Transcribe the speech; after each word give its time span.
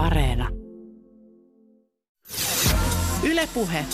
Areena. 0.00 0.48
Ylepuhe. 3.22 3.84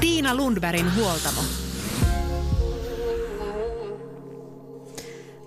Tiina 0.00 0.34
Lundbergin 0.34 0.94
huoltamo. 0.96 1.40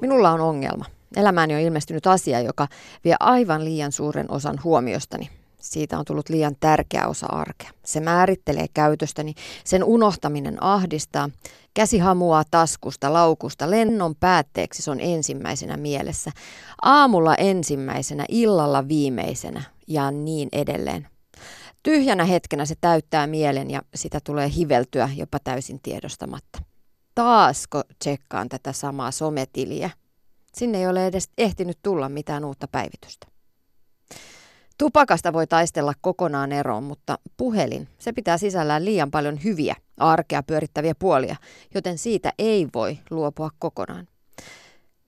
Minulla 0.01 0.31
on 0.31 0.41
ongelma. 0.41 0.85
Elämääni 1.15 1.55
on 1.55 1.59
ilmestynyt 1.59 2.07
asia, 2.07 2.41
joka 2.41 2.67
vie 3.03 3.15
aivan 3.19 3.65
liian 3.65 3.91
suuren 3.91 4.31
osan 4.31 4.59
huomiostani. 4.63 5.29
Siitä 5.59 5.99
on 5.99 6.05
tullut 6.05 6.29
liian 6.29 6.55
tärkeä 6.59 7.07
osa 7.07 7.27
arkea. 7.27 7.69
Se 7.85 7.99
määrittelee 7.99 8.65
käytöstäni, 8.73 9.33
sen 9.63 9.83
unohtaminen 9.83 10.63
ahdistaa. 10.63 11.29
Käsi 11.73 11.97
hamuaa 11.97 12.43
taskusta, 12.51 13.13
laukusta, 13.13 13.71
lennon 13.71 14.15
päätteeksi 14.15 14.81
se 14.81 14.91
on 14.91 14.99
ensimmäisenä 14.99 15.77
mielessä. 15.77 16.31
Aamulla 16.81 17.35
ensimmäisenä, 17.35 18.25
illalla 18.29 18.87
viimeisenä 18.87 19.63
ja 19.89 20.11
niin 20.11 20.49
edelleen. 20.51 21.07
Tyhjänä 21.83 22.25
hetkenä 22.25 22.65
se 22.65 22.75
täyttää 22.81 23.27
mielen 23.27 23.71
ja 23.71 23.81
sitä 23.95 24.19
tulee 24.23 24.49
hiveltyä 24.55 25.09
jopa 25.15 25.39
täysin 25.43 25.79
tiedostamatta. 25.83 26.59
Taasko 27.15 27.81
tsekkaan 27.99 28.49
tätä 28.49 28.73
samaa 28.73 29.11
sometiliä? 29.11 29.89
Sinne 30.53 30.77
ei 30.77 30.87
ole 30.87 31.07
edes 31.07 31.29
ehtinyt 31.37 31.77
tulla 31.83 32.09
mitään 32.09 32.45
uutta 32.45 32.67
päivitystä. 32.67 33.27
Tupakasta 34.77 35.33
voi 35.33 35.47
taistella 35.47 35.93
kokonaan 36.01 36.51
eroon, 36.51 36.83
mutta 36.83 37.17
puhelin, 37.37 37.87
se 37.97 38.13
pitää 38.13 38.37
sisällään 38.37 38.85
liian 38.85 39.11
paljon 39.11 39.43
hyviä, 39.43 39.75
arkea 39.97 40.43
pyörittäviä 40.43 40.95
puolia, 40.99 41.35
joten 41.75 41.97
siitä 41.97 42.33
ei 42.37 42.67
voi 42.73 42.99
luopua 43.09 43.49
kokonaan. 43.59 44.07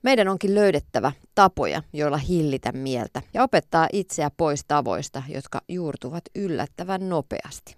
Meidän 0.02 0.28
onkin 0.28 0.54
löydettävä 0.54 1.12
tapoja, 1.34 1.82
joilla 1.92 2.16
hillitä 2.16 2.72
mieltä 2.72 3.22
ja 3.34 3.42
opettaa 3.42 3.88
itseä 3.92 4.30
pois 4.36 4.64
tavoista, 4.68 5.22
jotka 5.28 5.60
juurtuvat 5.68 6.24
yllättävän 6.34 7.08
nopeasti. 7.08 7.76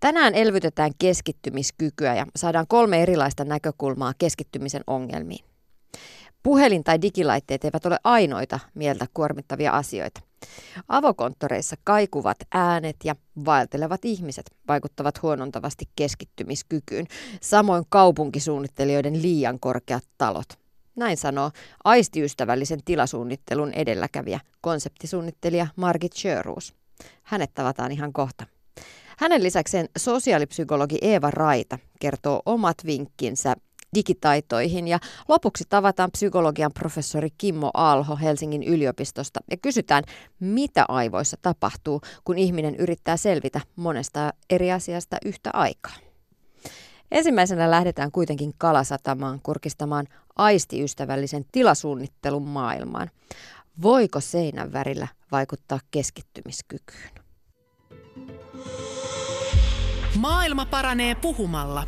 Tänään 0.00 0.34
elvytetään 0.34 0.90
keskittymiskykyä 0.98 2.14
ja 2.14 2.26
saadaan 2.36 2.66
kolme 2.68 3.02
erilaista 3.02 3.44
näkökulmaa 3.44 4.12
keskittymisen 4.18 4.82
ongelmiin. 4.86 5.44
Puhelin 6.42 6.84
tai 6.84 7.02
digilaitteet 7.02 7.64
eivät 7.64 7.86
ole 7.86 7.98
ainoita 8.04 8.60
mieltä 8.74 9.06
kuormittavia 9.14 9.72
asioita. 9.72 10.20
Avokonttoreissa 10.88 11.76
kaikuvat 11.84 12.36
äänet 12.54 12.96
ja 13.04 13.16
vaeltelevat 13.44 14.04
ihmiset 14.04 14.50
vaikuttavat 14.68 15.22
huonontavasti 15.22 15.84
keskittymiskykyyn, 15.96 17.06
samoin 17.40 17.84
kaupunkisuunnittelijoiden 17.88 19.22
liian 19.22 19.60
korkeat 19.60 20.04
talot. 20.18 20.67
Näin 20.98 21.16
sanoo 21.16 21.50
aistiystävällisen 21.84 22.80
tilasuunnittelun 22.84 23.72
edelläkävijä, 23.72 24.40
konseptisuunnittelija 24.60 25.66
Margit 25.76 26.12
Sjöruus. 26.12 26.74
Hänet 27.22 27.54
tavataan 27.54 27.92
ihan 27.92 28.12
kohta. 28.12 28.46
Hänen 29.18 29.42
lisäkseen 29.42 29.88
sosiaalipsykologi 29.98 30.98
Eeva 31.02 31.30
Raita 31.30 31.78
kertoo 32.00 32.42
omat 32.46 32.76
vinkkinsä 32.86 33.56
digitaitoihin. 33.94 34.88
Ja 34.88 34.98
lopuksi 35.28 35.64
tavataan 35.68 36.10
psykologian 36.10 36.72
professori 36.72 37.28
Kimmo 37.38 37.70
Aalho 37.74 38.16
Helsingin 38.16 38.62
yliopistosta 38.62 39.40
ja 39.50 39.56
kysytään, 39.56 40.04
mitä 40.40 40.84
aivoissa 40.88 41.36
tapahtuu, 41.42 42.00
kun 42.24 42.38
ihminen 42.38 42.76
yrittää 42.76 43.16
selvitä 43.16 43.60
monesta 43.76 44.32
eri 44.50 44.72
asiasta 44.72 45.16
yhtä 45.24 45.50
aikaa. 45.52 45.94
Ensimmäisenä 47.10 47.70
lähdetään 47.70 48.12
kuitenkin 48.12 48.52
Kalasatamaan 48.58 49.40
kurkistamaan 49.42 50.06
aistiystävällisen 50.38 51.44
tilasuunnittelun 51.52 52.48
maailmaan. 52.48 53.10
Voiko 53.82 54.20
seinän 54.20 54.72
värillä 54.72 55.08
vaikuttaa 55.32 55.80
keskittymiskykyyn? 55.90 57.10
Maailma 60.16 60.66
paranee 60.66 61.14
puhumalla. 61.14 61.86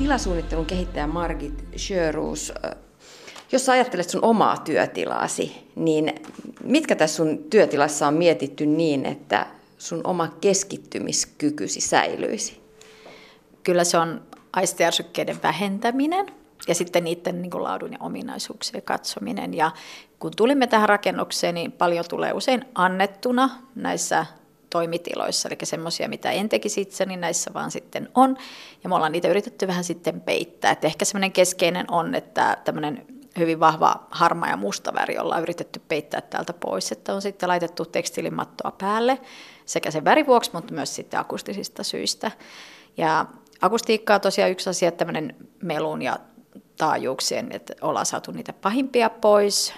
tilasuunnittelun 0.00 0.66
kehittäjä 0.66 1.06
Margit 1.06 1.64
Sjöruus, 1.76 2.52
jos 3.52 3.66
sä 3.66 3.72
ajattelet 3.72 4.10
sun 4.10 4.24
omaa 4.24 4.56
työtilaasi, 4.56 5.52
niin 5.76 6.14
mitkä 6.64 6.96
tässä 6.96 7.16
sun 7.16 7.38
työtilassa 7.50 8.06
on 8.06 8.14
mietitty 8.14 8.66
niin, 8.66 9.06
että 9.06 9.46
sun 9.78 10.00
oma 10.04 10.28
keskittymiskykysi 10.40 11.80
säilyisi? 11.80 12.59
Kyllä 13.62 13.84
se 13.84 13.98
on 13.98 14.22
aistiärsykkeiden 14.52 15.42
vähentäminen 15.42 16.26
ja 16.68 16.74
sitten 16.74 17.04
niiden 17.04 17.42
niin 17.42 17.50
kuin 17.50 17.62
laadun 17.62 17.92
ja 17.92 17.98
ominaisuuksien 18.00 18.82
katsominen. 18.82 19.54
Ja 19.54 19.70
kun 20.18 20.32
tulimme 20.36 20.66
tähän 20.66 20.88
rakennukseen, 20.88 21.54
niin 21.54 21.72
paljon 21.72 22.04
tulee 22.08 22.32
usein 22.32 22.64
annettuna 22.74 23.50
näissä 23.74 24.26
toimitiloissa, 24.70 25.48
eli 25.48 25.56
semmoisia, 25.62 26.08
mitä 26.08 26.30
en 26.30 26.48
tekisi 26.48 26.80
itse, 26.80 27.06
niin 27.06 27.20
näissä 27.20 27.50
vaan 27.54 27.70
sitten 27.70 28.08
on. 28.14 28.36
Ja 28.82 28.88
me 28.88 28.94
ollaan 28.94 29.12
niitä 29.12 29.28
yritetty 29.28 29.66
vähän 29.66 29.84
sitten 29.84 30.20
peittää. 30.20 30.70
Et 30.70 30.84
ehkä 30.84 31.04
semmoinen 31.04 31.32
keskeinen 31.32 31.90
on, 31.90 32.14
että 32.14 32.56
tämmöinen 32.64 33.06
hyvin 33.38 33.60
vahva 33.60 34.06
harma 34.10 34.48
ja 34.48 34.56
musta 34.56 34.94
väri 34.94 35.18
ollaan 35.18 35.42
yritetty 35.42 35.80
peittää 35.88 36.20
täältä 36.20 36.52
pois, 36.52 36.92
että 36.92 37.14
on 37.14 37.22
sitten 37.22 37.48
laitettu 37.48 37.84
tekstiilimattoa 37.84 38.70
päälle 38.70 39.20
sekä 39.66 39.90
sen 39.90 40.04
värivuoksi, 40.04 40.50
mutta 40.52 40.74
myös 40.74 40.94
sitten 40.94 41.20
akustisista 41.20 41.82
syistä. 41.82 42.30
Ja 42.96 43.26
akustiikka 43.60 44.14
on 44.14 44.20
tosiaan 44.20 44.50
yksi 44.50 44.70
asia, 44.70 44.92
tämmöinen 44.92 45.36
melun 45.62 46.02
ja 46.02 46.18
taajuuksien, 46.76 47.52
että 47.52 47.74
ollaan 47.80 48.06
saatu 48.06 48.32
niitä 48.32 48.52
pahimpia 48.52 49.10
pois 49.10 49.74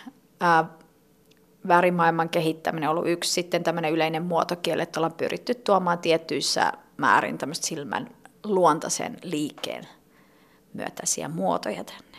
värimaailman 1.69 2.29
kehittäminen 2.29 2.89
on 2.89 2.97
ollut 2.97 3.11
yksi 3.11 3.33
sitten 3.33 3.63
tämmöinen 3.65 3.93
yleinen 3.93 4.23
muotokieli, 4.23 4.83
että 4.83 5.01
ollaan 5.01 5.15
pyritty 5.15 5.55
tuomaan 5.55 5.99
tiettyissä 5.99 6.73
määrin 6.97 7.39
tämmöistä 7.39 7.67
silmän 7.67 8.11
luontaisen 8.45 9.17
liikkeen 9.23 9.89
myötäisiä 10.75 11.29
muotoja 11.29 11.85
tänne. 11.85 12.19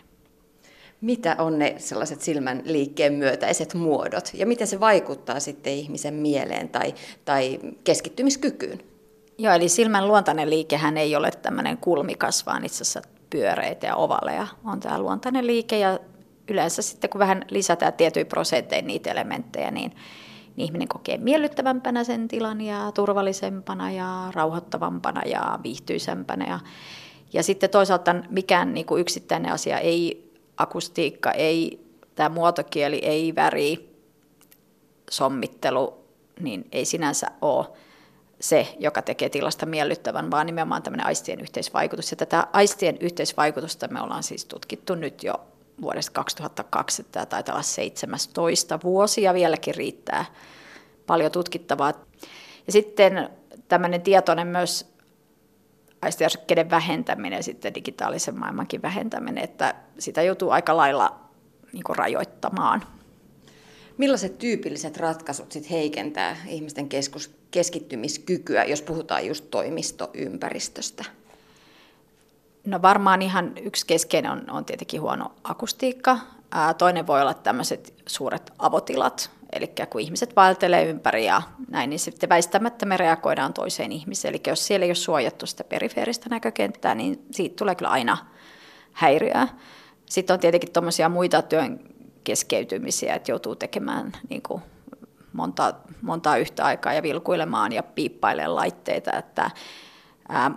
Mitä 1.02 1.36
on 1.40 1.60
ne 1.60 1.76
sellaiset 1.78 2.22
silmän 2.22 2.62
liikkeen 2.66 3.14
myötäiset 3.14 3.74
muodot 3.74 4.32
ja 4.34 4.46
miten 4.46 4.68
se 4.68 4.80
vaikuttaa 4.80 5.40
sitten 5.40 5.74
ihmisen 5.74 6.14
mieleen 6.14 6.70
tai, 6.70 6.94
tai 7.26 7.60
keskittymiskykyyn? 7.84 8.93
Joo, 9.38 9.54
eli 9.54 9.70
silmän 9.70 10.08
luontainen 10.08 10.50
liikehän 10.50 10.98
ei 10.98 11.16
ole 11.16 11.32
tämmöinen 11.32 11.78
kulmikas, 11.78 12.46
vaan 12.46 12.66
itse 12.66 12.82
asiassa 12.82 13.02
pyöreitä 13.30 13.88
ja 13.88 13.96
ovaleja 13.96 14.48
on 14.66 14.80
tämä 14.80 15.00
luontainen 15.00 15.48
liike 15.48 15.80
ja 15.80 16.00
yleensä 16.48 16.82
sitten 16.82 17.10
kun 17.10 17.20
vähän 17.20 17.46
lisätään 17.50 17.94
tietyin 17.94 18.28
prosentein 18.28 18.88
niitä 18.88 19.12
elementtejä, 19.12 19.72
niin, 19.72 19.92
niin 20.56 20.66
ihminen 20.66 20.88
kokee 20.88 21.18
miellyttävämpänä 21.18 22.04
sen 22.04 22.28
tilan 22.28 22.62
ja 22.62 22.92
turvallisempana 22.94 23.92
ja 23.92 24.32
rauhoittavampana 24.34 25.22
ja 25.26 25.60
viihtyisempänä. 25.64 26.46
Ja, 26.46 26.60
ja 27.34 27.44
sitten 27.44 27.70
toisaalta 27.70 28.16
mikään 28.30 28.74
niin 28.74 28.86
kuin 28.86 29.02
yksittäinen 29.02 29.52
asia, 29.52 29.80
ei 29.80 30.32
akustiikka, 30.58 31.32
ei 31.32 31.86
tämä 32.16 32.30
muotokieli, 32.30 33.00
ei 33.04 33.36
väri, 33.36 33.98
sommittelu, 35.10 35.94
niin 36.40 36.68
ei 36.72 36.86
sinänsä 36.86 37.28
ole 37.42 37.66
se, 38.44 38.76
joka 38.80 39.02
tekee 39.02 39.30
tilasta 39.30 39.66
miellyttävän, 39.66 40.32
vaan 40.32 40.46
nimenomaan 40.46 40.84
tämmöinen 40.84 41.06
aistien 41.06 41.42
yhteisvaikutus. 41.42 42.12
Ja 42.12 42.18
tätä 42.18 42.48
aistien 42.54 42.98
yhteisvaikutusta 43.00 43.88
me 43.88 44.02
ollaan 44.02 44.24
siis 44.24 44.46
tutkittu 44.46 44.96
nyt 44.96 45.24
jo 45.24 45.34
vuodesta 45.82 46.12
2002, 46.12 47.04
tämä 47.04 47.26
taitaa 47.26 47.56
olla 47.56 47.64
17 47.64 48.80
vuosi 48.84 49.22
ja 49.22 49.34
vieläkin 49.34 49.76
riittää 49.76 50.26
paljon 51.08 51.32
tutkittavaa. 51.32 51.94
Ja 52.68 52.74
sitten 52.74 53.30
tämmöinen 53.68 54.02
tietoinen 54.02 54.48
myös 54.48 54.94
aistiarsykkeiden 56.02 56.70
vähentäminen 56.70 57.38
ja 57.38 57.44
sitten 57.44 57.76
digitaalisen 57.76 58.40
maailmankin 58.40 58.82
vähentäminen, 58.82 59.44
että 59.44 59.76
sitä 60.00 60.22
joutuu 60.22 60.50
aika 60.50 60.78
lailla 60.78 61.20
niin 61.74 61.84
rajoittamaan. 61.90 62.84
Millaiset 63.98 64.38
tyypilliset 64.38 64.98
ratkaisut 64.98 65.52
sit 65.52 65.70
heikentää 65.70 66.38
ihmisten 66.48 66.90
keskus, 66.90 67.43
keskittymiskykyä, 67.54 68.64
jos 68.64 68.82
puhutaan 68.82 69.26
just 69.26 69.46
toimistoympäristöstä? 69.52 71.06
No 72.66 72.82
varmaan 72.82 73.22
ihan 73.22 73.58
yksi 73.58 73.88
keskeinen 73.88 74.32
on, 74.32 74.50
on 74.52 74.66
tietenkin 74.66 75.02
huono 75.02 75.32
akustiikka. 75.44 76.18
Ää, 76.52 76.74
toinen 76.74 77.08
voi 77.08 77.22
olla 77.22 77.34
tämmöiset 77.34 77.94
suuret 78.06 78.54
avotilat, 78.60 79.30
eli 79.54 79.74
kun 79.90 80.02
ihmiset 80.02 80.36
vaeltelee 80.36 80.86
ympäri 80.86 81.26
ja 81.26 81.42
näin, 81.70 81.90
niin 81.90 82.00
sitten 82.00 82.30
väistämättä 82.30 82.86
me 82.86 82.98
reagoidaan 82.98 83.54
toiseen 83.54 83.92
ihmiseen. 83.92 84.34
Eli 84.34 84.42
jos 84.48 84.68
siellä 84.68 84.84
ei 84.84 84.90
ole 84.90 84.96
suojattu 84.96 85.46
sitä 85.46 85.64
perifeeristä 85.64 86.30
näkökenttää, 86.30 86.96
niin 86.96 87.26
siitä 87.32 87.56
tulee 87.56 87.76
kyllä 87.76 87.92
aina 87.92 88.18
häiriöä. 88.92 89.48
Sitten 90.06 90.34
on 90.34 90.40
tietenkin 90.40 90.72
tuommoisia 90.72 91.10
muita 91.10 91.42
työn 91.42 91.80
keskeytymisiä, 92.24 93.16
että 93.16 93.32
joutuu 93.32 93.56
tekemään 93.56 94.12
niin 94.30 94.42
kuin 94.42 94.62
monta, 95.34 95.74
monta 96.02 96.38
yhtä 96.38 96.66
aikaa 96.66 96.94
ja 96.94 97.04
vilkuilemaan 97.04 97.72
ja 97.72 97.84
piippailemaan 97.84 98.56
laitteita, 98.56 99.18
että 99.18 99.52
ää, 100.30 100.52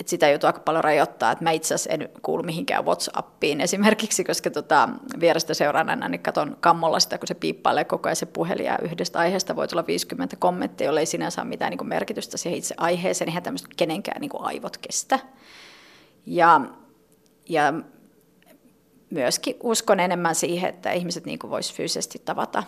että 0.00 0.10
sitä 0.10 0.28
joutuu 0.28 0.46
aika 0.46 0.60
paljon 0.60 0.84
rajoittaa, 0.84 1.32
että 1.32 1.44
mä 1.44 1.50
itse 1.50 1.74
asiassa 1.74 1.90
en 1.90 2.08
kuulu 2.22 2.42
mihinkään 2.42 2.84
Whatsappiin 2.84 3.60
esimerkiksi, 3.60 4.24
koska 4.24 4.50
tota, 4.50 4.88
vierestä 5.20 5.54
seuraajana 5.54 6.08
niin 6.08 6.22
katon 6.22 6.56
kammolla 6.60 7.00
sitä, 7.00 7.18
kun 7.18 7.28
se 7.28 7.34
piippailee 7.34 7.84
koko 7.84 8.08
ajan 8.08 8.16
se 8.16 8.26
puhelin 8.26 8.66
ja 8.66 8.78
yhdestä 8.82 9.18
aiheesta 9.18 9.56
voi 9.56 9.68
tulla 9.68 9.86
50 9.86 10.36
kommenttia, 10.36 10.86
jolle 10.86 11.00
ei 11.00 11.06
sinänsä 11.06 11.42
ole 11.42 11.48
mitään 11.48 11.70
niin 11.70 11.88
merkitystä 11.88 12.36
siihen 12.36 12.58
itse 12.58 12.74
aiheeseen, 12.78 13.28
eihän 13.28 13.42
tämmöistä 13.42 13.68
kenenkään 13.76 14.20
niin 14.20 14.28
kuin 14.28 14.44
aivot 14.44 14.76
kestä. 14.76 15.18
Ja, 16.26 16.60
ja 17.48 17.72
myöskin 19.10 19.56
uskon 19.62 20.00
enemmän 20.00 20.34
siihen, 20.34 20.70
että 20.70 20.92
ihmiset 20.92 21.24
niin 21.24 21.38
voisivat 21.42 21.76
fyysisesti 21.76 22.22
tavata 22.24 22.62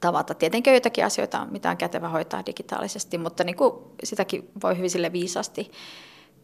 tavata. 0.00 0.34
Tietenkin 0.34 0.70
joitakin 0.70 1.04
asioita, 1.04 1.46
mitä 1.50 1.70
on 1.70 1.76
kätevä 1.76 2.08
hoitaa 2.08 2.46
digitaalisesti, 2.46 3.18
mutta 3.18 3.44
niin 3.44 3.56
kuin 3.56 3.84
sitäkin 4.04 4.50
voi 4.62 4.76
hyvin 4.76 4.90
sille 4.90 5.12
viisasti 5.12 5.70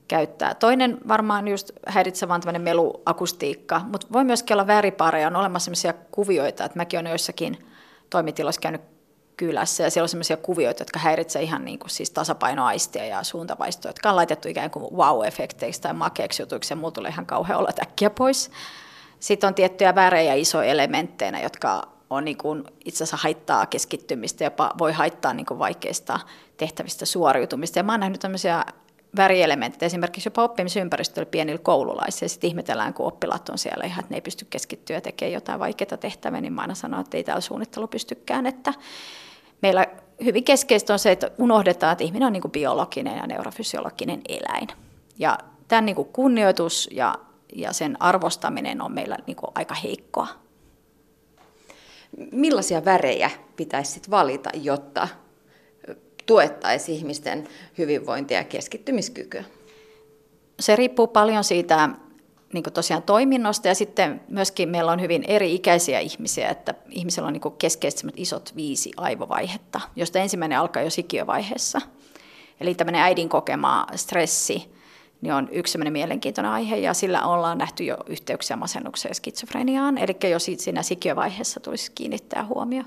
käyttää. 0.09 0.55
Toinen 0.55 0.99
varmaan 1.09 1.49
just 1.49 1.71
häiritsevä 1.87 2.35
on 2.35 2.41
tämmöinen 2.41 2.63
meluakustiikka, 2.63 3.81
mutta 3.93 4.07
voi 4.13 4.25
myöskin 4.25 4.55
olla 4.55 4.67
väripareja. 4.67 5.27
On 5.27 5.37
olemassa 5.37 5.65
sellaisia 5.65 5.95
kuvioita, 6.11 6.65
että 6.65 6.79
mäkin 6.79 7.01
olen 7.01 7.11
joissakin 7.11 7.59
toimitiloissa 8.11 8.61
käynyt 8.61 8.81
kylässä 9.37 9.85
ja 9.85 9.91
siellä 9.91 10.05
on 10.05 10.09
sellaisia 10.09 10.37
kuvioita, 10.37 10.81
jotka 10.81 10.99
häiritsevät 10.99 11.45
ihan 11.45 11.65
niin 11.65 11.79
kuin 11.79 11.91
siis 11.91 12.11
tasapainoaistia 12.11 13.07
ja 13.07 13.23
suuntavaistoa, 13.23 13.89
jotka 13.89 14.11
on 14.11 14.17
laitettu 14.17 14.49
ikään 14.49 14.71
kuin 14.71 14.85
wow-efekteiksi 14.85 15.81
tai 15.81 15.93
makeaksi 15.95 16.43
jutuiksi 16.43 16.73
ja 16.73 16.77
mulla 16.77 16.91
tulee 16.91 17.11
ihan 17.11 17.27
kauhean 17.27 17.59
olla 17.59 17.71
äkkiä 17.83 18.11
pois. 18.11 18.51
Sitten 19.21 19.49
on 19.49 19.55
tiettyjä 19.55 19.95
värejä 19.95 20.35
isoja 20.35 20.71
elementteinä, 20.71 21.41
jotka 21.41 21.89
on 22.15 22.25
niin 22.25 22.37
kuin 22.37 22.65
itse 22.85 23.05
asiassa 23.05 23.17
haittaa 23.17 23.67
keskittymistä, 23.67 24.45
jopa 24.45 24.71
voi 24.79 24.93
haittaa 24.93 25.35
niin 25.35 25.47
kuin 25.47 25.59
vaikeista 25.59 26.21
tehtävistä 26.57 27.07
suoriutumista. 27.07 27.79
Ja 27.79 27.83
mä 27.83 27.93
oon 27.93 28.01
nähnyt 28.01 28.21
tämmöisiä 28.21 28.65
värielementtejä, 29.17 29.87
esimerkiksi 29.87 30.27
jopa 30.27 30.43
oppimisympäristöllä 30.43 31.27
pienillä 31.27 31.59
koululaisilla, 31.63 32.29
sitten 32.29 32.49
ihmetellään, 32.49 32.95
kun 32.95 33.07
oppilaat 33.07 33.49
on 33.49 33.59
siellä 33.59 33.85
ihan, 33.85 34.01
että 34.01 34.13
ne 34.13 34.17
ei 34.17 34.21
pysty 34.21 34.47
keskittyä 34.51 35.01
tekemään 35.01 35.33
jotain 35.33 35.61
vaikeita 35.61 35.97
tehtäviä, 35.97 36.41
niin 36.41 36.53
mä 36.53 36.61
aina 36.61 36.75
sanon, 36.75 37.01
että 37.01 37.17
ei 37.17 37.25
täällä 37.25 37.41
suunnittelu 37.41 37.89
pystykään, 37.89 38.47
että 38.47 38.75
meillä 39.63 39.87
hyvin 40.25 40.45
keskeistä 40.45 40.93
on 40.93 40.99
se, 40.99 41.13
että 41.13 41.31
unohdetaan, 41.39 41.93
että 41.93 42.05
ihminen 42.05 42.27
on 42.27 42.33
niin 42.33 42.41
kuin 42.41 42.53
biologinen 42.53 43.17
ja 43.17 43.27
neurofysiologinen 43.27 44.21
eläin. 44.29 44.69
Ja 45.19 45.39
tämän 45.69 45.87
niin 45.87 45.97
kuin 45.97 46.09
kunnioitus 46.09 46.89
ja, 46.93 47.15
ja 47.57 47.73
sen 47.73 47.97
arvostaminen 48.01 48.83
on 48.83 48.93
meillä 48.93 49.19
niin 49.27 49.37
kuin 49.37 49.51
aika 49.55 49.75
heikkoa 49.75 50.29
millaisia 52.33 52.85
värejä 52.85 53.31
pitäisi 53.57 53.93
sit 53.93 54.11
valita, 54.11 54.51
jotta 54.55 55.09
tuettaisiin 56.27 56.99
ihmisten 56.99 57.49
hyvinvointia 57.79 58.39
ja 58.39 58.45
keskittymiskykyä? 58.45 59.45
Se 60.61 60.77
riippuu 60.77 61.07
paljon 61.07 61.45
siitä 61.45 61.89
niin 62.53 62.65
tosiaan 62.75 63.03
toiminnosta 63.03 63.69
ja 63.69 63.75
sitten 63.75 64.21
myöskin 64.29 64.69
meillä 64.69 64.93
on 64.93 65.01
hyvin 65.01 65.25
eri-ikäisiä 65.29 66.01
ihmisiä, 66.01 66.49
että 66.49 66.75
ihmisellä 66.91 67.27
on 67.27 67.33
niin 67.33 67.57
keskeisesti 67.59 68.07
isot 68.17 68.53
viisi 68.57 68.91
aivovaihetta, 68.97 69.81
josta 69.97 70.19
ensimmäinen 70.19 70.59
alkaa 70.59 70.83
jo 70.83 70.91
sikiövaiheessa. 70.91 71.81
Eli 72.61 72.75
tämmöinen 72.75 73.03
äidin 73.03 73.29
kokema 73.29 73.87
stressi, 73.97 74.72
niin 75.23 75.35
on 75.35 75.49
yksi 75.53 75.73
sellainen 75.73 75.93
mielenkiintoinen 75.93 76.53
aihe, 76.53 76.77
ja 76.77 76.95
sillä 76.95 77.27
ollaan 77.27 77.59
nähty 77.59 77.85
jo 77.85 77.97
yhteyksiä 78.07 78.57
masennukseen 78.57 79.11
ja 79.11 79.15
skitsofreniaan, 79.15 79.99
eli 79.99 80.31
jo 80.31 80.39
siinä 80.39 80.83
sikiövaiheessa 80.83 81.61
tulisi 81.61 81.93
kiinnittää 81.95 82.45
huomio. 82.45 82.83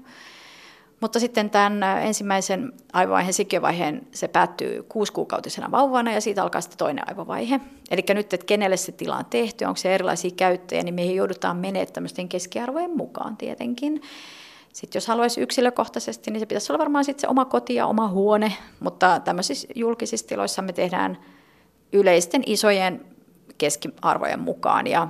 Mutta 1.02 1.20
sitten 1.20 1.50
tämän 1.50 1.84
ensimmäisen 1.84 2.74
aivovaiheen 2.94 3.34
sikiovaiheen, 3.34 4.08
se 4.12 4.28
päättyy 4.28 4.84
kuusikuukautisena 4.84 5.72
vauvana 5.72 6.12
ja 6.12 6.22
siitä 6.22 6.44
alkaa 6.44 6.62
sitten 6.62 6.78
toinen 6.78 7.10
aivovaihe. 7.10 7.60
Eli 7.92 8.04
nyt, 8.14 8.34
että 8.34 8.46
kenelle 8.46 8.78
se 8.78 8.92
tila 8.92 9.18
on 9.18 9.26
tehty, 9.26 9.66
onko 9.66 9.78
se 9.78 9.96
erilaisia 9.96 10.32
käyttäjiä, 10.38 10.84
niin 10.84 10.96
me 10.96 11.06
joudutaan 11.06 11.58
menemään 11.58 11.94
tämmöisten 11.94 12.30
keskiarvojen 12.30 12.98
mukaan 12.98 13.38
tietenkin. 13.38 14.02
Sitten 14.74 14.98
jos 14.98 15.08
haluaisi 15.08 15.42
yksilökohtaisesti, 15.42 16.32
niin 16.32 16.40
se 16.40 16.46
pitäisi 16.46 16.72
olla 16.72 16.80
varmaan 16.80 17.06
sitten 17.06 17.22
se 17.22 17.28
oma 17.28 17.46
koti 17.46 17.76
ja 17.76 17.88
oma 17.88 18.08
huone, 18.08 18.54
mutta 18.80 19.20
tämmöisissä 19.20 19.68
julkisissa 19.76 20.28
tiloissa 20.28 20.62
me 20.62 20.74
tehdään 20.74 21.18
yleisten 21.96 22.44
isojen 22.46 23.06
keskiarvojen 23.58 24.40
mukaan 24.40 24.88
ja 24.88 25.08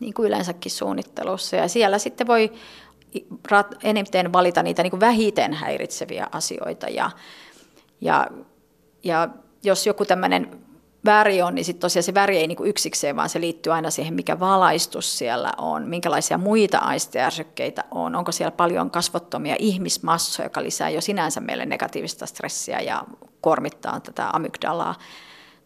niin 0.00 0.14
kuin 0.14 0.26
yleensäkin 0.26 0.72
suunnittelussa. 0.72 1.56
Ja 1.56 1.68
siellä 1.68 1.98
sitten 1.98 2.26
voi 2.26 2.52
eniten 3.82 4.32
valita 4.32 4.62
niitä 4.62 4.82
niin 4.82 4.90
kuin 4.90 5.00
vähiten 5.00 5.52
häiritseviä 5.52 6.26
asioita. 6.32 6.88
Ja, 6.88 7.10
ja, 8.00 8.26
ja 9.02 9.28
jos 9.62 9.86
joku 9.86 10.04
tämmöinen 10.04 10.64
väri 11.04 11.42
on, 11.42 11.54
niin 11.54 11.64
sitten 11.64 11.80
tosiaan 11.80 12.02
se 12.02 12.14
väri 12.14 12.38
ei 12.38 12.46
niin 12.46 12.56
kuin 12.56 12.70
yksikseen, 12.70 13.16
vaan 13.16 13.28
se 13.28 13.40
liittyy 13.40 13.72
aina 13.72 13.90
siihen, 13.90 14.14
mikä 14.14 14.40
valaistus 14.40 15.18
siellä 15.18 15.52
on, 15.58 15.88
minkälaisia 15.88 16.38
muita 16.38 16.78
aisteärsykkeitä 16.78 17.84
on, 17.90 18.14
onko 18.16 18.32
siellä 18.32 18.50
paljon 18.50 18.90
kasvottomia 18.90 19.56
ihmismassoja, 19.58 20.46
joka 20.46 20.62
lisää 20.62 20.90
jo 20.90 21.00
sinänsä 21.00 21.40
meille 21.40 21.66
negatiivista 21.66 22.26
stressiä 22.26 22.80
ja 22.80 23.04
kuormittaa 23.42 24.00
tätä 24.00 24.30
amygdalaa. 24.32 24.94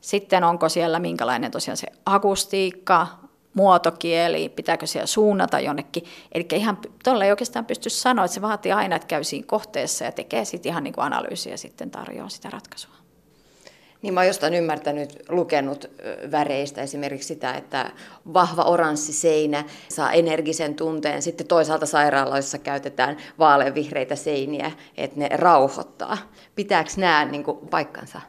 Sitten 0.00 0.44
onko 0.44 0.68
siellä 0.68 0.98
minkälainen 0.98 1.50
tosiaan 1.50 1.76
se 1.76 1.86
akustiikka, 2.06 3.06
muotokieli, 3.54 4.48
pitääkö 4.48 4.86
siellä 4.86 5.06
suunnata 5.06 5.60
jonnekin. 5.60 6.04
Eli 6.32 6.46
ihan 6.52 6.78
tuolla 7.04 7.24
ei 7.24 7.30
oikeastaan 7.30 7.66
pysty 7.66 7.90
sanoa, 7.90 8.24
että 8.24 8.34
se 8.34 8.42
vaatii 8.42 8.72
aina, 8.72 8.96
että 8.96 9.08
käy 9.08 9.24
siinä 9.24 9.46
kohteessa 9.46 10.04
ja 10.04 10.12
tekee 10.12 10.44
sitten 10.44 10.70
ihan 10.70 10.84
niin 10.84 10.94
kuin 10.94 11.04
analyysiä 11.04 11.52
ja 11.52 11.58
sitten 11.58 11.90
tarjoaa 11.90 12.28
sitä 12.28 12.50
ratkaisua. 12.50 12.94
Niin 14.02 14.14
mä 14.14 14.20
oon 14.20 14.26
jostain 14.26 14.54
ymmärtänyt, 14.54 15.22
lukenut 15.28 15.90
väreistä 16.30 16.82
esimerkiksi 16.82 17.28
sitä, 17.28 17.54
että 17.54 17.92
vahva 18.34 18.62
oranssi 18.62 19.12
seinä 19.12 19.64
saa 19.88 20.12
energisen 20.12 20.74
tunteen. 20.74 21.22
Sitten 21.22 21.46
toisaalta 21.46 21.86
sairaaloissa 21.86 22.58
käytetään 22.58 23.16
vaaleanvihreitä 23.38 24.16
seiniä, 24.16 24.72
että 24.96 25.18
ne 25.18 25.28
rauhoittaa. 25.32 26.18
Pitääkö 26.54 26.90
nämä 26.96 27.24
niin 27.24 27.44
kuin, 27.44 27.68
paikkansa? 27.68 28.20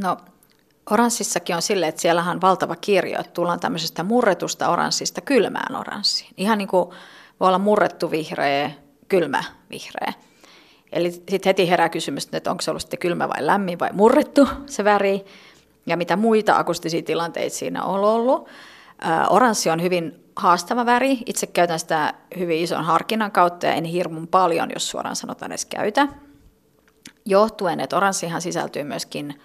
No 0.00 0.16
Oranssissakin 0.90 1.56
on 1.56 1.62
silleen, 1.62 1.88
että 1.88 2.00
siellä 2.00 2.24
on 2.30 2.40
valtava 2.40 2.76
kirjo, 2.76 3.20
että 3.20 3.32
tullaan 3.32 3.60
tämmöisestä 3.60 4.02
murretusta 4.02 4.68
oranssista 4.68 5.20
kylmään 5.20 5.76
oranssiin. 5.76 6.30
Ihan 6.36 6.58
niin 6.58 6.68
kuin 6.68 6.90
voi 7.40 7.48
olla 7.48 7.58
murrettu 7.58 8.10
vihreä, 8.10 8.70
kylmä 9.08 9.44
vihreä. 9.70 10.12
Eli 10.92 11.10
sitten 11.10 11.40
heti 11.44 11.70
herää 11.70 11.88
kysymys, 11.88 12.28
että 12.32 12.50
onko 12.50 12.62
se 12.62 12.70
ollut 12.70 12.82
sitten 12.82 12.98
kylmä 12.98 13.28
vai 13.28 13.46
lämmin 13.46 13.78
vai 13.78 13.90
murrettu 13.92 14.48
se 14.66 14.84
väri, 14.84 15.24
ja 15.86 15.96
mitä 15.96 16.16
muita 16.16 16.56
akustisia 16.56 17.02
tilanteita 17.02 17.56
siinä 17.56 17.84
on 17.84 18.00
ollut. 18.00 18.48
oranssi 19.30 19.70
on 19.70 19.82
hyvin 19.82 20.24
haastava 20.36 20.86
väri. 20.86 21.18
Itse 21.26 21.46
käytän 21.46 21.78
sitä 21.78 22.14
hyvin 22.38 22.58
ison 22.58 22.84
harkinnan 22.84 23.32
kautta 23.32 23.66
ja 23.66 23.72
en 23.72 23.84
hirmun 23.84 24.28
paljon, 24.28 24.70
jos 24.74 24.90
suoraan 24.90 25.16
sanotaan 25.16 25.52
edes 25.52 25.66
käytä. 25.66 26.08
Johtuen, 27.24 27.80
että 27.80 27.96
oranssihan 27.96 28.42
sisältyy 28.42 28.84
myöskin 28.84 29.40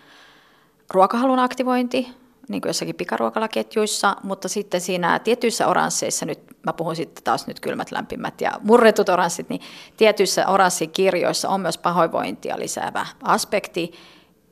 ruokahalun 0.92 1.40
aktivointi, 1.40 2.08
niin 2.50 2.62
kuin 2.62 2.70
jossakin 2.70 2.96
pikaruokalaketjuissa, 2.96 4.16
mutta 4.24 4.50
sitten 4.50 4.82
siinä 4.82 5.20
tietyissä 5.20 5.68
oransseissa, 5.68 6.26
nyt 6.26 6.40
mä 6.66 6.74
puhun 6.74 6.96
sitten 6.96 7.24
taas 7.24 7.48
nyt 7.48 7.60
kylmät, 7.60 7.92
lämpimät 7.92 8.42
ja 8.42 8.52
murretut 8.64 9.10
oranssit, 9.10 9.50
niin 9.50 9.62
tietyissä 9.98 10.48
oranssikirjoissa 10.48 11.50
on 11.50 11.62
myös 11.62 11.78
pahoinvointia 11.78 12.60
lisäävä 12.60 13.06
aspekti, 13.24 13.92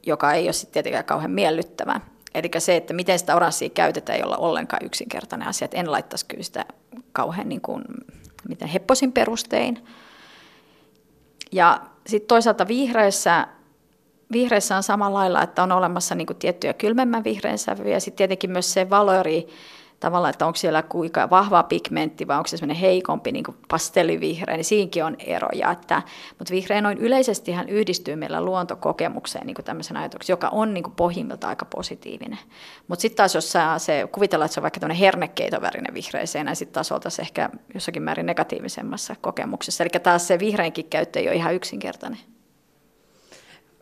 joka 0.06 0.34
ei 0.34 0.46
ole 0.46 0.54
sitten 0.54 0.74
tietenkään 0.74 1.06
kauhean 1.06 1.32
miellyttävä. 1.32 2.02
Eli 2.34 2.50
se, 2.58 2.76
että 2.76 2.94
miten 2.94 3.20
sitä 3.20 3.36
oranssia 3.36 3.70
käytetään, 3.70 4.18
ei 4.18 4.24
olla 4.24 4.38
ollenkaan 4.38 4.86
yksinkertainen 4.86 5.48
asia, 5.48 5.66
että 5.66 5.78
en 5.78 5.92
laittaisi 5.92 6.26
kyllä 6.26 6.44
sitä 6.44 6.66
kauhean 7.12 7.50
niin 7.50 7.62
kuin, 7.62 7.84
miten 8.50 8.68
hepposin 8.68 9.12
perustein. 9.12 9.86
Ja 11.52 11.82
sitten 12.08 12.28
toisaalta 12.28 12.68
vihreissä 12.68 13.48
vihreissä 14.32 14.78
on 14.78 14.84
samalla 14.84 15.20
lailla, 15.20 15.44
että 15.44 15.64
on 15.64 15.72
olemassa 15.72 16.16
niin 16.16 16.28
kuin 16.28 16.38
tiettyjä 16.38 16.74
kylmemmän 16.74 17.24
vihreän 17.24 17.58
sävyjä 17.58 17.94
ja 17.94 18.00
sitten 18.00 18.18
tietenkin 18.18 18.52
myös 18.52 18.74
se 18.74 18.90
valori 18.90 19.48
tavallaan, 20.00 20.30
että 20.30 20.46
onko 20.46 20.56
siellä 20.56 20.82
kuinka 20.82 21.30
vahva 21.30 21.64
pigmentti 21.64 22.28
vai 22.28 22.38
onko 22.38 22.48
se 22.48 22.58
semmoinen 22.58 22.82
heikompi 22.82 23.32
niin 23.32 23.44
pastellivihreä, 23.68 24.58
niin 24.58 24.66
siinäkin 24.66 25.06
on 25.06 25.16
eroja. 25.20 25.72
Että, 25.72 26.02
mutta 26.38 26.52
vihreä 26.52 26.82
noin 26.82 26.98
yleisesti 26.98 27.52
hän 27.52 27.70
yhdistyy 27.70 28.16
meillä 28.16 28.42
luontokokemukseen 28.42 29.48
niin 29.48 29.56
tämmöisen 29.64 29.98
ajatuksen, 29.98 30.34
joka 30.34 30.50
on 30.50 30.74
niin 30.74 30.92
pohjimmilta 30.96 31.48
aika 31.48 31.66
positiivinen. 31.66 32.40
Mutta 32.88 33.02
sitten 33.02 33.18
taas 33.18 33.36
jos 33.36 33.52
sä, 33.52 33.74
se, 33.78 34.08
kuvitellaan, 34.12 34.46
että 34.46 34.54
se 34.54 34.60
on 34.60 34.64
vaikka 34.64 34.80
tämmöinen 34.80 35.00
hernekeitoverinen 35.00 35.94
vihreä 35.94 36.24
niin 36.44 36.56
sitten 36.56 36.74
taas 36.74 36.92
oltaisiin 36.92 37.26
ehkä 37.26 37.50
jossakin 37.74 38.04
määrin 38.04 38.26
negatiivisemmassa 38.26 39.16
kokemuksessa. 39.22 39.84
Eli 39.84 39.90
taas 40.04 40.28
se 40.28 40.40
vihreinkin 40.40 40.90
käyttö 40.90 41.20
ei 41.20 41.28
ole 41.28 41.36
ihan 41.36 41.56
yksinkertainen 41.56 42.20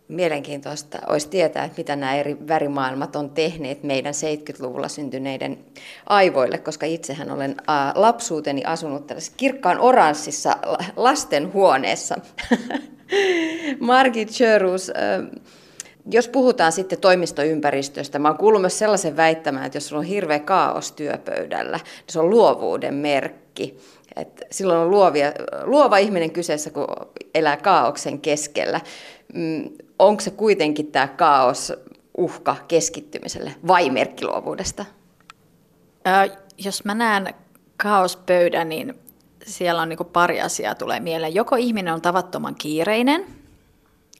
mielenkiintoista 0.07 0.99
olisi 1.07 1.29
tietää, 1.29 1.65
että 1.65 1.77
mitä 1.77 1.95
nämä 1.95 2.15
eri 2.15 2.37
värimaailmat 2.47 3.15
on 3.15 3.29
tehneet 3.29 3.83
meidän 3.83 4.13
70-luvulla 4.13 4.87
syntyneiden 4.87 5.57
aivoille, 6.05 6.57
koska 6.57 6.85
itsehän 6.85 7.31
olen 7.31 7.55
lapsuuteni 7.95 8.63
asunut 8.65 9.07
tällaisessa 9.07 9.37
kirkkaan 9.37 9.79
oranssissa 9.79 10.55
lastenhuoneessa. 10.95 12.15
Margit 13.79 14.29
Sjörus, 14.29 14.91
jos 16.11 16.27
puhutaan 16.27 16.71
sitten 16.71 16.99
toimistoympäristöstä, 16.99 18.19
mä 18.19 18.27
oon 18.27 18.37
kuullut 18.37 18.61
myös 18.61 18.79
sellaisen 18.79 19.17
väittämään, 19.17 19.65
että 19.65 19.75
jos 19.75 19.87
sulla 19.87 19.99
on 19.99 20.05
hirveä 20.05 20.39
kaos 20.39 20.91
työpöydällä, 20.91 21.77
niin 21.77 22.03
se 22.09 22.19
on 22.19 22.29
luovuuden 22.29 22.93
merkki. 22.93 23.77
Et 24.15 24.41
silloin 24.51 24.79
on 24.79 24.91
luovia, 24.91 25.33
luova 25.63 25.97
ihminen 25.97 26.31
kyseessä, 26.31 26.69
kun 26.69 26.87
elää 27.35 27.57
kaauksen 27.57 28.19
keskellä. 28.19 28.81
Onko 29.99 30.21
se 30.21 30.31
kuitenkin 30.31 30.91
tämä 30.91 31.07
kaos 31.07 31.73
uhka 32.17 32.55
keskittymiselle 32.67 33.55
vai 33.67 33.89
merkki 33.89 34.25
luovuudesta? 34.25 34.85
Äh, 36.07 36.37
jos 36.57 36.85
mä 36.85 36.95
näen 36.95 37.33
kaospöydän, 37.77 38.69
niin 38.69 38.99
siellä 39.45 39.81
on 39.81 39.89
niin 39.89 39.99
pari 40.13 40.41
asiaa 40.41 40.75
tulee 40.75 40.99
mieleen. 40.99 41.35
Joko 41.35 41.55
ihminen 41.55 41.93
on 41.93 42.01
tavattoman 42.01 42.55
kiireinen, 42.55 43.25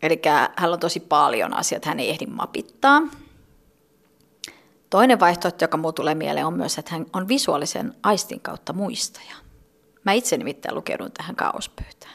eli 0.01 0.21
hän 0.55 0.73
on 0.73 0.79
tosi 0.79 0.99
paljon 0.99 1.53
asioita, 1.53 1.89
hän 1.89 1.99
ei 1.99 2.09
ehdi 2.09 2.25
mapittaa. 2.25 3.01
Toinen 4.89 5.19
vaihtoehto, 5.19 5.63
joka 5.63 5.77
mulle 5.77 5.93
tulee 5.93 6.15
mieleen, 6.15 6.45
on 6.45 6.53
myös, 6.53 6.77
että 6.77 6.91
hän 6.91 7.05
on 7.13 7.27
visuaalisen 7.27 7.93
aistin 8.03 8.39
kautta 8.39 8.73
muistaja. 8.73 9.35
Mä 10.03 10.13
itse 10.13 10.37
nimittäin 10.37 10.75
lukeudun 10.75 11.11
tähän 11.11 11.35
kaospöytään. 11.35 12.13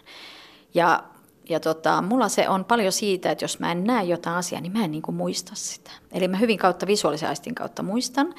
Ja, 0.75 1.05
ja 1.53 1.61
tota, 1.61 2.03
mulla 2.03 2.29
se 2.29 2.49
on 2.49 2.65
paljon 2.65 2.93
siitä, 2.93 3.31
että 3.31 3.45
jos 3.45 3.59
mä 3.59 3.73
en 3.73 3.85
näe 3.85 4.05
jotain 4.05 4.37
asiaa, 4.37 4.61
niin 4.61 4.73
mä 4.73 4.85
en 4.85 4.91
niin 4.91 5.03
kuin 5.03 5.15
muista 5.15 5.53
sitä. 5.55 5.91
Eli 6.13 6.29
mä 6.29 6.37
hyvin 6.37 6.59
kautta 6.59 6.87
visuaalisen 6.87 7.29
aistin 7.29 7.55
kautta 7.55 7.83
muistan. 7.83 8.35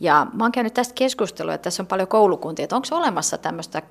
Ja 0.00 0.26
mä 0.32 0.44
oon 0.44 0.52
käynyt 0.52 0.74
tästä 0.74 0.94
keskustelua, 0.94 1.54
että 1.54 1.62
tässä 1.64 1.82
on 1.82 1.86
paljon 1.86 2.08
koulukuntia, 2.08 2.64
että 2.64 2.76
onko 2.76 2.88
olemassa 2.90 3.38
tämmöistä 3.38 3.82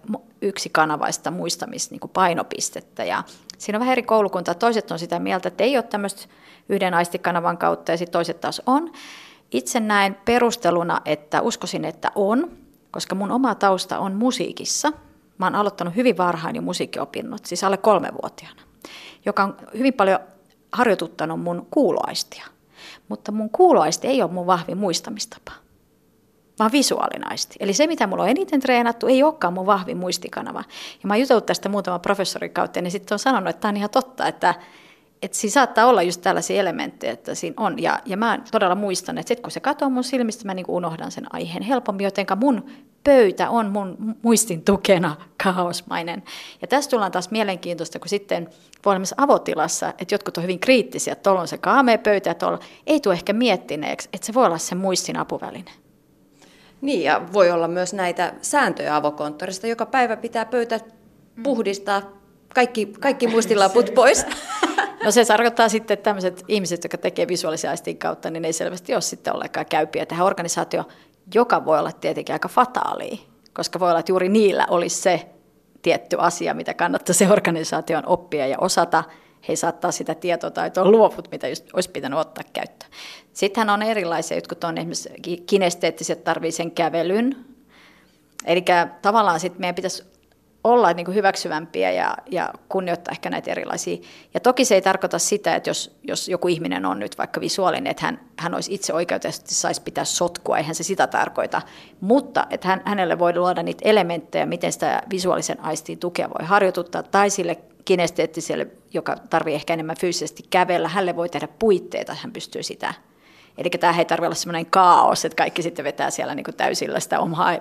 yksikanavaista 0.42 1.32
muistamispainopistettä. 1.32 3.04
Ja 3.04 3.24
siinä 3.58 3.78
on 3.78 3.80
vähän 3.80 3.92
eri 3.92 4.04
koulukuntaa. 4.04 4.54
Toiset 4.54 4.92
on 4.92 5.00
sitä 5.00 5.20
mieltä, 5.20 5.48
että 5.48 5.64
ei 5.64 5.78
ole 5.78 5.84
tämmöistä 5.84 6.22
yhden 6.70 6.94
aistikanavan 6.94 7.58
kautta 7.58 7.92
ja 7.92 7.98
sitten 7.98 8.14
toiset 8.14 8.42
taas 8.42 8.62
on. 8.66 8.92
Itse 9.52 9.80
näen 9.80 10.18
perusteluna, 10.26 11.02
että 11.06 11.42
uskoisin, 11.42 11.86
että 11.86 12.12
on, 12.16 12.52
koska 12.92 13.16
mun 13.16 13.32
oma 13.32 13.56
tausta 13.56 14.00
on 14.00 14.16
musiikissa. 14.16 14.94
Mä 15.38 15.46
oon 15.46 15.56
aloittanut 15.56 15.96
hyvin 15.96 16.18
varhain 16.18 16.56
jo 16.56 16.62
musiikkiopinnot, 16.62 17.46
siis 17.46 17.64
alle 17.64 17.78
kolmevuotiaana, 17.78 18.62
joka 19.26 19.44
on 19.44 19.58
hyvin 19.78 19.94
paljon 19.94 20.20
harjoituttanut 20.72 21.42
mun 21.42 21.68
kuuloaistia. 21.72 22.46
Mutta 23.10 23.32
mun 23.32 23.50
kuuloaisti 23.50 24.08
ei 24.08 24.22
ole 24.22 24.32
mun 24.32 24.48
vahvin 24.48 24.78
muistamistapa 24.78 25.52
vaan 26.60 26.72
visuaalinaisti. 26.72 27.56
Eli 27.60 27.74
se, 27.74 27.88
mitä 27.88 28.08
mulla 28.08 28.24
on 28.24 28.30
eniten 28.30 28.60
treenattu, 28.60 29.08
ei 29.08 29.24
olekaan 29.24 29.54
mun 29.54 29.66
vahvin 29.66 29.98
muistikanava. 29.98 30.64
Ja 31.04 31.08
mä 31.08 31.14
oon 31.14 31.22
jutellut 31.22 31.46
tästä 31.46 31.70
muutaman 31.70 32.02
professorin 32.02 32.52
kautta, 32.52 32.82
niin 32.82 32.92
sitten 32.92 33.16
on 33.16 33.20
sanonut, 33.20 33.50
että 33.50 33.60
tämä 33.60 33.70
on 33.70 33.78
ihan 33.78 33.90
totta, 33.90 34.28
että, 34.28 34.56
että 35.24 35.38
siinä 35.38 35.54
saattaa 35.54 35.86
olla 35.86 36.02
just 36.02 36.22
tällaisia 36.22 36.60
elementtejä, 36.60 37.14
että 37.14 37.36
siinä 37.36 37.54
on. 37.58 37.82
Ja, 37.82 38.00
ja 38.06 38.18
mä 38.18 38.40
todella 38.52 38.76
muistan, 38.76 39.18
että 39.18 39.28
sitten 39.28 39.44
kun 39.44 39.52
se 39.52 39.60
katoaa 39.60 39.90
mun 39.90 40.04
silmistä, 40.04 40.46
mä 40.46 40.54
niin 40.54 40.66
unohdan 40.68 41.12
sen 41.12 41.36
aiheen 41.36 41.64
helpommin, 41.64 42.04
jotenka 42.04 42.36
mun 42.36 42.66
pöytä 43.04 43.50
on 43.50 43.72
mun 43.72 44.16
muistin 44.22 44.62
tukena 44.62 45.16
kaosmainen. 45.44 46.24
Ja 46.62 46.68
tässä 46.68 46.90
tullaan 46.90 47.12
taas 47.12 47.32
mielenkiintoista, 47.32 48.00
kun 48.00 48.10
sitten 48.10 48.50
voi 48.86 48.96
olla 48.96 49.06
avotilassa, 49.18 49.94
että 50.00 50.14
jotkut 50.16 50.38
on 50.38 50.44
hyvin 50.44 50.60
kriittisiä, 50.60 51.14
että 51.14 51.24
tuolla 51.24 51.42
on 51.42 51.48
se 51.48 51.58
kaamea 51.58 51.98
pöytä 51.98 52.30
ja 52.30 52.34
tuolla 52.34 52.60
ei 52.88 53.00
tule 53.00 53.14
ehkä 53.14 53.34
miettineeksi, 53.34 54.10
että 54.14 54.26
se 54.26 54.34
voi 54.34 54.46
olla 54.46 54.58
se 54.58 54.76
muistin 54.76 55.18
apuväline. 55.18 55.72
Niin, 56.82 57.04
ja 57.04 57.22
voi 57.34 57.52
olla 57.52 57.68
myös 57.68 57.94
näitä 57.94 58.34
sääntöjä 58.42 58.96
avokonttorista. 58.96 59.68
Joka 59.68 59.86
päivä 59.86 60.18
pitää 60.18 60.46
pöytä 60.46 60.80
puhdistaa, 61.44 62.02
kaikki, 62.56 62.86
kaikki 62.86 63.28
muistilaput 63.34 63.92
pois. 63.96 64.26
No 65.06 65.12
se 65.12 65.26
tarkoittaa 65.26 65.70
sitten, 65.70 65.94
että 65.94 66.04
tämmöiset 66.04 66.44
ihmiset, 66.48 66.84
jotka 66.84 66.98
tekee 66.98 67.28
visuaalisia 67.28 67.70
aistin 67.70 67.98
kautta, 67.98 68.30
niin 68.30 68.46
ei 68.46 68.54
selvästi 68.54 68.94
ole 68.94 69.02
sitten 69.02 69.34
ollenkaan 69.34 69.66
käypiä. 69.66 70.06
Tähän 70.06 70.26
organisaatio, 70.26 70.84
joka 71.34 71.66
voi 71.66 71.80
olla 71.80 71.92
tietenkin 71.92 72.34
aika 72.34 72.48
fataalia, 72.48 73.18
koska 73.54 73.80
voi 73.80 73.90
olla, 73.90 74.00
että 74.00 74.12
juuri 74.12 74.30
niillä 74.30 74.68
olisi 74.70 75.02
se 75.02 75.26
tietty 75.82 76.16
asia, 76.20 76.54
mitä 76.54 76.74
kannattaa 76.74 77.14
se 77.14 77.30
organisaation 77.30 78.04
oppia 78.06 78.48
ja 78.48 78.58
osata– 78.60 79.04
he 79.48 79.56
saattaa 79.56 79.92
sitä 79.92 80.16
tietotaitoa 80.16 80.92
luovut, 80.92 81.32
mitä 81.32 81.48
just 81.48 81.66
olisi 81.74 81.90
pitänyt 81.90 82.20
ottaa 82.20 82.44
käyttöön. 82.54 82.92
Sittenhän 83.34 83.70
on 83.70 83.82
erilaisia, 83.82 84.38
jotkut 84.38 84.64
on 84.64 84.78
esimerkiksi 84.78 85.44
kinesteettiset 85.46 86.24
tarvii 86.24 86.52
sen 86.52 86.72
kävelyn. 86.72 87.46
Eli 88.46 88.66
tavallaan 89.02 89.40
sitten 89.40 89.62
meidän 89.62 89.76
pitäisi 89.76 90.04
olla 90.64 90.94
niin 90.94 91.06
kuin 91.06 91.16
hyväksyvämpiä 91.16 91.92
ja, 91.92 92.18
ja 92.32 92.54
kunnioittaa 92.70 93.12
ehkä 93.12 93.30
näitä 93.30 93.52
erilaisia. 93.52 93.98
Ja 94.34 94.40
toki 94.40 94.66
se 94.66 94.76
ei 94.76 94.82
tarkoita 94.82 95.20
sitä, 95.20 95.56
että 95.56 95.70
jos, 95.70 95.98
jos 96.04 96.30
joku 96.30 96.48
ihminen 96.48 96.86
on 96.86 97.00
nyt 97.00 97.18
vaikka 97.18 97.42
visuaalinen, 97.42 97.92
että 97.92 98.06
hän, 98.06 98.20
hän 98.40 98.54
olisi 98.54 98.74
itse 98.74 98.94
oikeutettavasti 98.94 99.56
saisi 99.56 99.82
pitää 99.82 100.06
sotkua, 100.06 100.58
eihän 100.58 100.76
se 100.76 100.84
sitä 100.84 101.08
tarkoita. 101.08 101.62
Mutta 102.02 102.48
että 102.50 102.68
hän, 102.68 102.82
hänelle 102.86 103.20
voi 103.20 103.36
luoda 103.36 103.64
niitä 103.64 103.90
elementtejä, 103.90 104.46
miten 104.46 104.72
sitä 104.72 105.04
visuaalisen 105.10 105.60
aistin 105.60 106.00
tukea 106.00 106.30
voi 106.30 106.48
harjoituttaa, 106.48 107.04
tai 107.04 107.30
sille 107.30 107.58
kinesteettiselle, 107.86 108.68
joka 108.94 109.16
tarvii 109.30 109.56
ehkä 109.56 109.74
enemmän 109.74 109.98
fyysisesti 110.00 110.44
kävellä, 110.50 110.88
hänelle 110.88 111.16
voi 111.16 111.30
tehdä 111.30 111.48
puitteita, 111.60 112.16
hän 112.22 112.34
pystyy 112.34 112.64
sitä. 112.64 112.94
Eli 113.58 113.70
tämä 113.70 113.98
ei 114.00 114.06
tarvitse 114.06 114.28
olla 114.28 114.36
sellainen 114.36 114.66
kaos, 114.66 115.26
että 115.26 115.36
kaikki 115.36 115.62
sitten 115.62 115.86
vetää 115.86 116.10
siellä 116.10 116.36
niin 116.36 116.44
kuin 116.44 116.56
täysillä 116.56 117.00
sitä 117.00 117.20
omaa 117.20 117.58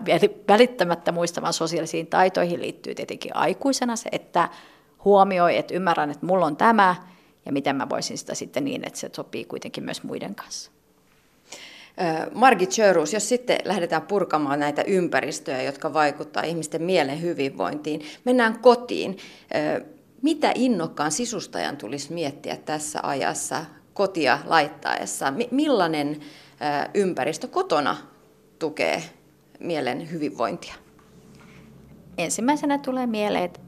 välittämättä 0.49 1.13
muistamaan 1.13 1.53
sosiaalisiin 1.53 2.07
taitoihin 2.07 2.61
liittyy 2.61 2.95
tietenkin 2.95 3.37
aikuisena 3.37 3.97
se, 3.97 4.09
että 4.13 4.49
huomioi, 5.05 5.57
että 5.57 5.75
ymmärrän, 5.75 6.11
että 6.11 6.27
mulla 6.27 6.47
on 6.47 6.57
tämä, 6.57 6.95
ja 7.47 7.53
miten 7.53 7.77
mä 7.77 7.89
voisin 7.89 8.19
sitä 8.19 8.35
sitten 8.35 8.65
niin, 8.65 8.87
että 8.87 8.99
se 8.99 9.11
sopii 9.17 9.45
kuitenkin 9.45 9.85
myös 9.85 10.03
muiden 10.03 10.35
kanssa. 10.35 10.71
Margit 12.35 12.73
Sjöruus, 12.73 13.13
jos 13.13 13.29
sitten 13.29 13.59
lähdetään 13.65 14.03
purkamaan 14.03 14.61
näitä 14.61 14.83
ympäristöjä, 14.83 15.63
jotka 15.63 15.93
vaikuttavat 15.93 16.49
ihmisten 16.49 16.83
mielen 16.83 17.23
hyvinvointiin, 17.23 18.03
mennään 18.25 18.59
kotiin. 18.59 19.19
Mitä 20.23 20.53
innokkaan 20.55 21.13
sisustajan 21.13 21.77
tulisi 21.77 22.13
miettiä 22.13 22.57
tässä 22.57 23.01
ajassa 23.03 23.65
kotia 23.95 24.39
laittaessa? 24.45 25.33
Millainen 25.51 26.21
ympäristö 26.95 27.49
kotona 27.49 27.97
tukee 28.59 29.03
mielen 29.61 30.11
hyvinvointia? 30.11 30.75
Ensimmäisenä 32.19 32.79
tulee 32.79 33.07
mieleen, 33.07 33.45
että 33.45 33.61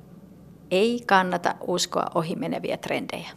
ei 0.71 1.03
kannata 1.07 1.55
uskoa 1.61 2.07
ohimeneviä 2.15 2.77
trendejä. 2.77 3.29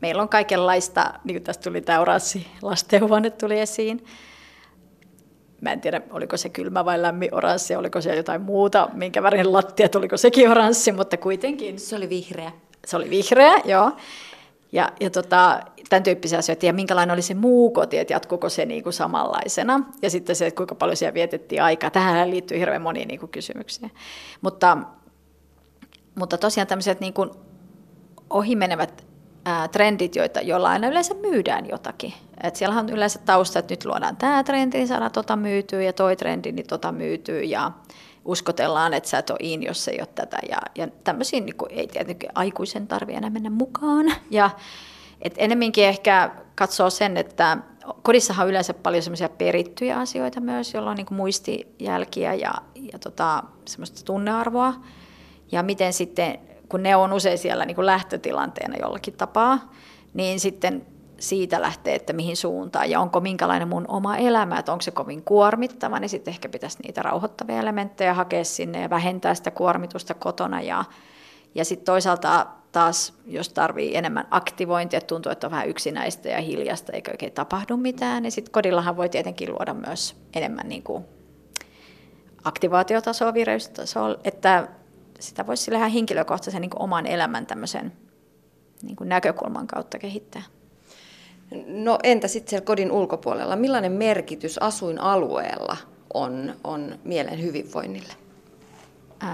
Meillä 0.00 0.22
on 0.22 0.28
kaikenlaista, 0.28 1.14
niin 1.24 1.34
kuin 1.34 1.44
tästä 1.44 1.62
tuli 1.62 1.80
tämä 1.80 2.00
oranssi 2.00 2.46
lastenhuone 2.62 3.30
tuli 3.30 3.60
esiin, 3.60 4.04
Mä 5.60 5.72
en 5.72 5.80
tiedä, 5.80 6.00
oliko 6.10 6.36
se 6.36 6.48
kylmä 6.48 6.84
vai 6.84 7.02
lämmin 7.02 7.34
oranssi, 7.34 7.76
oliko 7.76 8.00
se 8.00 8.16
jotain 8.16 8.42
muuta, 8.42 8.88
minkä 8.92 9.22
värin 9.22 9.52
lattiat, 9.52 9.94
oliko 9.94 10.16
sekin 10.16 10.50
oranssi, 10.50 10.92
mutta 10.92 11.16
kuitenkin. 11.16 11.78
Se 11.78 11.96
oli 11.96 12.08
vihreä. 12.08 12.52
Se 12.86 12.96
oli 12.96 13.10
vihreä, 13.10 13.54
joo. 13.64 13.92
Ja, 14.72 14.92
ja 15.00 15.10
tota, 15.10 15.60
tämän 15.88 16.02
tyyppisiä 16.02 16.38
asioita, 16.38 16.66
ja 16.66 16.72
minkälainen 16.72 17.14
oli 17.14 17.22
se 17.22 17.34
muu 17.34 17.70
koti, 17.70 17.98
että 17.98 18.12
jatkuuko 18.12 18.48
se 18.48 18.64
niin 18.64 18.82
kuin 18.82 18.92
samanlaisena, 18.92 19.80
ja 20.02 20.10
sitten 20.10 20.36
se, 20.36 20.46
että 20.46 20.56
kuinka 20.56 20.74
paljon 20.74 20.96
siellä 20.96 21.14
vietettiin 21.14 21.62
aikaa. 21.62 21.90
Tähän 21.90 22.30
liittyy 22.30 22.58
hirveän 22.58 22.82
moniin 22.82 23.08
niin 23.08 23.20
kuin 23.20 23.30
kysymyksiä. 23.30 23.90
Mutta, 24.40 24.78
mutta 26.14 26.38
tosiaan 26.38 26.66
tämmöiset 26.66 27.00
niin 27.00 27.12
kuin 27.12 27.30
ohimenevät 28.30 29.06
ää, 29.44 29.68
trendit, 29.68 30.16
joita, 30.16 30.40
joilla 30.40 30.70
aina 30.70 30.88
yleensä 30.88 31.14
myydään 31.14 31.68
jotakin. 31.68 32.14
Et 32.42 32.56
siellä 32.56 32.78
on 32.78 32.88
yleensä 32.88 33.18
tausta, 33.18 33.58
että 33.58 33.72
nyt 33.72 33.84
luodaan 33.84 34.16
tämä 34.16 34.44
trendi, 34.44 34.76
niin 34.76 34.88
saadaan 34.88 35.12
tota 35.12 35.36
myytyä, 35.36 35.82
ja 35.82 35.92
toi 35.92 36.16
trendi, 36.16 36.52
niin 36.52 36.66
tota 36.66 36.92
myytyy, 36.92 37.42
ja 37.42 37.72
uskotellaan, 38.24 38.94
että 38.94 39.08
sä 39.08 39.18
et 39.18 39.30
ole 39.30 39.38
in, 39.40 39.62
jos 39.62 39.88
ei 39.88 39.98
ole 40.00 40.08
tätä. 40.14 40.38
Ja, 40.48 40.58
ja 40.74 40.88
tämmöisiin 41.04 41.46
niin 41.46 41.54
ei 41.70 41.86
tietenkin 41.86 42.30
aikuisen 42.34 42.86
tarvitse 42.86 43.18
enää 43.18 43.30
mennä 43.30 43.50
mukaan. 43.50 44.06
Ja 44.30 44.50
et 45.22 45.34
enemminkin 45.36 45.84
ehkä 45.84 46.30
katsoo 46.54 46.90
sen, 46.90 47.16
että 47.16 47.58
kodissahan 48.02 48.44
on 48.44 48.50
yleensä 48.50 48.74
paljon 48.74 49.02
semmoisia 49.02 49.28
perittyjä 49.28 49.98
asioita 49.98 50.40
myös, 50.40 50.74
joilla 50.74 50.90
on 50.90 50.96
niin 50.96 51.06
muistijälkiä 51.10 52.34
ja, 52.34 52.54
ja 52.92 52.98
tota, 52.98 53.42
semmoista 53.64 54.04
tunnearvoa. 54.04 54.74
Ja 55.52 55.62
miten 55.62 55.92
sitten 55.92 56.38
kun 56.68 56.82
ne 56.82 56.96
on 56.96 57.12
usein 57.12 57.38
siellä 57.38 57.64
niin 57.64 57.86
lähtötilanteena 57.86 58.76
jollakin 58.80 59.14
tapaa, 59.14 59.72
niin 60.14 60.40
sitten 60.40 60.86
siitä 61.20 61.60
lähtee, 61.60 61.94
että 61.94 62.12
mihin 62.12 62.36
suuntaan 62.36 62.90
ja 62.90 63.00
onko 63.00 63.20
minkälainen 63.20 63.68
mun 63.68 63.84
oma 63.88 64.16
elämä, 64.16 64.58
että 64.58 64.72
onko 64.72 64.82
se 64.82 64.90
kovin 64.90 65.24
kuormittava, 65.24 66.00
niin 66.00 66.08
sitten 66.08 66.32
ehkä 66.32 66.48
pitäisi 66.48 66.78
niitä 66.82 67.02
rauhoittavia 67.02 67.58
elementtejä 67.58 68.14
hakea 68.14 68.44
sinne 68.44 68.80
ja 68.80 68.90
vähentää 68.90 69.34
sitä 69.34 69.50
kuormitusta 69.50 70.14
kotona 70.14 70.60
ja, 70.60 70.84
ja 71.54 71.64
sitten 71.64 71.84
toisaalta 71.84 72.46
taas, 72.72 73.14
jos 73.26 73.48
tarvii 73.48 73.96
enemmän 73.96 74.26
aktivointia, 74.30 75.00
tuntuu, 75.00 75.32
että 75.32 75.46
on 75.46 75.50
vähän 75.50 75.68
yksinäistä 75.68 76.28
ja 76.28 76.40
hiljasta 76.40 76.92
eikä 76.92 77.10
oikein 77.10 77.32
tapahdu 77.32 77.76
mitään, 77.76 78.22
niin 78.22 78.32
sitten 78.32 78.52
kodillahan 78.52 78.96
voi 78.96 79.08
tietenkin 79.08 79.52
luoda 79.52 79.74
myös 79.74 80.16
enemmän 80.34 80.68
niin 80.68 80.82
kuin 80.82 81.04
aktivaatiotasoa, 82.44 83.34
vireystasoa, 83.34 84.16
että 84.24 84.68
sitä 85.20 85.46
voisi 85.46 85.62
sille 85.62 85.78
ihan 85.78 85.90
henkilökohtaisen 85.90 86.60
niin 86.60 86.70
oman 86.78 87.06
elämän 87.06 87.46
tämmöisen 87.46 87.92
niin 88.82 88.96
näkökulman 89.00 89.66
kautta 89.66 89.98
kehittää. 89.98 90.42
No 91.66 91.98
entä 92.02 92.28
sitten 92.28 92.50
siellä 92.50 92.64
kodin 92.64 92.92
ulkopuolella? 92.92 93.56
Millainen 93.56 93.92
merkitys 93.92 94.58
asuinalueella 94.58 95.76
on, 96.14 96.54
on 96.64 96.98
mielen 97.04 97.42
hyvinvoinnille? 97.42 98.12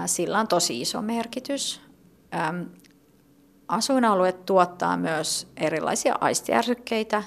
Sillä 0.05 0.39
on 0.39 0.47
tosi 0.47 0.81
iso 0.81 1.01
merkitys. 1.01 1.81
Asuinalue 3.67 4.31
tuottaa 4.31 4.97
myös 4.97 5.47
erilaisia 5.57 6.15
aistiärsykkeitä, 6.21 7.23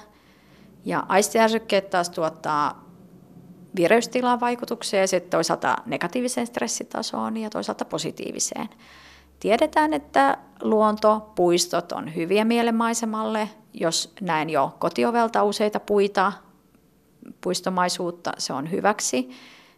ja 0.85 1.03
aistiärsykkeet 1.07 1.89
taas 1.89 2.09
tuottaa 2.09 2.89
vireystilan 3.75 4.39
vaikutuksia 4.39 4.99
ja 4.99 5.07
sitten 5.07 5.29
toisaalta 5.29 5.75
negatiiviseen 5.85 6.47
stressitasoon 6.47 7.37
ja 7.37 7.49
toisaalta 7.49 7.85
positiiviseen. 7.85 8.69
Tiedetään, 9.39 9.93
että 9.93 10.37
luonto, 10.61 11.31
puistot 11.35 11.91
on 11.91 12.15
hyviä 12.15 12.45
mielenmaisemalle. 12.45 13.49
Jos 13.73 14.13
näen 14.21 14.49
jo 14.49 14.75
kotiovelta 14.79 15.43
useita 15.43 15.79
puita, 15.79 16.31
puistomaisuutta, 17.41 18.31
se 18.37 18.53
on 18.53 18.71
hyväksi. 18.71 19.29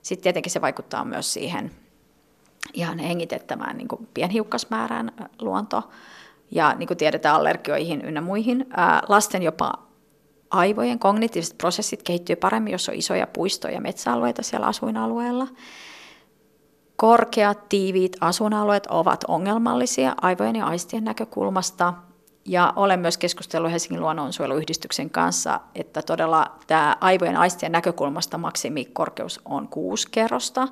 Sitten 0.02 0.24
tietenkin 0.24 0.52
se 0.52 0.62
vaikuttaa 0.62 1.06
myös 1.06 1.34
siihen 1.34 1.72
ihan 2.74 3.00
hengitettävään 3.00 3.78
niin 3.78 3.88
pienhiukkasmäärään 4.14 5.12
luonto. 5.42 5.90
Ja 6.52 6.74
niin 6.74 6.88
kuin 6.88 6.98
tiedetään 6.98 7.36
allergioihin 7.36 8.02
ynnä 8.02 8.22
muihin. 8.22 8.66
Ää, 8.78 9.02
lasten 9.10 9.44
jopa 9.44 9.74
aivojen 10.50 11.00
kognitiiviset 11.00 11.58
prosessit 11.58 12.04
kehittyy 12.04 12.36
paremmin, 12.36 12.72
jos 12.72 12.90
on 12.90 12.96
isoja 12.96 13.28
puistoja 13.28 13.74
ja 13.74 13.82
metsäalueita 13.82 14.44
siellä 14.44 14.68
asuinalueella. 14.68 15.48
Korkeat, 16.96 17.70
tiiviit 17.70 18.18
asuinalueet 18.22 18.86
ovat 18.86 19.24
ongelmallisia 19.28 20.16
aivojen 20.22 20.56
ja 20.56 20.66
aistien 20.66 21.04
näkökulmasta. 21.04 21.94
Ja 22.46 22.74
olen 22.76 23.00
myös 23.00 23.18
keskustellut 23.18 23.72
Helsingin 23.72 24.02
luonnonsuojeluyhdistyksen 24.02 25.10
kanssa, 25.10 25.60
että 25.76 26.02
todella 26.02 26.52
tämä 26.68 26.98
aivojen 27.02 27.38
aistien 27.38 27.72
näkökulmasta 27.72 28.38
maksimikorkeus 28.38 29.42
on 29.46 29.68
kuusi 29.68 30.08
kerrosta. 30.12 30.68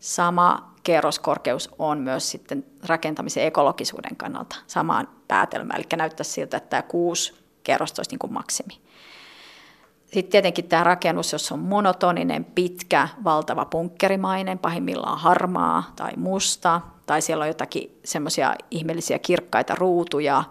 Sama 0.00 0.74
kerroskorkeus 0.82 1.70
on 1.78 1.98
myös 1.98 2.30
sitten 2.30 2.64
rakentamisen 2.86 3.44
ekologisuuden 3.44 4.16
kannalta 4.16 4.56
samaan 4.66 5.08
päätelmään. 5.28 5.80
Eli 5.80 5.86
näyttää 5.96 6.24
siltä, 6.24 6.56
että 6.56 6.70
tämä 6.70 6.82
kuusi 6.82 7.34
kerrosta 7.62 8.00
olisi 8.00 8.10
niin 8.10 8.18
kuin 8.18 8.32
maksimi. 8.32 8.80
Sitten 10.06 10.30
tietenkin 10.30 10.68
tämä 10.68 10.84
rakennus, 10.84 11.32
jos 11.32 11.52
on 11.52 11.58
monotoninen, 11.58 12.44
pitkä, 12.44 13.08
valtava 13.24 13.64
punkkerimainen, 13.64 14.58
pahimmillaan 14.58 15.18
harmaa 15.18 15.92
tai 15.96 16.12
musta, 16.16 16.80
tai 17.06 17.22
siellä 17.22 17.42
on 17.42 17.48
jotakin 17.48 17.98
semmoisia 18.04 18.54
ihmeellisiä 18.70 19.18
kirkkaita 19.18 19.74
ruutuja. 19.74 20.44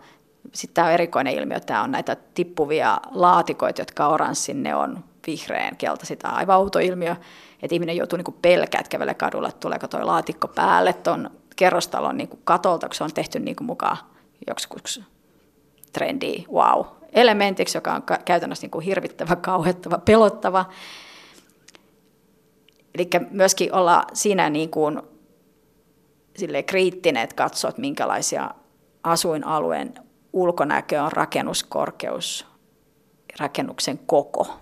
Sitten 0.51 0.73
tämä 0.73 0.87
on 0.87 0.93
erikoinen 0.93 1.33
ilmiö, 1.33 1.59
tämä 1.59 1.83
on 1.83 1.91
näitä 1.91 2.17
tippuvia 2.33 2.97
laatikoita, 3.11 3.81
jotka 3.81 4.07
oranssin, 4.07 4.63
ne 4.63 4.75
on 4.75 5.03
vihreän 5.27 5.77
keltaisia. 5.77 6.15
Tämä 6.15 6.31
on 6.31 6.37
aivan 6.37 6.57
outo 6.57 6.79
ilmiö, 6.79 7.15
että 7.61 7.75
ihminen 7.75 7.97
joutuu 7.97 8.17
niin 8.17 8.37
pelkää, 8.41 8.79
että 8.79 8.89
kävelee 8.89 9.13
kadulla, 9.13 9.47
että 9.47 9.59
tuleeko 9.59 9.87
tuo 9.87 10.05
laatikko 10.05 10.47
päälle 10.47 10.93
tuon 10.93 11.29
kerrostalon 11.55 12.17
niin 12.17 12.29
katolta, 12.43 12.87
kun 12.87 12.95
se 12.95 13.03
on 13.03 13.13
tehty 13.13 13.39
niin 13.39 13.55
mukaan 13.61 13.97
joksikin 14.47 15.05
trendi, 15.93 16.45
wow, 16.51 16.85
elementiksi, 17.13 17.77
joka 17.77 17.93
on 17.93 18.03
käytännössä 18.25 18.63
niin 18.63 18.71
kuin 18.71 18.85
hirvittävä, 18.85 19.35
kauhettava, 19.35 19.97
pelottava. 19.97 20.65
Eli 22.95 23.09
myöskin 23.31 23.73
olla 23.73 24.05
siinä 24.13 24.49
niin 24.49 24.69
kuin 24.69 25.01
kriittinen, 26.65 27.23
että 27.23 27.35
katsoo, 27.35 27.69
että 27.69 27.81
minkälaisia 27.81 28.49
asuinalueen 29.03 29.93
ulkonäkö 30.33 31.03
on 31.03 31.11
rakennuskorkeus, 31.11 32.47
rakennuksen 33.39 33.99
koko, 34.05 34.59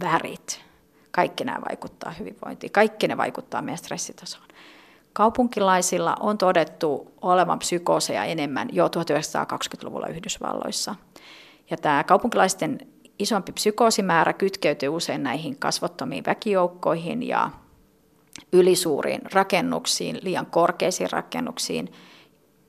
värit. 0.00 0.60
Kaikki 1.10 1.44
nämä 1.44 1.58
vaikuttaa 1.68 2.10
hyvinvointiin. 2.10 2.72
Kaikki 2.72 3.08
ne 3.08 3.16
vaikuttaa 3.16 3.62
meidän 3.62 3.78
stressitasoon. 3.78 4.44
Kaupunkilaisilla 5.12 6.16
on 6.20 6.38
todettu 6.38 7.12
olevan 7.20 7.58
psykooseja 7.58 8.24
enemmän 8.24 8.68
jo 8.72 8.86
1920-luvulla 8.86 10.06
Yhdysvalloissa– 10.06 10.94
ja 11.70 11.76
tämä 11.76 12.04
kaupunkilaisten 12.04 12.78
isompi 13.18 13.52
psykoosimäärä 13.52 14.32
kytkeytyy 14.32 14.88
usein 14.88 15.22
näihin 15.22 15.58
kasvottomiin 15.58 16.24
väkijoukkoihin 16.26 17.22
ja 17.22 17.50
ylisuuriin 18.52 19.20
rakennuksiin, 19.32 20.18
liian 20.22 20.46
korkeisiin 20.46 21.10
rakennuksiin, 21.10 21.92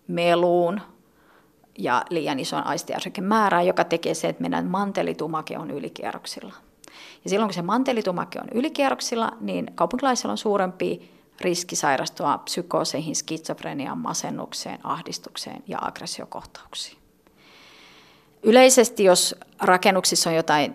meluun 0.07 0.81
ja 1.79 2.05
liian 2.09 2.39
ison 2.39 2.63
määrään, 3.21 3.67
joka 3.67 3.83
tekee 3.83 4.13
se, 4.13 4.29
että 4.29 4.41
meidän 4.41 4.65
mantelitumake 4.65 5.57
on 5.57 5.71
ylikierroksilla. 5.71 6.53
Ja 7.23 7.29
silloin 7.29 7.47
kun 7.47 7.53
se 7.53 7.61
mantelitumake 7.61 8.39
on 8.39 8.47
ylikierroksilla, 8.53 9.31
niin 9.41 9.71
kaupunkilaisilla 9.75 10.31
on 10.31 10.37
suurempi 10.37 11.11
riski 11.41 11.75
sairastua 11.75 12.37
psykooseihin, 12.37 13.15
skitsofreniaan, 13.15 13.97
masennukseen, 13.97 14.79
ahdistukseen 14.83 15.63
ja 15.67 15.77
aggressiokohtauksiin. 15.81 16.97
Yleisesti, 18.43 19.03
jos 19.03 19.35
rakennuksissa 19.61 20.29
on 20.29 20.35
jotain 20.35 20.73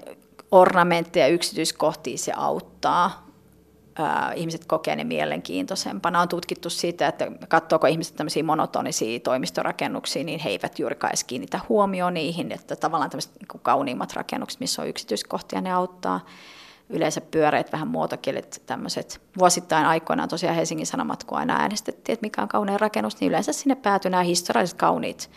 ornamentteja, 0.50 1.26
yksityiskohtia, 1.26 2.18
se 2.18 2.32
auttaa. 2.36 3.23
Ihmiset 4.34 4.64
kokee 4.64 4.96
ne 4.96 5.04
mielenkiintoisempana. 5.04 6.20
On 6.20 6.28
tutkittu 6.28 6.70
siitä, 6.70 7.08
että 7.08 7.32
katsoako 7.48 7.86
ihmiset 7.86 8.16
tämmöisiä 8.16 8.42
monotonisia 8.42 9.20
toimistorakennuksia, 9.20 10.24
niin 10.24 10.40
he 10.40 10.50
eivät 10.50 10.78
juurikaan 10.78 11.10
edes 11.10 11.24
kiinnitä 11.24 11.60
huomioon 11.68 12.14
niihin, 12.14 12.52
että 12.52 12.76
tavallaan 12.76 13.10
tämmöiset 13.10 13.32
niin 13.40 13.60
kauniimmat 13.62 14.12
rakennukset, 14.12 14.60
missä 14.60 14.82
on 14.82 14.88
yksityiskohtia, 14.88 15.60
ne 15.60 15.72
auttaa. 15.72 16.20
Yleensä 16.88 17.20
pyöreät, 17.20 17.72
vähän 17.72 17.88
muotokielet, 17.88 18.62
tämmöiset. 18.66 19.20
Vuosittain 19.38 19.86
aikoinaan 19.86 20.28
tosiaan 20.28 20.56
Helsingin 20.56 20.86
Sanomat, 20.86 21.24
kun 21.24 21.38
aina 21.38 21.56
äänestettiin, 21.56 22.14
että 22.14 22.26
mikä 22.26 22.42
on 22.42 22.48
kaunein 22.48 22.80
rakennus, 22.80 23.20
niin 23.20 23.28
yleensä 23.28 23.52
sinne 23.52 23.74
päätyi 23.74 24.10
nämä 24.10 24.22
historialliset 24.22 24.78
kauniit 24.78 25.30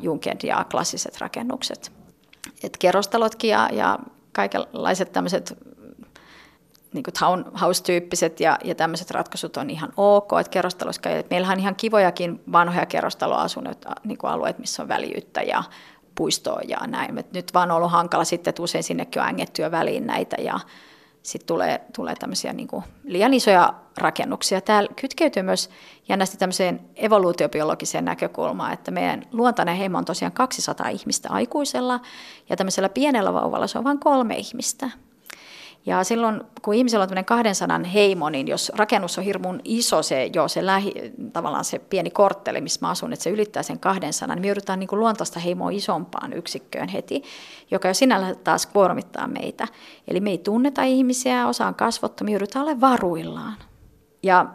Junkend 0.00 0.40
ja 0.42 0.64
klassiset 0.70 1.20
rakennukset. 1.20 1.92
Et 2.62 2.76
kerrostalotkin 2.76 3.50
ja, 3.50 3.68
ja 3.72 3.98
kaikenlaiset 4.32 5.12
tämmöiset 5.12 5.58
niin 6.92 7.04
townhouse-tyyppiset 7.18 8.40
ja, 8.40 8.58
ja 8.64 8.74
tämmöiset 8.74 9.10
ratkaisut 9.10 9.56
on 9.56 9.70
ihan 9.70 9.92
ok, 9.96 10.30
että 10.40 10.50
kerrostalossa, 10.50 11.10
että 11.10 11.34
meillähän 11.34 11.56
on 11.56 11.60
ihan 11.60 11.76
kivojakin 11.76 12.40
vanhoja 12.52 12.86
kerrostaloasuntoja, 12.86 13.94
niin 14.04 14.18
alueet, 14.22 14.58
missä 14.58 14.82
on 14.82 14.88
väljyyttä 14.88 15.42
ja 15.42 15.64
puistoa 16.14 16.60
ja 16.68 16.78
näin. 16.86 17.18
Et 17.18 17.32
nyt 17.32 17.54
vaan 17.54 17.70
on 17.70 17.76
ollut 17.76 17.92
hankala 17.92 18.24
sitten, 18.24 18.50
että 18.50 18.62
usein 18.62 18.84
sinnekin 18.84 19.22
on 19.22 19.28
ängettyä 19.28 19.70
väliin 19.70 20.06
näitä 20.06 20.36
ja 20.42 20.60
sitten 21.22 21.46
tulee, 21.46 21.80
tulee 21.96 22.14
tämmöisiä 22.14 22.52
niin 22.52 22.68
kuin 22.68 22.84
liian 23.04 23.34
isoja 23.34 23.74
rakennuksia. 23.98 24.60
Täällä 24.60 24.90
kytkeytyy 25.00 25.42
myös 25.42 25.70
jännästi 26.08 26.36
tämmöiseen 26.36 26.80
evoluutiobiologiseen 26.96 28.04
näkökulmaan, 28.04 28.72
että 28.72 28.90
meidän 28.90 29.22
luontainen 29.32 29.76
heimo 29.76 29.98
on 29.98 30.04
tosiaan 30.04 30.32
200 30.32 30.88
ihmistä 30.88 31.28
aikuisella 31.30 32.00
ja 32.48 32.56
tämmöisellä 32.56 32.88
pienellä 32.88 33.32
vauvalla 33.32 33.66
se 33.66 33.78
on 33.78 33.84
vain 33.84 33.98
kolme 33.98 34.36
ihmistä. 34.36 34.90
Ja 35.86 36.04
silloin, 36.04 36.40
kun 36.62 36.74
ihmisellä 36.74 37.02
on 37.02 37.08
tämmöinen 37.08 37.24
200 37.24 37.80
heimo, 37.94 38.30
niin 38.30 38.48
jos 38.48 38.72
rakennus 38.74 39.18
on 39.18 39.24
hirmun 39.24 39.60
iso, 39.64 40.02
se, 40.02 40.30
jo 40.34 40.48
se 40.48 40.66
lähi, 40.66 40.94
tavallaan 41.32 41.64
se 41.64 41.78
pieni 41.78 42.10
kortteli, 42.10 42.60
missä 42.60 42.80
mä 42.82 42.90
asun, 42.90 43.12
että 43.12 43.22
se 43.22 43.30
ylittää 43.30 43.62
sen 43.62 43.78
200, 43.78 44.34
niin 44.34 44.42
me 44.42 44.48
joudutaan 44.48 44.78
niin 44.78 44.88
kuin 44.88 45.00
luontaista 45.00 45.40
heimoa 45.40 45.70
isompaan 45.70 46.32
yksikköön 46.32 46.88
heti, 46.88 47.22
joka 47.70 47.88
jo 47.88 47.94
sinällä 47.94 48.34
taas 48.34 48.66
kuormittaa 48.66 49.28
meitä. 49.28 49.68
Eli 50.08 50.20
me 50.20 50.30
ei 50.30 50.38
tunneta 50.38 50.82
ihmisiä, 50.82 51.48
osa 51.48 51.66
on 51.66 51.74
kasvottomia, 51.74 52.32
joudutaan 52.32 52.62
olemaan 52.62 52.92
varuillaan. 52.92 53.56
Ja, 54.22 54.46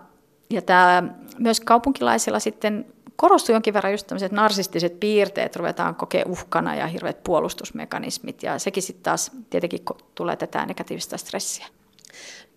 ja 0.49 0.61
tämä 0.61 1.03
myös 1.39 1.59
kaupunkilaisilla 1.59 2.39
sitten 2.39 2.85
korostuu 3.21 3.55
jonkin 3.55 3.73
verran 3.73 3.93
just 3.93 4.07
tämmöiset 4.07 4.31
narsistiset 4.31 4.99
piirteet, 4.99 5.55
ruvetaan 5.55 5.95
kokea 5.95 6.23
uhkana 6.27 6.75
ja 6.75 6.87
hirveät 6.87 7.23
puolustusmekanismit 7.23 8.43
ja 8.43 8.59
sekin 8.59 8.83
sitten 8.83 9.03
taas 9.03 9.31
tietenkin 9.49 9.79
tulee 10.15 10.35
tätä 10.35 10.65
negatiivista 10.65 11.17
stressiä. 11.17 11.65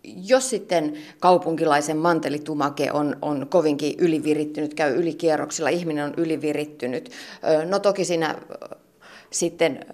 Jos 0.04 0.50
sitten 0.50 0.94
kaupunkilaisen 1.20 1.96
mantelitumake 1.96 2.92
on, 2.92 3.16
on 3.22 3.46
kovinkin 3.50 3.94
ylivirittynyt, 3.98 4.74
käy 4.74 4.94
ylikierroksilla, 4.94 5.68
ihminen 5.68 6.04
on 6.04 6.14
ylivirittynyt, 6.16 7.10
no 7.68 7.78
toki 7.78 8.04
siinä 8.04 8.34
sitten 9.34 9.86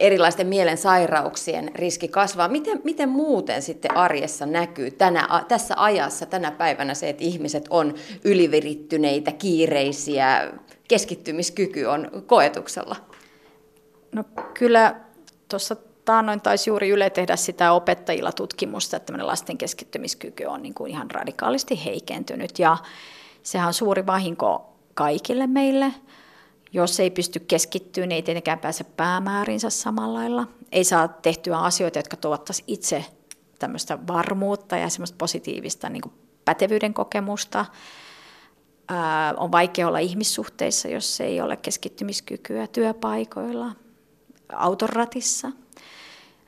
erilaisten 0.00 0.46
mielensairauksien 0.46 1.70
riski 1.74 2.08
kasvaa. 2.08 2.48
Miten, 2.48 2.80
miten 2.84 3.08
muuten 3.08 3.62
sitten 3.62 3.96
arjessa 3.96 4.46
näkyy 4.46 4.90
tänä, 4.90 5.44
tässä 5.48 5.74
ajassa, 5.76 6.26
tänä 6.26 6.50
päivänä 6.50 6.94
se, 6.94 7.08
että 7.08 7.24
ihmiset 7.24 7.66
on 7.70 7.94
ylivirittyneitä, 8.24 9.32
kiireisiä, 9.32 10.52
keskittymiskyky 10.88 11.84
on 11.84 12.10
koetuksella? 12.26 12.96
No 14.12 14.24
kyllä 14.54 14.94
tuossa 15.48 15.76
taannoin 16.04 16.40
taisi 16.40 16.70
juuri 16.70 16.88
Yle 16.88 17.10
tehdä 17.10 17.36
sitä 17.36 17.72
opettajilla 17.72 18.32
tutkimusta, 18.32 18.96
että 18.96 19.26
lasten 19.26 19.58
keskittymiskyky 19.58 20.44
on 20.44 20.62
niin 20.62 20.74
kuin 20.74 20.90
ihan 20.90 21.10
radikaalisti 21.10 21.84
heikentynyt 21.84 22.58
ja 22.58 22.76
sehän 23.42 23.68
on 23.68 23.74
suuri 23.74 24.06
vahinko 24.06 24.76
kaikille 24.94 25.46
meille– 25.46 25.92
Jos 26.72 27.00
ei 27.00 27.10
pysty 27.10 27.40
keskittyä, 27.40 28.06
niin 28.06 28.16
ei 28.16 28.22
tietenkään 28.22 28.58
pääse 28.58 28.84
päämäärinsä 28.84 29.70
samalla 29.70 30.18
lailla. 30.18 30.46
Ei 30.72 30.84
saa 30.84 31.08
tehtyä 31.08 31.58
asioita, 31.58 31.98
jotka 31.98 32.16
tuottaisi 32.16 32.64
itse 32.66 33.04
tämmöistä 33.58 33.98
varmuutta 34.06 34.76
ja 34.76 34.88
semmoista 34.88 35.16
positiivista 35.18 35.88
niin 35.88 36.02
kuin 36.02 36.12
pätevyyden 36.44 36.94
kokemusta. 36.94 37.66
Ää, 38.88 39.34
on 39.36 39.52
vaikea 39.52 39.88
olla 39.88 39.98
ihmissuhteissa, 39.98 40.88
jos 40.88 41.20
ei 41.20 41.40
ole 41.40 41.56
keskittymiskykyä 41.56 42.66
työpaikoilla, 42.66 43.72
autoratissa. 44.52 45.48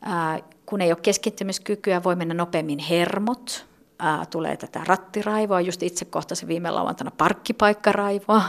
Ää, 0.03 0.41
kun 0.67 0.81
ei 0.81 0.93
ole 0.93 0.99
keskittymiskykyä, 1.03 2.05
voi 2.05 2.17
mennä 2.17 2.35
nopeammin 2.35 2.79
hermot, 2.79 3.67
ää, 3.99 4.27
tulee 4.27 4.57
tätä 4.57 4.81
rattiraivoa, 4.85 5.61
just 5.61 5.83
itse 5.83 6.05
kohtasin 6.05 6.49
viime 6.49 6.71
lauantaina 6.71 7.11
parkkipaikkaraivoa, 7.11 8.43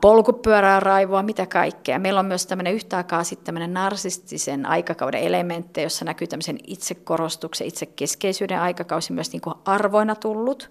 polkupyörää 0.00 0.80
raivoa, 0.80 1.22
mitä 1.22 1.46
kaikkea. 1.46 1.98
Meillä 1.98 2.20
on 2.20 2.26
myös 2.26 2.46
tämmöinen 2.46 2.74
yhtä 2.74 2.96
aikaa 2.96 3.24
sitten 3.24 3.46
tämmöinen 3.46 3.74
narsistisen 3.74 4.66
aikakauden 4.66 5.20
elementti, 5.20 5.82
jossa 5.82 6.04
näkyy 6.04 6.26
tämmöisen 6.26 6.58
itsekorostuksen, 6.66 7.66
itsekeskeisyyden 7.66 8.60
aikakausi 8.60 9.12
myös 9.12 9.32
niin 9.32 9.40
kuin 9.40 9.54
arvoina 9.64 10.14
tullut 10.14 10.70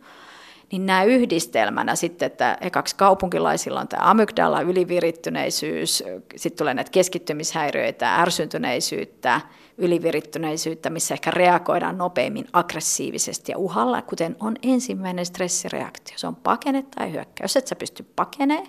niin 0.74 0.86
nämä 0.86 1.04
yhdistelmänä 1.04 1.96
sitten, 1.96 2.26
että 2.26 2.58
ekaksi 2.62 2.96
kaupunkilaisilla 2.96 3.80
on 3.80 3.88
tämä 3.88 4.10
amygdala, 4.10 4.62
ylivirittyneisyys, 4.62 6.04
sitten 6.36 6.58
tulee 6.58 6.74
näitä 6.74 6.92
keskittymishäiriöitä, 6.92 8.16
ärsyntyneisyyttä, 8.16 9.42
ylivirittyneisyyttä, 9.78 10.90
missä 10.90 11.14
ehkä 11.14 11.32
reagoidaan 11.32 11.98
nopeammin 11.98 12.48
aggressiivisesti 12.54 13.52
ja 13.52 13.58
uhalla, 13.58 14.02
kuten 14.02 14.36
on 14.40 14.56
ensimmäinen 14.64 15.26
stressireaktio. 15.26 16.18
Se 16.18 16.28
on 16.28 16.36
pakene 16.36 16.86
tai 16.96 17.12
hyökkä. 17.12 17.44
Jos 17.44 17.58
et 17.58 17.68
sä 17.68 17.76
pysty 17.76 18.06
pakenemaan, 18.16 18.68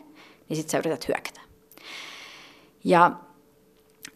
niin 0.48 0.57
sitten 0.57 0.70
sä 0.70 0.78
yrität 0.78 1.09
hyökätä. 1.09 1.40
Ja 2.85 3.11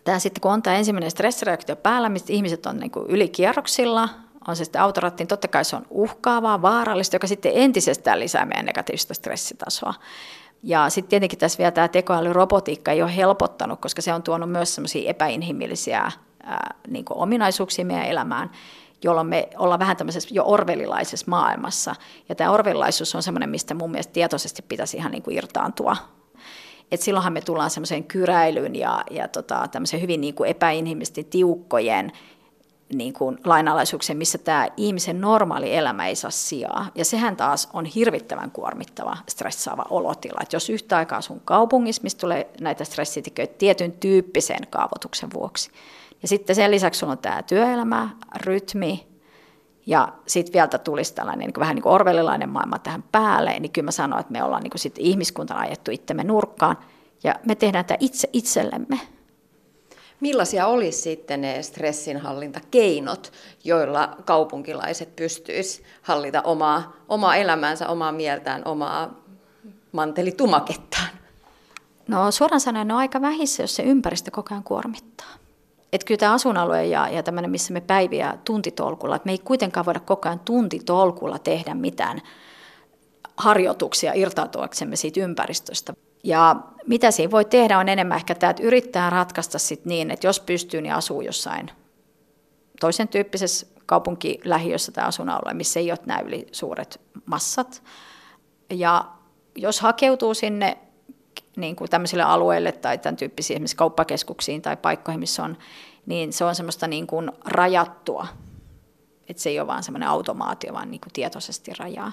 tämä 0.04 0.18
sitten, 0.18 0.40
kun 0.40 0.52
on 0.52 0.62
tämä 0.62 0.76
ensimmäinen 0.76 1.10
stressireaktio 1.10 1.76
päällä, 1.76 2.08
mistä 2.08 2.32
ihmiset 2.32 2.66
on 2.66 2.76
niin 2.76 2.92
ylikierroksilla, 3.08 4.08
on 4.48 4.56
se 4.56 4.64
sitten 4.64 4.82
autoratti, 4.82 5.22
niin 5.22 5.28
totta 5.28 5.48
kai 5.48 5.64
se 5.64 5.76
on 5.76 5.86
uhkaavaa, 5.90 6.62
vaarallista, 6.62 7.16
joka 7.16 7.26
sitten 7.26 7.52
entisestään 7.54 8.20
lisää 8.20 8.46
meidän 8.46 8.66
negatiivista 8.66 9.14
stressitasoa. 9.14 9.94
Ja 10.62 10.90
sitten 10.90 11.10
tietenkin 11.10 11.38
tässä 11.38 11.58
vielä 11.58 11.70
tämä 11.70 11.88
tekoälyrobotiikka 11.88 12.92
ei 12.92 13.02
ole 13.02 13.16
helpottanut, 13.16 13.80
koska 13.80 14.02
se 14.02 14.14
on 14.14 14.22
tuonut 14.22 14.50
myös 14.50 14.74
semmoisia 14.74 15.10
epäinhimillisiä 15.10 16.12
ää, 16.42 16.74
niin 16.88 17.04
ominaisuuksia 17.10 17.84
meidän 17.84 18.06
elämään, 18.06 18.50
jolloin 19.04 19.26
me 19.26 19.48
ollaan 19.56 19.80
vähän 19.80 19.96
tämmöisessä 19.96 20.28
jo 20.32 20.44
orvelilaisessa 20.46 21.26
maailmassa. 21.28 21.94
Ja 22.28 22.34
tämä 22.34 22.50
orvelilaisuus 22.50 23.14
on 23.14 23.22
semmoinen, 23.22 23.50
mistä 23.50 23.74
mun 23.74 23.90
mielestä 23.90 24.12
tietoisesti 24.12 24.62
pitäisi 24.62 24.96
ihan 24.96 25.12
niin 25.12 25.22
kuin 25.22 25.36
irtaantua. 25.36 25.96
Et 26.90 27.00
silloinhan 27.00 27.32
me 27.32 27.40
tullaan 27.40 27.70
semmoiseen 27.70 28.04
kyräilyyn 28.04 28.76
ja, 28.76 29.04
ja 29.10 29.28
tota, 29.28 29.68
tämmöiseen 29.72 30.02
hyvin 30.02 30.20
niin 30.20 30.34
kuin 30.34 30.50
epäinhimillisesti 30.50 31.24
tiukkojen 31.24 32.12
niin 32.94 33.12
kuin 33.12 33.38
lainalaisuuksien, 33.44 34.18
missä 34.18 34.38
tämä 34.38 34.68
ihmisen 34.76 35.20
normaali 35.20 35.76
elämä 35.76 36.06
ei 36.06 36.16
saa 36.16 36.30
sijaa. 36.30 36.86
Ja 36.94 37.04
sehän 37.04 37.36
taas 37.36 37.68
on 37.72 37.84
hirvittävän 37.84 38.50
kuormittava, 38.50 39.16
stressaava 39.28 39.84
olotila. 39.90 40.40
Et 40.42 40.52
jos 40.52 40.70
yhtä 40.70 40.96
aikaa 40.96 41.20
sun 41.20 41.40
kaupungissa, 41.44 42.02
mistä 42.02 42.20
tulee 42.20 42.50
näitä 42.60 42.84
stressitiköitä 42.84 43.54
tietyn 43.58 43.92
tyyppisen 43.92 44.66
kaavoituksen 44.70 45.30
vuoksi. 45.34 45.70
Ja 46.22 46.28
sitten 46.28 46.56
sen 46.56 46.70
lisäksi 46.70 46.98
sulla 46.98 47.12
on 47.12 47.18
tämä 47.18 47.42
työelämä, 47.42 48.10
rytmi, 48.36 49.07
ja 49.88 50.12
sitten 50.26 50.52
vielä 50.52 50.78
tulisi 50.78 51.14
tällainen 51.14 51.46
niin 51.46 51.60
vähän 51.60 51.74
niin 51.74 51.82
kuin 51.82 51.92
orvelilainen 51.92 52.48
maailma 52.48 52.78
tähän 52.78 53.04
päälle, 53.12 53.60
niin 53.60 53.72
kyllä 53.72 53.84
mä 53.84 53.90
sanon, 53.90 54.20
että 54.20 54.32
me 54.32 54.42
ollaan 54.42 54.62
niin 54.62 54.70
kuin 54.70 54.80
sit 54.80 54.94
ihmiskuntana 54.98 55.60
ajettu 55.60 55.90
itsemme 55.90 56.24
nurkkaan, 56.24 56.78
ja 57.24 57.34
me 57.46 57.54
tehdään 57.54 57.84
tämä 57.84 57.98
itse 58.00 58.28
itsellemme. 58.32 59.00
Millaisia 60.20 60.66
olisi 60.66 61.00
sitten 61.00 61.40
ne 61.40 61.62
stressinhallintakeinot, 61.62 63.32
joilla 63.64 64.16
kaupunkilaiset 64.24 65.16
pystyisivät 65.16 65.86
hallita 66.02 66.42
omaa, 66.42 66.92
omaa 67.08 67.36
elämäänsä, 67.36 67.88
omaa 67.88 68.12
mieltään, 68.12 68.62
omaa 68.64 69.14
mantelitumakettaan? 69.92 71.08
No 72.08 72.30
suoraan 72.30 72.60
sanoen 72.60 72.88
ne 72.88 72.94
on 72.94 73.00
aika 73.00 73.20
vähissä, 73.20 73.62
jos 73.62 73.76
se 73.76 73.82
ympäristö 73.82 74.30
koko 74.30 74.54
ajan 74.54 74.64
kuormittaa. 74.64 75.47
Että 75.92 76.06
kyllä 76.06 76.18
tämä 76.18 76.32
asunalue 76.32 76.86
ja, 76.86 77.08
ja 77.08 77.22
tämmöinen, 77.22 77.50
missä 77.50 77.72
me 77.72 77.80
päiviä 77.80 78.38
tuntitolkulla, 78.44 79.16
että 79.16 79.26
me 79.26 79.32
ei 79.32 79.38
kuitenkaan 79.38 79.86
voida 79.86 80.00
koko 80.00 80.28
ajan 80.28 80.40
tuntitolkulla 80.40 81.38
tehdä 81.38 81.74
mitään 81.74 82.20
harjoituksia 83.36 84.12
irtautuaksemme 84.14 84.96
siitä 84.96 85.20
ympäristöstä. 85.20 85.94
Ja 86.24 86.56
mitä 86.86 87.10
siinä 87.10 87.30
voi 87.30 87.44
tehdä 87.44 87.78
on 87.78 87.88
enemmän 87.88 88.16
ehkä 88.16 88.34
tämä, 88.34 88.50
että 88.50 88.62
yrittää 88.62 89.10
ratkaista 89.10 89.58
sit 89.58 89.84
niin, 89.84 90.10
että 90.10 90.26
jos 90.26 90.40
pystyy, 90.40 90.80
niin 90.80 90.94
asuu 90.94 91.20
jossain 91.20 91.70
toisen 92.80 93.08
tyyppisessä 93.08 93.66
kaupunkilähiössä 93.86 94.92
tai 94.92 95.04
asuinalueella, 95.04 95.54
missä 95.54 95.80
ei 95.80 95.90
ole 95.90 95.98
nämä 96.06 96.20
yli 96.20 96.46
suuret 96.52 97.00
massat. 97.26 97.82
Ja 98.70 99.04
jos 99.56 99.80
hakeutuu 99.80 100.34
sinne 100.34 100.78
niin 101.60 101.76
kuin 101.76 101.90
tämmöisille 101.90 102.22
alueille 102.22 102.72
tai 102.72 102.98
tämän 102.98 103.16
tyyppisiin 103.16 103.54
esimerkiksi 103.54 103.76
kauppakeskuksiin 103.76 104.62
tai 104.62 104.76
paikkoihin, 104.76 105.20
missä 105.20 105.44
on, 105.44 105.56
niin 106.06 106.32
se 106.32 106.44
on 106.44 106.54
semmoista 106.54 106.86
niin 106.86 107.06
kuin 107.06 107.32
rajattua. 107.44 108.26
Että 109.28 109.42
se 109.42 109.50
ei 109.50 109.60
ole 109.60 109.66
vaan 109.66 109.82
semmoinen 109.82 110.08
automaatio, 110.08 110.72
vaan 110.72 110.90
niin 110.90 111.00
kuin 111.00 111.12
tietoisesti 111.12 111.72
rajaa 111.78 112.12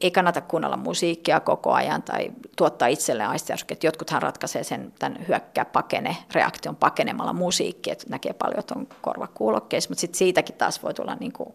ei 0.00 0.10
kannata 0.10 0.40
kuunnella 0.40 0.76
musiikkia 0.76 1.40
koko 1.40 1.72
ajan 1.72 2.02
tai 2.02 2.32
tuottaa 2.56 2.88
itselleen 2.88 3.28
aistiarsukkeet. 3.28 3.84
Jotkuthan 3.84 4.22
ratkaisee 4.22 4.64
sen 4.64 4.92
tämän 4.98 5.26
hyökkää 5.28 5.64
pakene, 5.64 6.16
reaktion 6.32 6.76
pakenemalla 6.76 7.32
musiikkia, 7.32 7.92
että 7.92 8.06
näkee 8.08 8.32
paljon, 8.32 8.58
että 8.58 8.74
on 8.76 8.88
korvakuulokkeissa, 9.00 9.90
mutta 9.90 10.00
sitten 10.00 10.18
siitäkin 10.18 10.54
taas 10.54 10.82
voi 10.82 10.94
tulla 10.94 11.14
niin 11.14 11.32
kuin 11.32 11.54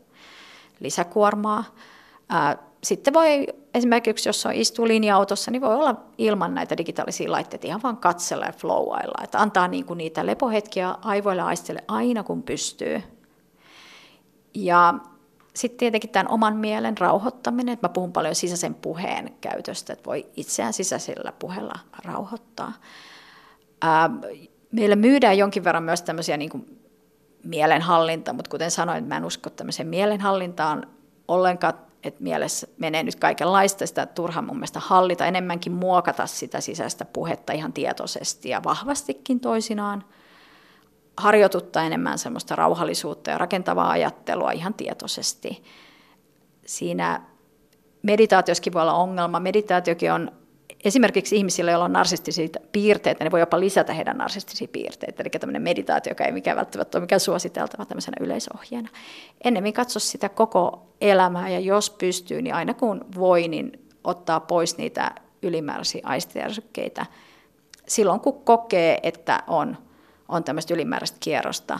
lisäkuormaa. 0.80 1.64
Sitten 2.86 3.14
voi 3.14 3.48
esimerkiksi, 3.74 4.30
jos 4.30 4.46
on 4.46 4.54
istuu 4.54 4.88
linja-autossa, 4.88 5.52
niin 5.52 5.62
voi 5.62 5.76
olla 5.76 6.04
ilman 6.18 6.56
näitä 6.56 6.78
digitaalisia 6.78 7.32
laitteita 7.32 7.68
ihan 7.68 7.82
vain 7.84 7.98
katsella 7.98 8.46
ja 8.46 8.52
flowailla, 8.52 9.24
että 9.24 9.42
antaa 9.42 9.68
niin 9.68 9.86
kuin 9.86 9.98
niitä 9.98 10.26
lepohetkiä 10.26 10.96
aivoille 11.02 11.42
aistelle 11.42 11.84
aina 11.88 12.24
kun 12.24 12.44
pystyy. 12.44 13.04
Ja 14.54 14.94
sitten 15.56 15.78
tietenkin 15.78 16.10
tämän 16.10 16.32
oman 16.32 16.58
mielen 16.58 16.98
rauhoittaminen, 16.98 17.74
että 17.74 17.88
mä 17.88 17.94
puhun 17.94 18.14
paljon 18.14 18.36
sisäisen 18.36 18.76
puheen 18.76 19.36
käytöstä, 19.42 19.94
että 19.94 20.06
voi 20.06 20.26
itseään 20.36 20.74
sisäisellä 20.74 21.32
puheella 21.40 21.80
rauhoittaa. 22.06 22.74
Ää, 23.82 24.10
meillä 24.72 24.96
myydään 24.96 25.38
jonkin 25.38 25.64
verran 25.64 25.84
myös 25.84 26.02
tämmöisiä 26.02 26.38
niin 26.38 26.50
kuin 26.50 26.80
mielenhallinta, 27.44 28.34
mutta 28.34 28.52
kuten 28.52 28.72
sanoin, 28.72 29.04
mä 29.04 29.18
en 29.18 29.26
usko 29.26 29.50
tämmöiseen 29.50 29.88
mielenhallintaan 29.88 30.88
ollenkaan, 31.28 31.74
että 32.08 32.24
mielessä 32.24 32.68
menee 32.78 33.04
nyt 33.04 33.16
kaikenlaista, 33.16 33.88
sitä 33.88 34.06
turha 34.06 34.42
mun 34.42 34.56
mielestä 34.56 34.80
hallita, 34.80 35.26
enemmänkin 35.26 35.72
muokata 35.72 36.28
sitä 36.28 36.62
sisäistä 36.62 37.06
puhetta 37.06 37.54
ihan 37.54 37.74
tietoisesti 37.74 38.50
ja 38.50 38.64
vahvastikin 38.64 39.40
toisinaan– 39.40 40.04
harjoituttaa 41.18 41.84
enemmän 41.84 42.18
semmoista 42.18 42.56
rauhallisuutta 42.56 43.32
ja 43.32 43.38
rakentavaa 43.38 43.90
ajattelua 43.90 44.52
ihan 44.52 44.74
tietoisesti. 44.74 45.64
Siinä 46.66 47.22
meditaatioskin 48.02 48.74
voi 48.74 48.82
olla 48.82 48.94
ongelma. 48.94 49.40
Meditaatiokin 49.40 50.12
on 50.12 50.32
esimerkiksi 50.86 51.36
ihmisillä, 51.36 51.72
joilla 51.72 51.86
on 51.86 51.94
narsistisia 51.94 52.48
piirteitä, 52.72 53.24
ne 53.24 53.32
voi 53.32 53.40
jopa 53.40 53.60
lisätä 53.60 53.94
heidän 53.94 54.18
narsistisia 54.18 54.68
piirteitä. 54.68 55.24
Eli 55.24 55.30
tämmöinen 55.30 55.62
meditaatio, 55.62 56.12
joka 56.12 56.24
ei 56.24 56.32
mikään 56.32 56.58
välttämättä 56.58 56.98
ole 56.98 57.04
mikään 57.04 57.20
suositeltava 57.20 57.86
tämmöisenä 57.86 58.18
yleisohjeena. 58.20 58.90
Ennemmin 59.44 59.74
katso 59.74 60.00
sitä 60.00 60.30
koko 60.30 60.88
elämää 61.02 61.50
ja 61.50 61.60
jos 61.60 61.90
pystyy, 61.90 62.42
niin 62.42 62.56
aina 62.56 62.74
kun 62.74 63.06
voi, 63.16 63.48
niin 63.48 63.72
ottaa 64.04 64.40
pois 64.40 64.78
niitä 64.78 65.12
ylimääräisiä 65.42 66.02
aistijärsykkeitä 66.04 67.06
silloin, 67.88 68.20
kun 68.20 68.42
kokee, 68.44 69.00
että 69.04 69.44
on 69.48 69.78
on 70.30 70.44
tämmöistä 70.44 70.74
ylimääräistä 70.74 71.18
kierrosta. 71.20 71.80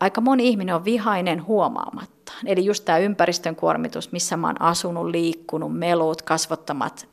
Aika 0.00 0.20
moni 0.20 0.48
ihminen 0.48 0.74
on 0.74 0.84
vihainen 0.84 1.46
huomaamatta. 1.46 2.32
Eli 2.46 2.64
just 2.64 2.84
tämä 2.84 2.98
ympäristön 2.98 3.56
kuormitus, 3.56 4.12
missä 4.12 4.36
mä 4.36 4.46
oon 4.46 4.62
asunut, 4.62 5.06
liikkunut, 5.06 5.78
melut, 5.78 6.22
kasvottamat 6.22 7.08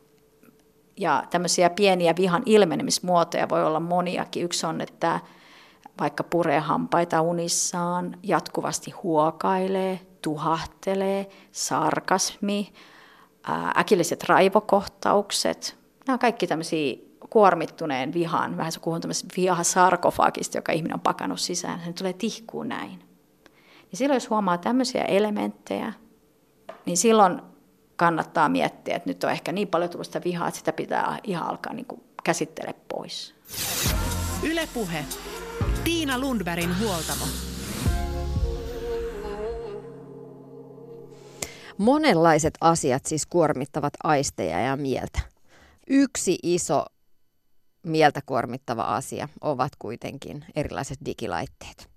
ja 0.98 1.24
tämmöisiä 1.30 1.70
pieniä 1.70 2.14
vihan 2.18 2.44
ilmenemismuotoja 2.46 3.50
voi 3.50 3.66
olla 3.66 3.80
moniakin. 3.80 4.44
Yksi 4.44 4.66
on, 4.66 4.82
että 4.82 5.20
vaikka 6.00 6.24
puree 6.24 6.60
hampaita 6.60 7.22
unissaan, 7.22 8.18
jatkuvasti 8.24 8.92
huokailee, 8.92 10.00
tuhahtelee, 10.22 11.30
sarkasmi, 11.52 12.74
äkilliset 13.78 14.24
raivokohtaukset. 14.24 15.78
Nämä 16.08 16.16
on 16.16 16.20
kaikki 16.20 16.48
tämmöisiä 16.48 16.96
kuormittuneen 17.30 18.14
vihan, 18.14 18.58
vähän 18.58 18.72
se 18.72 18.80
puhun 18.80 19.02
vihasarkofagista, 19.38 20.58
joka 20.58 20.72
ihminen 20.72 20.96
on 20.96 21.00
pakannut 21.00 21.40
sisään, 21.40 21.82
se 21.86 21.94
tulee 21.94 22.14
tihkuun 22.14 22.70
näin. 22.70 23.00
Niin 23.92 23.98
silloin 23.98 24.16
jos 24.16 24.30
huomaa 24.30 24.58
tämmöisiä 24.58 25.04
elementtejä, 25.04 25.94
niin 26.86 26.98
silloin 26.98 27.42
kannattaa 28.02 28.50
miettiä, 28.50 28.96
että 28.96 29.10
nyt 29.10 29.24
on 29.24 29.32
ehkä 29.32 29.52
niin 29.52 29.68
paljon 29.68 29.90
tullut 29.90 30.08
sitä 30.08 30.22
vihaa, 30.24 30.48
että 30.48 30.58
sitä 30.58 30.74
pitää 30.74 31.20
ihan 31.24 31.48
alkaa 31.48 31.74
niin 31.74 31.86
kuin 31.86 32.04
käsittele 32.24 32.74
pois. 32.88 33.36
Ylepuhe. 34.44 35.06
Tiina 35.84 36.20
Lundbergin 36.20 36.80
huoltamo. 36.80 37.26
Monenlaiset 41.78 42.54
asiat 42.62 43.06
siis 43.06 43.26
kuormittavat 43.26 43.94
aisteja 44.04 44.60
ja 44.60 44.76
mieltä. 44.76 45.20
Yksi 45.90 46.38
iso 46.44 46.86
mieltä 47.84 48.22
kuormittava 48.26 48.84
asia 48.84 49.30
ovat 49.42 49.72
kuitenkin 49.80 50.46
erilaiset 50.56 50.98
digilaitteet. 51.06 51.91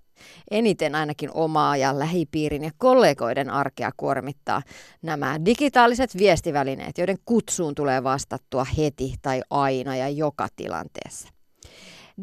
Eniten 0.51 0.95
ainakin 0.95 1.29
omaa 1.33 1.77
ja 1.77 1.99
lähipiirin 1.99 2.63
ja 2.63 2.71
kollegoiden 2.77 3.49
arkea 3.49 3.91
kuormittaa 3.97 4.61
nämä 5.01 5.45
digitaaliset 5.45 6.17
viestivälineet, 6.17 6.97
joiden 6.97 7.17
kutsuun 7.25 7.75
tulee 7.75 8.03
vastattua 8.03 8.65
heti 8.77 9.13
tai 9.21 9.41
aina 9.49 9.95
ja 9.95 10.09
joka 10.09 10.47
tilanteessa. 10.55 11.29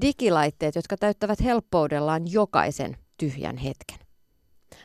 Digilaitteet, 0.01 0.75
jotka 0.75 0.97
täyttävät 0.97 1.41
helppoudellaan 1.41 2.33
jokaisen 2.33 2.97
tyhjän 3.19 3.57
hetken. 3.57 3.99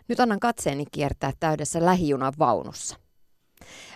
Nyt 0.07 0.19
annan 0.19 0.39
katseeni 0.39 0.85
kiertää 0.91 1.31
täydessä 1.39 1.85
lähijunan 1.85 2.33
vaunussa. 2.39 2.95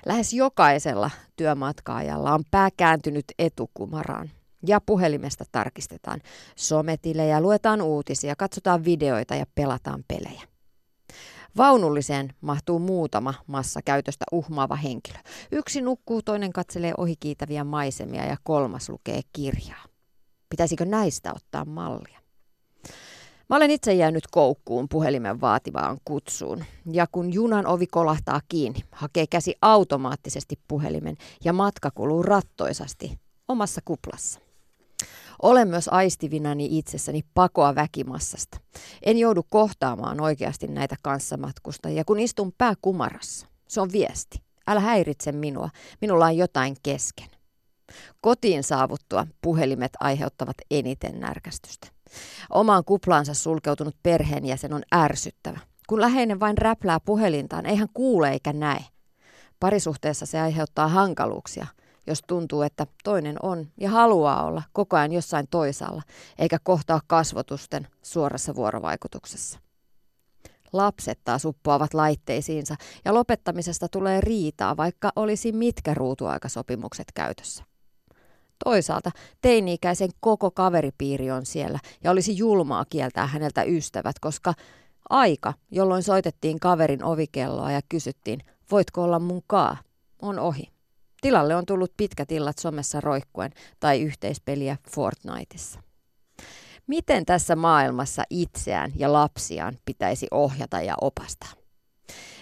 Lähes 0.06 0.34
jokaisella 0.34 1.12
työmatkaajalla 1.36 2.34
on 2.34 2.44
pää 2.52 2.70
kääntynyt 2.78 3.26
etukumaraan 3.40 4.30
ja 4.68 4.82
puhelimesta 4.82 5.44
tarkistetaan 5.52 6.22
sometilejä, 6.56 7.42
luetaan 7.42 7.82
uutisia, 7.82 8.36
katsotaan 8.36 8.86
videoita 8.86 9.36
ja 9.36 9.46
pelataan 9.56 10.04
pelejä. 10.08 10.42
Vaunulliseen 11.58 12.34
mahtuu 12.42 12.80
muutama 12.80 13.34
massa 13.48 13.82
käytöstä 13.86 14.26
uhmaava 14.32 14.76
henkilö. 14.76 15.18
Yksi 15.52 15.82
nukkuu, 15.82 16.22
toinen 16.22 16.54
katselee 16.54 16.94
ohikiitäviä 16.98 17.64
maisemia 17.64 18.26
ja 18.26 18.38
kolmas 18.44 18.90
lukee 18.90 19.22
kirjaa. 19.34 19.84
Pitäisikö 20.50 20.86
näistä 20.86 21.32
ottaa 21.36 21.66
mallia? 21.66 22.20
Mä 23.50 23.56
olen 23.56 23.72
itse 23.72 23.94
jäänyt 23.94 24.24
koukkuun 24.32 24.90
puhelimen 24.90 25.42
vaativaan 25.42 25.98
kutsuun. 26.06 26.64
Ja 26.92 27.08
kun 27.12 27.34
junan 27.34 27.68
ovi 27.68 27.88
kolahtaa 27.88 28.42
kiinni, 28.48 28.80
hakee 28.92 29.28
käsi 29.28 29.56
automaattisesti 29.62 30.60
puhelimen 30.68 31.18
ja 31.44 31.54
matka 31.54 31.92
kuluu 31.92 32.24
rattoisasti 32.24 33.20
omassa 33.48 33.82
kuplassa. 33.86 34.51
Olen 35.42 35.68
myös 35.68 35.88
aistivinani 35.88 36.78
itsessäni 36.78 37.24
pakoa 37.34 37.76
väkimassasta. 37.76 38.58
En 39.04 39.18
joudu 39.18 39.44
kohtaamaan 39.50 40.22
oikeasti 40.22 40.68
näitä 40.68 40.96
kanssamatkustajia, 41.02 42.06
kun 42.06 42.20
istun 42.20 42.54
pää 42.58 42.74
kumarassa. 42.82 43.48
Se 43.68 43.82
on 43.82 43.92
viesti. 43.92 44.42
Älä 44.68 44.80
häiritse 44.80 45.32
minua. 45.32 45.70
Minulla 46.02 46.26
on 46.26 46.38
jotain 46.38 46.76
kesken. 46.84 47.30
Kotiin 48.22 48.64
saavuttua 48.64 49.28
puhelimet 49.42 49.92
aiheuttavat 50.00 50.56
eniten 50.72 51.20
närkästystä. 51.20 51.88
Omaan 52.50 52.84
kuplaansa 52.86 53.34
sulkeutunut 53.34 53.96
perheenjäsen 54.04 54.74
on 54.74 54.82
ärsyttävä. 54.96 55.60
Kun 55.88 56.02
läheinen 56.02 56.40
vain 56.40 56.58
räplää 56.58 57.00
puhelintaan, 57.00 57.66
eihän 57.66 57.88
kuule 57.94 58.32
eikä 58.32 58.54
näe. 58.54 58.86
Parisuhteessa 59.60 60.26
se 60.26 60.40
aiheuttaa 60.40 60.88
hankaluuksia, 60.88 61.68
jos 62.08 62.22
tuntuu, 62.28 62.62
että 62.62 62.88
toinen 63.04 63.36
on 63.42 63.68
ja 63.78 63.90
haluaa 63.90 64.46
olla 64.46 64.64
koko 64.74 64.98
ajan 64.98 65.12
jossain 65.12 65.48
toisaalla, 65.52 66.02
eikä 66.38 66.58
kohtaa 66.64 67.02
kasvotusten 67.08 67.88
suorassa 68.02 68.56
vuorovaikutuksessa. 68.56 69.60
Lapset 70.74 71.20
taas 71.24 71.46
uppoavat 71.46 71.94
laitteisiinsa 71.94 72.76
ja 73.06 73.14
lopettamisesta 73.14 73.88
tulee 73.88 74.22
riitaa, 74.22 74.78
vaikka 74.78 75.12
olisi 75.16 75.52
mitkä 75.52 75.94
ruutuaikasopimukset 75.94 77.08
käytössä. 77.14 77.64
Toisaalta 78.64 79.12
teini-ikäisen 79.42 80.10
koko 80.20 80.52
kaveripiiri 80.52 81.32
on 81.32 81.46
siellä 81.46 81.80
ja 82.04 82.12
olisi 82.12 82.38
julmaa 82.38 82.86
kieltää 82.90 83.28
häneltä 83.28 83.64
ystävät, 83.64 84.20
koska 84.20 84.54
aika, 85.10 85.54
jolloin 85.72 86.04
soitettiin 86.04 86.60
kaverin 86.60 87.04
ovikelloa 87.04 87.72
ja 87.72 87.82
kysyttiin, 87.90 88.40
voitko 88.72 89.04
olla 89.04 89.20
mun 89.20 89.42
kaa, 89.48 89.78
on 90.22 90.40
ohi. 90.40 90.72
Tilalle 91.22 91.56
on 91.56 91.66
tullut 91.66 91.94
pitkät 91.98 92.32
illat 92.32 92.58
somessa 92.58 93.02
roikkuen 93.02 93.52
tai 93.80 94.02
yhteispeliä 94.02 94.78
Fortniteissa. 94.90 95.80
Miten 96.88 97.26
tässä 97.26 97.56
maailmassa 97.56 98.24
itseään 98.30 98.92
ja 98.96 99.14
lapsiaan 99.14 99.78
pitäisi 99.86 100.28
ohjata 100.32 100.82
ja 100.82 100.96
opastaa? 101.02 101.50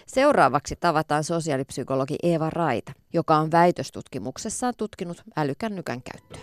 Seuraavaksi 0.08 0.76
tavataan 0.76 1.24
sosiaalipsykologi 1.24 2.16
Eeva 2.24 2.50
Raita, 2.50 2.92
joka 3.14 3.38
on 3.38 3.52
väitöstutkimuksessaan 3.52 4.74
tutkinut 4.78 5.24
älykännykän 5.38 6.02
käyttöä. 6.02 6.42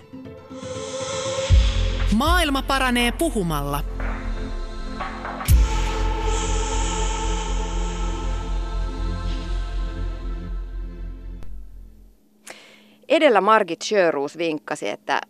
Maailma 2.14 2.62
paranee 2.62 3.12
puhumalla. 3.12 3.95
Edellä 13.08 13.40
Margit 13.40 13.82
Sjöruus 13.82 14.38
vinkkasi, 14.38 14.88
että 14.88 15.20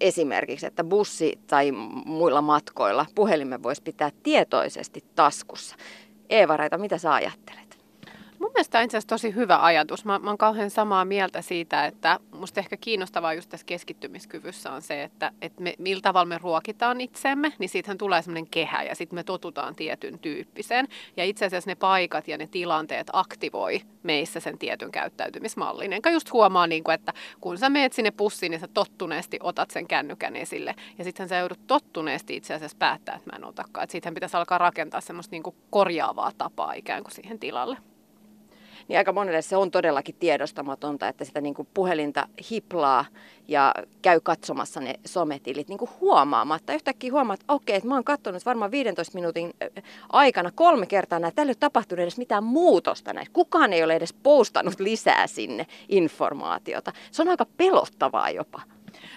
esimerkiksi, 0.00 0.66
että 0.66 0.84
bussi 0.84 1.38
tai 1.46 1.72
muilla 2.04 2.42
matkoilla 2.42 3.06
puhelimen 3.14 3.62
voisi 3.62 3.82
pitää 3.82 4.10
tietoisesti 4.22 5.04
taskussa. 5.14 5.76
Eeva 6.30 6.56
Raita, 6.56 6.78
mitä 6.78 6.98
sä 6.98 7.14
ajattelet? 7.14 7.63
Mun 8.44 8.52
mielestä 8.52 8.78
on 8.78 8.84
itse 8.84 8.96
asiassa 8.96 9.08
tosi 9.08 9.34
hyvä 9.34 9.62
ajatus. 9.62 10.04
Mä, 10.04 10.18
mä 10.18 10.30
oon 10.30 10.38
kauhean 10.38 10.70
samaa 10.70 11.04
mieltä 11.04 11.42
siitä, 11.42 11.86
että 11.86 12.18
musta 12.32 12.60
ehkä 12.60 12.76
kiinnostavaa 12.76 13.34
just 13.34 13.50
tässä 13.50 13.66
keskittymiskyvyssä 13.66 14.72
on 14.72 14.82
se, 14.82 15.02
että, 15.02 15.32
että 15.42 15.62
me, 15.62 15.74
millä 15.78 16.00
tavalla 16.00 16.26
me 16.26 16.38
ruokitaan 16.38 17.00
itsemme, 17.00 17.52
niin 17.58 17.68
siitähän 17.68 17.98
tulee 17.98 18.22
semmoinen 18.22 18.50
kehä 18.50 18.82
ja 18.82 18.94
sitten 18.94 19.18
me 19.18 19.24
totutaan 19.24 19.74
tietyn 19.74 20.18
tyyppiseen. 20.18 20.88
Ja 21.16 21.24
itse 21.24 21.44
asiassa 21.44 21.70
ne 21.70 21.74
paikat 21.74 22.28
ja 22.28 22.38
ne 22.38 22.46
tilanteet 22.46 23.06
aktivoi 23.12 23.80
meissä 24.02 24.40
sen 24.40 24.58
tietyn 24.58 24.92
käyttäytymismallin. 24.92 25.92
Enkä 25.92 26.10
just 26.10 26.32
huomaa, 26.32 26.66
niin 26.66 26.84
kuin, 26.84 26.94
että 26.94 27.12
kun 27.40 27.58
sä 27.58 27.70
meet 27.70 27.92
sinne 27.92 28.10
pussiin, 28.10 28.50
niin 28.50 28.60
sä 28.60 28.68
tottuneesti 28.74 29.38
otat 29.42 29.70
sen 29.70 29.86
kännykän 29.86 30.36
esille. 30.36 30.74
Ja 30.98 31.04
sitten 31.04 31.28
sä 31.28 31.36
joudut 31.36 31.66
tottuneesti 31.66 32.36
itse 32.36 32.54
asiassa 32.54 32.76
päättää, 32.78 33.14
että 33.14 33.30
mä 33.32 33.36
en 33.36 33.44
otakaan. 33.44 33.84
Että 33.84 33.92
siitähän 33.92 34.14
pitäisi 34.14 34.36
alkaa 34.36 34.58
rakentaa 34.58 35.00
semmoista 35.00 35.30
niin 35.30 35.42
kuin 35.42 35.56
korjaavaa 35.70 36.32
tapaa 36.38 36.72
ikään 36.72 37.02
kuin 37.02 37.14
siihen 37.14 37.38
tilalle 37.38 37.76
niin 38.88 38.98
aika 38.98 39.12
monelle 39.12 39.42
se 39.42 39.56
on 39.56 39.70
todellakin 39.70 40.14
tiedostamatonta, 40.14 41.08
että 41.08 41.24
sitä 41.24 41.40
niin 41.40 41.54
kuin 41.54 41.68
puhelinta 41.74 42.28
hiplaa 42.50 43.04
ja 43.48 43.74
käy 44.02 44.20
katsomassa 44.20 44.80
ne 44.80 44.94
sometilit 45.06 45.68
niin 45.68 45.78
kuin 45.78 45.90
huomaamatta. 46.00 46.72
Yhtäkkiä 46.72 47.12
huomaat, 47.12 47.40
että 47.40 47.52
okei, 47.52 47.76
että 47.76 47.88
mä 47.88 47.94
oon 47.94 48.04
katsonut 48.04 48.46
varmaan 48.46 48.70
15 48.70 49.14
minuutin 49.14 49.54
aikana 50.12 50.50
kolme 50.54 50.86
kertaa 50.86 51.18
näitä. 51.18 51.34
Täällä 51.34 51.50
ei 51.50 51.54
ole 51.54 51.56
tapahtunut 51.60 52.02
edes 52.02 52.18
mitään 52.18 52.44
muutosta 52.44 53.12
näissä. 53.12 53.32
Kukaan 53.32 53.72
ei 53.72 53.84
ole 53.84 53.96
edes 53.96 54.12
postannut 54.12 54.80
lisää 54.80 55.26
sinne 55.26 55.66
informaatiota. 55.88 56.92
Se 57.10 57.22
on 57.22 57.28
aika 57.28 57.46
pelottavaa 57.56 58.30
jopa. 58.30 58.62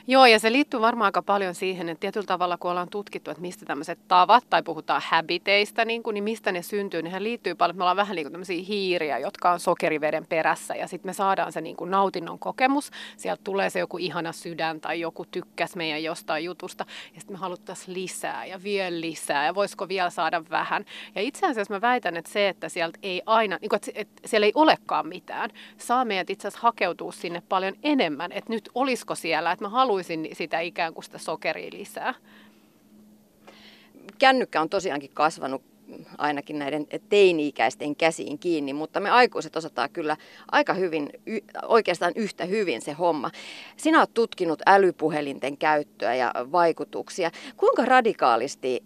Joo, 0.10 0.26
ja 0.26 0.39
se 0.39 0.52
liittyy 0.52 0.82
varmaan 0.82 1.06
aika 1.06 1.22
paljon 1.22 1.56
siihen, 1.56 1.89
että 1.89 2.00
tietyllä 2.00 2.26
tavalla 2.26 2.58
kun 2.58 2.72
ollaan 2.72 2.89
tutkittu, 2.89 3.32
että 3.32 3.41
mistä 3.41 3.65
tämmöiset 3.65 4.00
tavat, 4.08 4.43
tai 4.50 4.63
puhutaan 4.63 5.02
habiteista, 5.06 5.86
niin, 5.86 6.04
kuin, 6.04 6.13
niin 6.13 6.24
mistä 6.24 6.52
ne 6.52 6.62
syntyy, 6.62 7.02
niin 7.02 7.24
liittyy 7.24 7.56
paljon, 7.56 7.74
että 7.74 7.78
me 7.78 7.84
ollaan 7.84 7.98
vähän 7.98 8.15
niin 8.15 8.26
kuin 8.26 8.32
tämmöisiä 8.32 8.63
hiiriä, 8.67 9.17
jotka 9.17 9.52
on 9.52 9.60
sokeriveden 9.60 10.26
perässä, 10.28 10.76
ja 10.76 10.88
sitten 10.88 11.10
me 11.10 11.13
saadaan 11.13 11.52
se 11.52 11.62
niin 11.62 11.76
kuin 11.76 11.91
nautinnon 11.91 12.39
kokemus, 12.39 12.91
sieltä 13.17 13.41
tulee 13.43 13.70
se 13.70 13.80
joku 13.80 13.98
ihana 13.98 14.32
sydän, 14.32 14.82
tai 14.82 15.00
joku 15.00 15.26
tykkäs 15.26 15.76
meidän 15.76 16.04
jostain 16.04 16.43
jutusta, 16.43 16.86
ja 17.15 17.20
sitten 17.20 17.36
me 17.36 17.39
haluttaisiin 17.39 17.93
lisää, 17.93 18.46
ja 18.46 18.63
vielä 18.63 19.02
lisää, 19.02 19.46
ja 19.46 19.56
voisiko 19.56 19.88
vielä 19.88 20.10
saada 20.10 20.43
vähän. 20.50 20.86
Ja 21.15 21.22
itse 21.22 21.48
asiassa 21.48 21.74
mä 21.74 21.82
väitän, 21.82 22.17
että 22.17 22.32
se, 22.32 22.50
että 22.50 22.70
sieltä 22.70 23.00
ei 23.04 23.22
aina, 23.26 23.58
niin 23.62 23.70
kuin, 23.70 23.80
että 23.96 24.22
siellä 24.26 24.46
ei 24.46 24.52
olekaan 24.56 25.08
mitään, 25.08 25.50
saa 25.78 26.06
meidät 26.06 26.30
itse 26.30 26.48
asiassa 26.48 26.67
hakeutua 26.67 27.12
sinne 27.12 27.43
paljon 27.50 27.74
enemmän, 27.84 28.32
että 28.32 28.54
nyt 28.54 28.70
olisiko 28.76 29.15
siellä, 29.15 29.52
että 29.52 29.65
mä 29.65 29.70
haluan 29.70 29.96
haluaisin 29.97 30.29
sitä 30.33 30.60
ikään 30.60 30.93
kuin 30.93 31.03
sitä 31.03 31.17
sokeria 31.17 31.69
lisää. 31.73 32.13
Kännykkä 34.19 34.62
on 34.62 34.69
tosiaankin 34.69 35.10
kasvanut 35.13 35.62
ainakin 36.17 36.60
näiden 36.60 36.88
teini-ikäisten 37.10 37.95
käsiin 37.95 38.39
kiinni, 38.39 38.73
mutta 38.73 38.99
me 38.99 39.10
aikuiset 39.10 39.55
osataan 39.55 39.89
kyllä 39.89 40.17
aika 40.51 40.73
hyvin, 40.73 41.10
oikeastaan 41.67 42.13
yhtä 42.15 42.45
hyvin 42.45 42.81
se 42.81 42.91
homma. 42.91 43.31
Sinä 43.77 43.99
olet 43.99 44.13
tutkinut 44.13 44.62
älypuhelinten 44.65 45.57
käyttöä 45.57 46.15
ja 46.15 46.33
vaikutuksia. 46.51 47.31
Kuinka 47.57 47.86
radikaalisti 47.86 48.83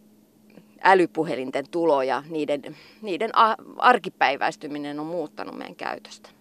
älypuhelinten 0.81 1.65
tulo 1.71 2.01
ja 2.01 2.23
niiden, 2.29 2.77
niiden 3.01 3.29
arkipäiväistyminen 3.77 4.99
on 4.99 5.05
muuttanut 5.05 5.57
meidän 5.57 5.75
käytöstä? 5.75 6.40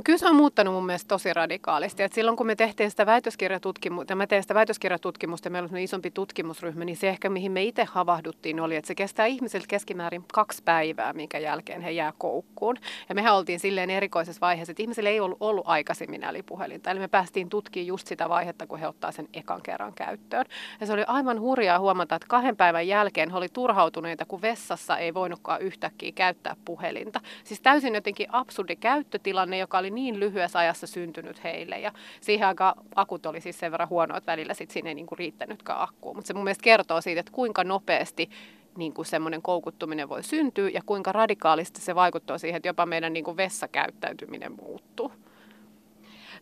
No 0.00 0.04
kyllä 0.04 0.18
se 0.18 0.28
on 0.28 0.36
muuttanut 0.36 0.74
mun 0.74 0.86
mielestä 0.86 1.08
tosi 1.08 1.34
radikaalisti. 1.34 2.02
Et 2.02 2.12
silloin 2.12 2.36
kun 2.36 2.46
me 2.46 2.56
tehtiin 2.56 2.90
sitä 2.90 3.06
väitöskirjatutkimusta, 3.06 4.14
mä 4.14 4.26
tein 4.26 4.42
sitä 4.42 4.54
väitöskirjatutkimusta 4.54 5.46
ja 5.46 5.50
meillä 5.50 5.68
oli 5.72 5.82
isompi 5.82 6.10
tutkimusryhmä, 6.10 6.84
niin 6.84 6.96
se 6.96 7.08
ehkä 7.08 7.30
mihin 7.30 7.52
me 7.52 7.62
itse 7.62 7.84
havahduttiin 7.84 8.60
oli, 8.60 8.76
että 8.76 8.88
se 8.88 8.94
kestää 8.94 9.26
ihmisiltä 9.26 9.66
keskimäärin 9.68 10.24
kaksi 10.32 10.62
päivää, 10.62 11.12
minkä 11.12 11.38
jälkeen 11.38 11.80
he 11.80 11.90
jää 11.90 12.12
koukkuun. 12.18 12.76
Ja 13.08 13.14
mehän 13.14 13.34
oltiin 13.34 13.60
silleen 13.60 13.90
erikoisessa 13.90 14.40
vaiheessa, 14.40 14.72
että 14.72 14.82
ihmisillä 14.82 15.10
ei 15.10 15.20
ollut, 15.20 15.38
ollut 15.40 15.64
aikaisemmin 15.66 16.24
älypuhelinta. 16.24 16.90
Eli 16.90 17.00
me 17.00 17.08
päästiin 17.08 17.48
tutkimaan 17.48 17.86
just 17.86 18.06
sitä 18.06 18.28
vaihetta, 18.28 18.66
kun 18.66 18.78
he 18.78 18.88
ottaa 18.88 19.12
sen 19.12 19.28
ekan 19.34 19.62
kerran 19.62 19.94
käyttöön. 19.94 20.44
Ja 20.80 20.86
se 20.86 20.92
oli 20.92 21.04
aivan 21.06 21.40
hurjaa 21.40 21.78
huomata, 21.78 22.14
että 22.14 22.28
kahden 22.28 22.56
päivän 22.56 22.88
jälkeen 22.88 23.30
he 23.30 23.36
oli 23.36 23.48
turhautuneita, 23.48 24.24
kun 24.24 24.42
vessassa 24.42 24.98
ei 24.98 25.14
voinutkaan 25.14 25.60
yhtäkkiä 25.60 26.12
käyttää 26.12 26.56
puhelinta. 26.64 27.20
Siis 27.44 27.60
täysin 27.60 27.94
jotenkin 27.94 28.26
absurdi 28.32 28.76
käyttötilanne, 28.76 29.58
joka 29.58 29.78
oli 29.78 29.89
niin 29.90 30.20
lyhyessä 30.20 30.58
ajassa 30.58 30.86
syntynyt 30.86 31.44
heille. 31.44 31.78
Ja 31.78 31.92
siihen 32.20 32.48
aikaan 32.48 32.74
akut 32.94 33.26
oli 33.26 33.40
siis 33.40 33.58
sen 33.58 33.72
verran 33.72 33.88
huono, 33.88 34.16
että 34.16 34.32
välillä 34.32 34.54
sit 34.54 34.70
siinä 34.70 34.88
ei 34.88 34.94
niinku 34.94 35.14
riittänytkään 35.14 35.80
akkuun. 35.80 36.16
Mutta 36.16 36.28
se 36.28 36.34
mun 36.34 36.44
mielestä 36.44 36.62
kertoo 36.62 37.00
siitä, 37.00 37.20
että 37.20 37.32
kuinka 37.32 37.64
nopeasti 37.64 38.30
niin 38.76 38.92
kuin 38.92 39.06
semmoinen 39.06 39.42
koukuttuminen 39.42 40.08
voi 40.08 40.22
syntyä 40.22 40.68
ja 40.68 40.80
kuinka 40.86 41.12
radikaalisti 41.12 41.80
se 41.80 41.94
vaikuttaa 41.94 42.38
siihen, 42.38 42.56
että 42.56 42.68
jopa 42.68 42.86
meidän 42.86 43.12
niin 43.12 43.24
kuin 43.24 43.36
vessakäyttäytyminen 43.36 44.52
muuttuu. 44.52 45.12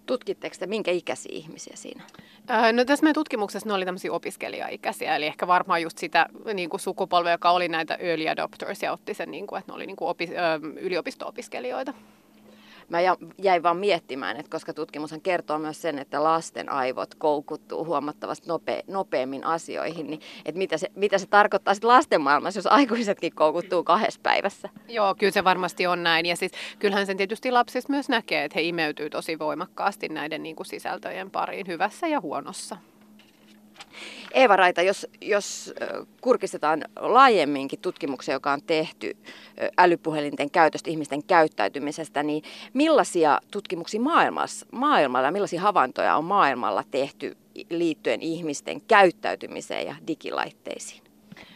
Tutkitteko 0.07 0.57
te 0.59 0.67
minkä 0.67 0.91
ikäisiä 0.91 1.33
ihmisiä 1.35 1.77
siinä? 1.77 2.03
No 2.73 2.85
tässä 2.85 3.05
meidän 3.05 3.15
tutkimuksessa 3.15 3.69
ne 3.69 3.75
oli 3.75 3.85
tämmöisiä 3.85 4.13
opiskelijaikäisiä, 4.13 5.17
eli 5.17 5.27
ehkä 5.27 5.47
varmaan 5.47 5.83
just 5.83 5.99
sitä 5.99 6.27
niin 6.55 6.71
kuin 6.71 6.81
sukupolvea, 6.81 7.33
joka 7.33 7.51
oli 7.51 7.69
näitä 7.69 7.95
early 7.95 8.29
adopters 8.29 8.83
ja 8.83 8.93
otti 8.93 9.15
sen, 9.15 9.31
niin 9.31 9.47
kuin, 9.47 9.59
että 9.59 9.73
ne 9.73 9.77
oli 9.77 9.87
niin 9.87 9.97
kuin 9.97 10.09
opi, 10.09 10.29
yliopisto-opiskelijoita 10.81 11.95
mä 12.89 12.99
jäin 13.43 13.63
vaan 13.63 13.77
miettimään, 13.77 14.37
että 14.37 14.51
koska 14.51 14.75
tutkimushan 14.75 15.21
kertoo 15.21 15.59
myös 15.59 15.83
sen, 15.83 15.99
että 15.99 16.25
lasten 16.25 16.73
aivot 16.73 17.15
koukuttuu 17.15 17.85
huomattavasti 17.85 18.49
nope, 18.49 18.85
nopeammin 18.87 19.45
asioihin, 19.45 20.07
niin 20.07 20.21
että 20.45 20.59
mitä 20.59 20.79
se, 20.79 20.91
mitä 20.95 21.19
se 21.19 21.27
tarkoittaa 21.27 21.75
sitten 21.75 21.89
lasten 21.89 22.21
maailmassa, 22.21 22.59
jos 22.59 22.67
aikuisetkin 22.67 23.35
koukuttuu 23.35 23.85
kahdessa 23.85 24.21
päivässä? 24.23 24.69
Joo, 24.89 25.15
kyllä 25.15 25.33
se 25.33 25.45
varmasti 25.45 25.87
on 25.87 26.03
näin. 26.03 26.27
Ja 26.27 26.37
siis 26.37 26.53
kyllähän 26.79 27.07
sen 27.07 27.17
tietysti 27.17 27.51
lapsista 27.51 27.93
myös 27.93 28.09
näkee, 28.09 28.45
että 28.45 28.59
he 28.59 28.63
imeytyy 28.63 29.11
tosi 29.11 29.39
voimakkaasti 29.39 30.09
näiden 30.09 30.43
niin 30.43 30.57
kuin 30.57 30.67
sisältöjen 30.67 31.31
pariin 31.31 31.67
hyvässä 31.67 32.07
ja 32.07 32.21
huonossa. 32.21 32.77
Eeva 34.33 34.57
Raita, 34.57 34.83
jos, 34.83 35.07
jos 35.21 35.75
kurkistetaan 36.21 36.85
laajemminkin 36.97 37.79
tutkimuksia, 37.79 38.35
joka 38.35 38.53
on 38.53 38.63
tehty 38.63 39.17
älypuhelinten 39.79 40.51
käytöstä, 40.51 40.91
ihmisten 40.91 41.23
käyttäytymisestä, 41.23 42.23
niin 42.23 42.43
millaisia 42.75 43.41
tutkimuksia 43.51 44.01
maailmassa, 44.01 44.67
maailmalla, 44.73 45.31
millaisia 45.31 45.61
havaintoja 45.61 46.17
on 46.17 46.25
maailmalla 46.25 46.85
tehty 46.91 47.37
liittyen 47.71 48.23
ihmisten 48.23 48.81
käyttäytymiseen 48.81 49.87
ja 49.87 49.95
digilaitteisiin? 50.07 51.08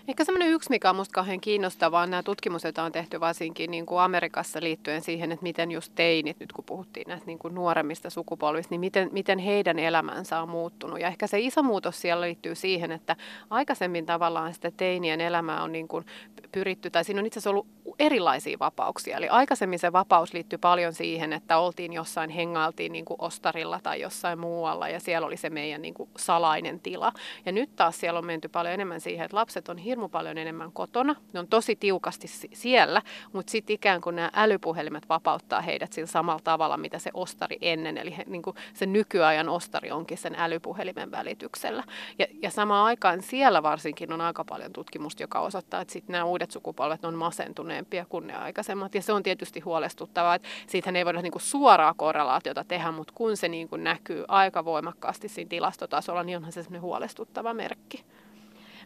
Ehkä 0.08 0.24
semmoinen 0.24 0.50
yksi, 0.50 0.70
mikä 0.70 0.90
on 0.90 0.96
minusta 0.96 1.14
kauhean 1.14 1.40
kiinnostavaa, 1.40 2.02
on 2.02 2.10
nämä 2.10 2.22
tutkimukset, 2.22 2.68
joita 2.68 2.82
on 2.82 2.92
tehty 2.92 3.20
varsinkin 3.20 3.70
niin 3.70 3.86
kuin 3.86 4.00
Amerikassa 4.00 4.60
liittyen 4.62 5.02
siihen, 5.02 5.32
että 5.32 5.42
miten 5.42 5.72
just 5.72 5.92
teinit, 5.94 6.40
nyt 6.40 6.52
kun 6.52 6.64
puhuttiin 6.64 7.08
näistä 7.08 7.26
niin 7.26 7.38
kuin 7.38 7.54
nuoremmista 7.54 8.10
sukupolvista, 8.10 8.72
niin 8.72 8.80
miten, 8.80 9.08
miten 9.12 9.38
heidän 9.38 9.78
elämänsä 9.78 10.40
on 10.40 10.48
muuttunut. 10.48 11.00
Ja 11.00 11.08
ehkä 11.08 11.26
se 11.26 11.40
iso 11.40 11.62
muutos 11.62 12.00
siellä 12.00 12.20
liittyy 12.20 12.54
siihen, 12.54 12.92
että 12.92 13.16
aikaisemmin 13.50 14.06
tavallaan 14.06 14.54
sitä 14.54 14.70
teinien 14.76 15.20
elämää 15.20 15.62
on 15.62 15.72
niin 15.72 15.88
kuin 15.88 16.04
pyritty, 16.52 16.90
tai 16.90 17.04
siinä 17.04 17.20
on 17.20 17.26
itse 17.26 17.38
asiassa 17.38 17.50
ollut 17.50 17.66
erilaisia 17.98 18.58
vapauksia. 18.60 19.16
Eli 19.16 19.28
aikaisemmin 19.28 19.78
se 19.78 19.92
vapaus 19.92 20.34
liittyy 20.34 20.58
paljon 20.58 20.92
siihen, 20.92 21.32
että 21.32 21.58
oltiin 21.58 21.92
jossain, 21.92 22.30
hengailtiin 22.30 22.92
niin 22.92 23.04
kuin 23.04 23.16
ostarilla 23.20 23.80
tai 23.82 24.00
jossain 24.00 24.38
muualla, 24.38 24.88
ja 24.88 25.00
siellä 25.00 25.26
oli 25.26 25.36
se 25.36 25.50
meidän 25.50 25.82
niin 25.82 25.94
kuin 25.94 26.08
salainen 26.16 26.80
tila. 26.80 27.12
Ja 27.46 27.52
nyt 27.52 27.76
taas 27.76 28.00
siellä 28.00 28.18
on 28.18 28.26
menty 28.26 28.48
paljon 28.48 28.74
enemmän 28.74 29.00
siihen, 29.00 29.24
että 29.24 29.36
lapset 29.36 29.68
on 29.68 29.78
hirmu 29.92 30.09
paljon 30.09 30.38
enemmän 30.38 30.72
kotona. 30.72 31.14
Ne 31.33 31.40
on 31.40 31.48
tosi 31.48 31.76
tiukasti 31.76 32.28
siellä, 32.52 33.02
mutta 33.33 33.50
sitten 33.50 33.74
ikään 33.74 34.00
kuin 34.00 34.16
nämä 34.16 34.31
älypuhelimet 34.35 35.09
vapauttaa 35.09 35.61
heidät 35.61 35.92
sillä 35.92 36.07
samalla 36.07 36.40
tavalla, 36.44 36.76
mitä 36.76 36.98
se 36.98 37.11
ostari 37.14 37.57
ennen. 37.61 37.98
Eli 37.98 38.16
he, 38.16 38.24
niin 38.26 38.42
kuin 38.42 38.57
se 38.74 38.87
nykyajan 38.87 39.48
ostari 39.48 39.90
onkin 39.90 40.18
sen 40.18 40.35
älypuhelimen 40.38 41.11
välityksellä. 41.11 41.85
Ja, 42.18 42.26
ja 42.42 42.50
samaan 42.50 42.87
aikaan 42.87 43.22
siellä 43.22 43.62
varsinkin 43.62 44.12
on 44.12 44.20
aika 44.20 44.44
paljon 44.44 44.72
tutkimusta, 44.72 45.22
joka 45.22 45.40
osoittaa, 45.40 45.81
että 45.81 45.92
sitten 45.92 46.12
nämä 46.12 46.24
uudet 46.24 46.50
sukupolvet 46.50 47.05
on 47.05 47.14
masentuneempia 47.14 48.07
kuin 48.09 48.26
ne 48.26 48.35
aikaisemmat. 48.35 48.94
Ja 48.94 49.02
se 49.02 49.12
on 49.12 49.22
tietysti 49.22 49.61
huolestuttavaa, 49.61 50.35
että 50.35 50.48
siitähän 50.66 50.96
ei 50.96 51.05
voida 51.05 51.22
niin 51.22 51.33
kuin 51.33 51.42
suoraa 51.42 51.94
korrelaatiota 51.94 52.64
tehdä, 52.64 52.90
mutta 52.90 53.12
kun 53.16 53.37
se 53.37 53.48
niin 53.48 53.68
kuin 53.68 53.85
näkyy 53.85 54.24
aika 54.28 54.64
voimakkaasti 54.64 55.28
siinä 55.28 55.48
tilastotasolla, 55.48 56.22
niin 56.22 56.37
onhan 56.37 56.52
se 56.52 56.62
semmoinen 56.62 56.83
huolestuttava 56.83 57.55
merkki. 57.55 58.05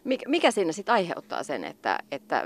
Mikä, 0.07 0.29
mikä 0.29 0.51
siinä 0.51 0.71
sitten 0.71 0.93
aiheuttaa 0.93 1.43
sen, 1.43 1.63
että, 1.63 1.99
että 2.11 2.43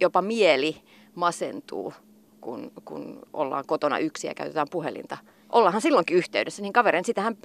jopa 0.00 0.22
mieli 0.22 0.76
masentuu, 1.14 1.92
kun, 2.40 2.72
kun 2.84 3.18
ollaan 3.32 3.64
kotona 3.66 3.98
yksi 3.98 4.26
ja 4.26 4.34
käytetään 4.34 4.66
puhelinta 4.70 5.18
ollaanhan 5.52 5.82
silloinkin 5.82 6.16
yhteydessä, 6.16 6.62
niin 6.62 6.72
kaverin, 6.72 7.04
sitähän 7.04 7.36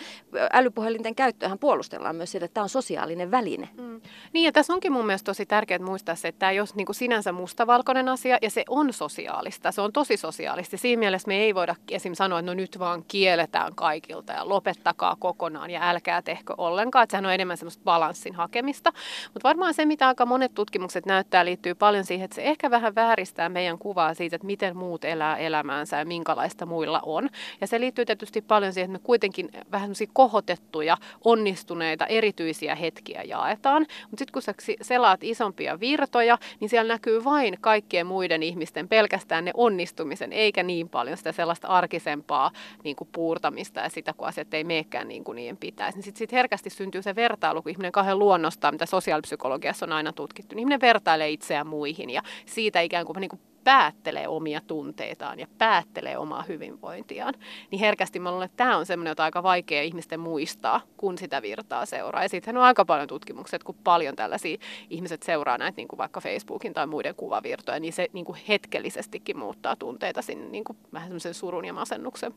älypuhelinten 0.54 1.16
käyttöähän 1.16 1.60
puolustellaan 1.60 2.16
myös 2.16 2.32
sillä, 2.32 2.46
että 2.46 2.54
tämä 2.54 2.64
on 2.64 2.70
sosiaalinen 2.70 3.32
väline. 3.32 3.70
Mm. 3.78 4.02
Niin 4.34 4.46
ja 4.46 4.52
tässä 4.52 4.74
onkin 4.74 4.92
mun 4.92 5.06
mielestä 5.06 5.26
tosi 5.26 5.46
tärkeää 5.46 5.80
muistaa 5.80 6.16
se, 6.16 6.28
että 6.28 6.40
tämä 6.40 6.52
ei 6.52 6.60
ole 6.60 6.68
niin 6.76 6.86
kuin 6.86 6.96
sinänsä 6.96 7.32
mustavalkoinen 7.32 8.10
asia 8.10 8.38
ja 8.42 8.50
se 8.50 8.64
on 8.70 8.94
sosiaalista, 8.94 9.72
se 9.72 9.82
on 9.82 9.94
tosi 9.94 10.18
sosiaalista. 10.18 10.78
Siinä 10.78 11.00
mielessä 11.00 11.28
me 11.28 11.36
ei 11.36 11.56
voida 11.56 11.76
esim. 11.92 12.14
sanoa, 12.14 12.40
että 12.40 12.52
no 12.52 12.54
nyt 12.54 12.80
vaan 12.80 13.04
kielletään 13.08 13.76
kaikilta 13.76 14.34
ja 14.34 14.50
lopettakaa 14.50 15.16
kokonaan 15.20 15.70
ja 15.70 15.90
älkää 15.90 16.22
tehkö 16.22 16.54
ollenkaan, 16.58 17.04
että 17.04 17.12
sehän 17.12 17.26
on 17.26 17.34
enemmän 17.34 17.58
semmoista 17.58 17.84
balanssin 17.84 18.36
hakemista. 18.36 18.94
Mutta 19.34 19.48
varmaan 19.48 19.74
se, 19.74 19.86
mitä 19.86 20.08
aika 20.08 20.26
monet 20.26 20.54
tutkimukset 20.54 21.06
näyttää, 21.06 21.46
liittyy 21.46 21.76
paljon 21.76 22.04
siihen, 22.04 22.26
että 22.26 22.36
se 22.36 22.44
ehkä 22.44 22.72
vähän 22.72 22.96
vääristää 22.96 23.50
meidän 23.50 23.78
kuvaa 23.78 24.14
siitä, 24.14 24.36
että 24.36 24.46
miten 24.46 24.78
muut 24.78 25.06
elää 25.06 25.38
elämäänsä 25.38 26.00
ja 26.00 26.06
minkälaista 26.06 26.66
muilla 26.66 27.00
on. 27.04 27.30
Ja 27.62 27.68
se 27.68 27.80
liittyy 27.80 27.95
liittyy 27.98 28.06
tietysti 28.06 28.42
paljon 28.42 28.74
siihen, 28.74 28.92
että 28.96 29.00
me 29.00 29.06
kuitenkin 29.06 29.50
vähän 29.72 29.92
kohotettuja, 30.14 30.98
onnistuneita, 31.24 32.06
erityisiä 32.06 32.76
hetkiä 32.76 33.24
jaetaan. 33.24 33.82
Mutta 33.82 34.22
sitten 34.22 34.34
kun 34.34 34.42
sä 34.42 34.54
selaat 34.82 35.24
isompia 35.24 35.80
virtoja, 35.80 36.38
niin 36.60 36.70
siellä 36.70 36.94
näkyy 36.94 37.24
vain 37.24 37.58
kaikkien 37.62 38.08
muiden 38.08 38.44
ihmisten 38.44 38.88
pelkästään 38.88 39.46
ne 39.46 39.52
onnistumisen, 39.54 40.34
eikä 40.34 40.64
niin 40.64 40.90
paljon 40.90 41.18
sitä 41.18 41.32
sellaista 41.32 41.68
arkisempaa 41.68 42.52
niin 42.84 42.96
kuin 42.96 43.10
puurtamista 43.12 43.80
ja 43.80 43.90
sitä, 43.90 44.14
kun 44.14 44.28
asiat 44.28 44.54
ei 44.54 44.64
meekään 44.64 45.08
niin 45.08 45.24
kuin 45.24 45.36
niiden 45.36 45.58
pitäisi. 45.58 45.98
Niin 45.98 46.04
sitten 46.04 46.20
sit 46.20 46.32
herkästi 46.32 46.70
syntyy 46.70 47.02
se 47.02 47.16
vertailu, 47.16 47.62
kun 47.62 47.72
ihminen 47.72 47.92
kahden 47.92 48.20
luonnostaan, 48.20 48.74
mitä 48.74 48.86
sosiaalipsykologiassa 48.86 49.86
on 49.86 49.92
aina 49.92 50.14
tutkittu, 50.14 50.56
niin 50.56 50.60
ihminen 50.60 50.82
vertailee 50.82 51.30
itseään 51.30 51.68
muihin 51.68 52.10
ja 52.10 52.22
siitä 52.46 52.82
ikään 52.82 53.06
kuin, 53.06 53.20
niin 53.20 53.30
kuin 53.30 53.42
päättelee 53.66 54.28
omia 54.28 54.62
tunteitaan 54.68 55.40
ja 55.40 55.48
päättelee 55.58 56.18
omaa 56.18 56.44
hyvinvointiaan, 56.44 57.34
niin 57.72 57.80
herkästi 57.80 58.20
mä 58.20 58.32
luulen, 58.32 58.46
että 58.46 58.58
tämä 58.58 58.78
on 58.78 58.86
semmoinen, 58.86 59.12
jota 59.12 59.24
aika 59.24 59.44
vaikea 59.44 59.82
ihmisten 59.82 60.20
muistaa, 60.20 60.82
kun 60.98 61.18
sitä 61.18 61.42
virtaa 61.42 61.86
seuraa. 61.86 62.24
Ja 62.24 62.30
siitähän 62.30 62.58
on 62.58 62.64
aika 62.64 62.86
paljon 62.86 63.08
tutkimuksia, 63.08 63.60
kun 63.60 63.76
paljon 63.84 64.16
tällaisia 64.16 64.58
ihmiset 64.90 65.24
seuraa 65.24 65.58
näitä 65.58 65.76
niin 65.76 65.88
kuin 65.88 65.98
vaikka 65.98 66.22
Facebookin 66.22 66.74
tai 66.74 66.88
muiden 66.88 67.16
kuvavirtoja, 67.16 67.80
niin 67.80 67.94
se 67.94 68.08
niin 68.14 68.26
kuin 68.26 68.38
hetkellisestikin 68.48 69.38
muuttaa 69.38 69.76
tunteita 69.76 70.22
sinne 70.22 70.50
niin 70.50 70.64
kuin 70.64 70.78
vähän 70.94 71.08
semmoisen 71.08 71.34
surun 71.34 71.66
ja 71.66 71.74
masennuksen 71.74 72.34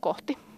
kohti 0.00 0.49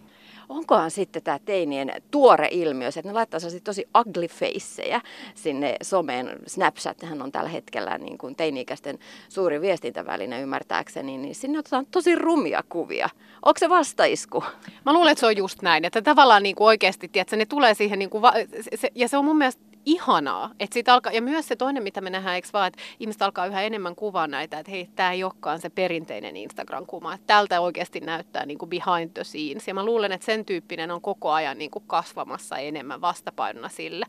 onkohan 0.52 0.90
sitten 0.90 1.22
tämä 1.22 1.38
teinien 1.38 1.92
tuore 2.10 2.48
ilmiö, 2.50 2.88
että 2.88 3.02
ne 3.04 3.12
laittaa 3.12 3.40
tosi 3.64 3.88
ugly 3.98 4.26
faceja 4.26 5.00
sinne 5.34 5.76
someen. 5.82 6.38
Snapchat 6.46 6.96
on 7.22 7.32
tällä 7.32 7.48
hetkellä 7.48 7.98
niin 7.98 8.18
kuin 8.18 8.36
teini-ikäisten 8.36 8.98
suuri 9.28 9.60
viestintäväline 9.60 10.40
ymmärtääkseni, 10.40 11.18
niin 11.18 11.34
sinne 11.34 11.58
otetaan 11.58 11.86
tosi 11.86 12.14
rumia 12.14 12.64
kuvia. 12.68 13.08
Onko 13.42 13.58
se 13.58 13.68
vastaisku? 13.68 14.44
Mä 14.86 14.92
luulen, 14.92 15.12
että 15.12 15.20
se 15.20 15.26
on 15.26 15.36
just 15.36 15.62
näin, 15.62 15.84
että 15.84 16.02
tavallaan 16.02 16.42
niin 16.42 16.56
kuin 16.56 16.66
oikeasti, 16.66 17.08
tiedätkö, 17.08 17.36
ne 17.36 17.46
tulee 17.46 17.74
siihen, 17.74 17.98
niin 17.98 18.10
kuin 18.10 18.22
va- 18.22 18.34
se, 18.74 18.90
ja 18.94 19.08
se 19.08 19.16
on 19.16 19.24
mun 19.24 19.38
mielestä 19.38 19.71
ihanaa. 19.86 20.50
Että 20.60 20.74
sit 20.74 20.88
alkaa, 20.88 21.12
ja 21.12 21.22
myös 21.22 21.48
se 21.48 21.56
toinen, 21.56 21.82
mitä 21.82 22.00
me 22.00 22.10
nähdään, 22.10 22.34
eikö 22.34 22.48
vaan, 22.52 22.68
että 22.68 22.82
ihmiset 23.00 23.22
alkaa 23.22 23.46
yhä 23.46 23.62
enemmän 23.62 23.94
kuvaa 23.94 24.26
näitä, 24.26 24.58
että 24.58 24.70
hei, 24.70 24.88
tämä 24.96 25.12
ei 25.12 25.24
olekaan 25.24 25.60
se 25.60 25.70
perinteinen 25.70 26.36
Instagram-kuva. 26.36 27.14
Että 27.14 27.26
tältä 27.26 27.60
oikeasti 27.60 28.00
näyttää 28.00 28.46
niin 28.46 28.58
kuin 28.58 28.68
behind 28.68 29.10
the 29.14 29.24
scenes. 29.24 29.68
Ja 29.68 29.74
mä 29.74 29.84
luulen, 29.84 30.12
että 30.12 30.24
sen 30.24 30.44
tyyppinen 30.44 30.90
on 30.90 31.00
koko 31.00 31.30
ajan 31.30 31.58
niin 31.58 31.70
kuin 31.70 31.84
kasvamassa 31.86 32.58
enemmän 32.58 33.00
vastapainona 33.00 33.68
sille, 33.68 34.06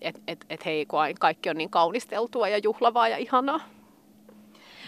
että 0.00 0.20
et, 0.26 0.46
et 0.50 0.64
hei, 0.64 0.86
kaikki 1.20 1.50
on 1.50 1.56
niin 1.56 1.70
kaunisteltua 1.70 2.48
ja 2.48 2.58
juhlavaa 2.58 3.08
ja 3.08 3.16
ihanaa. 3.16 3.60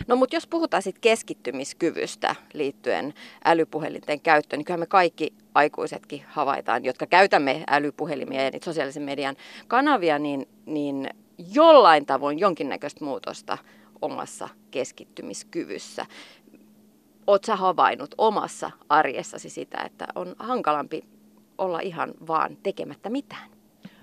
No 0.06 0.16
mutta 0.16 0.36
jos 0.36 0.46
puhutaan 0.46 0.82
sitten 0.82 1.00
keskittymiskyvystä 1.00 2.34
liittyen 2.54 3.14
älypuhelinten 3.44 4.20
käyttöön, 4.20 4.58
niin 4.58 4.64
kyllä 4.64 4.78
me 4.78 4.86
kaikki 4.86 5.32
aikuisetkin 5.54 6.24
havaitaan, 6.28 6.84
jotka 6.84 7.06
käytämme 7.06 7.64
älypuhelimia 7.70 8.42
ja 8.42 8.50
niitä 8.50 8.64
sosiaalisen 8.64 9.02
median 9.02 9.36
kanavia, 9.68 10.18
niin, 10.18 10.48
niin 10.66 11.10
jollain 11.54 12.06
tavoin 12.06 12.38
jonkinnäköistä 12.38 13.04
muutosta 13.04 13.58
omassa 14.02 14.48
keskittymiskyvyssä. 14.70 16.06
Oletko 17.26 17.46
sä 17.46 17.56
havainnut 17.56 18.14
omassa 18.18 18.70
arjessasi 18.88 19.50
sitä, 19.50 19.82
että 19.86 20.06
on 20.14 20.34
hankalampi 20.38 21.04
olla 21.58 21.80
ihan 21.80 22.14
vaan 22.26 22.56
tekemättä 22.62 23.10
mitään? 23.10 23.59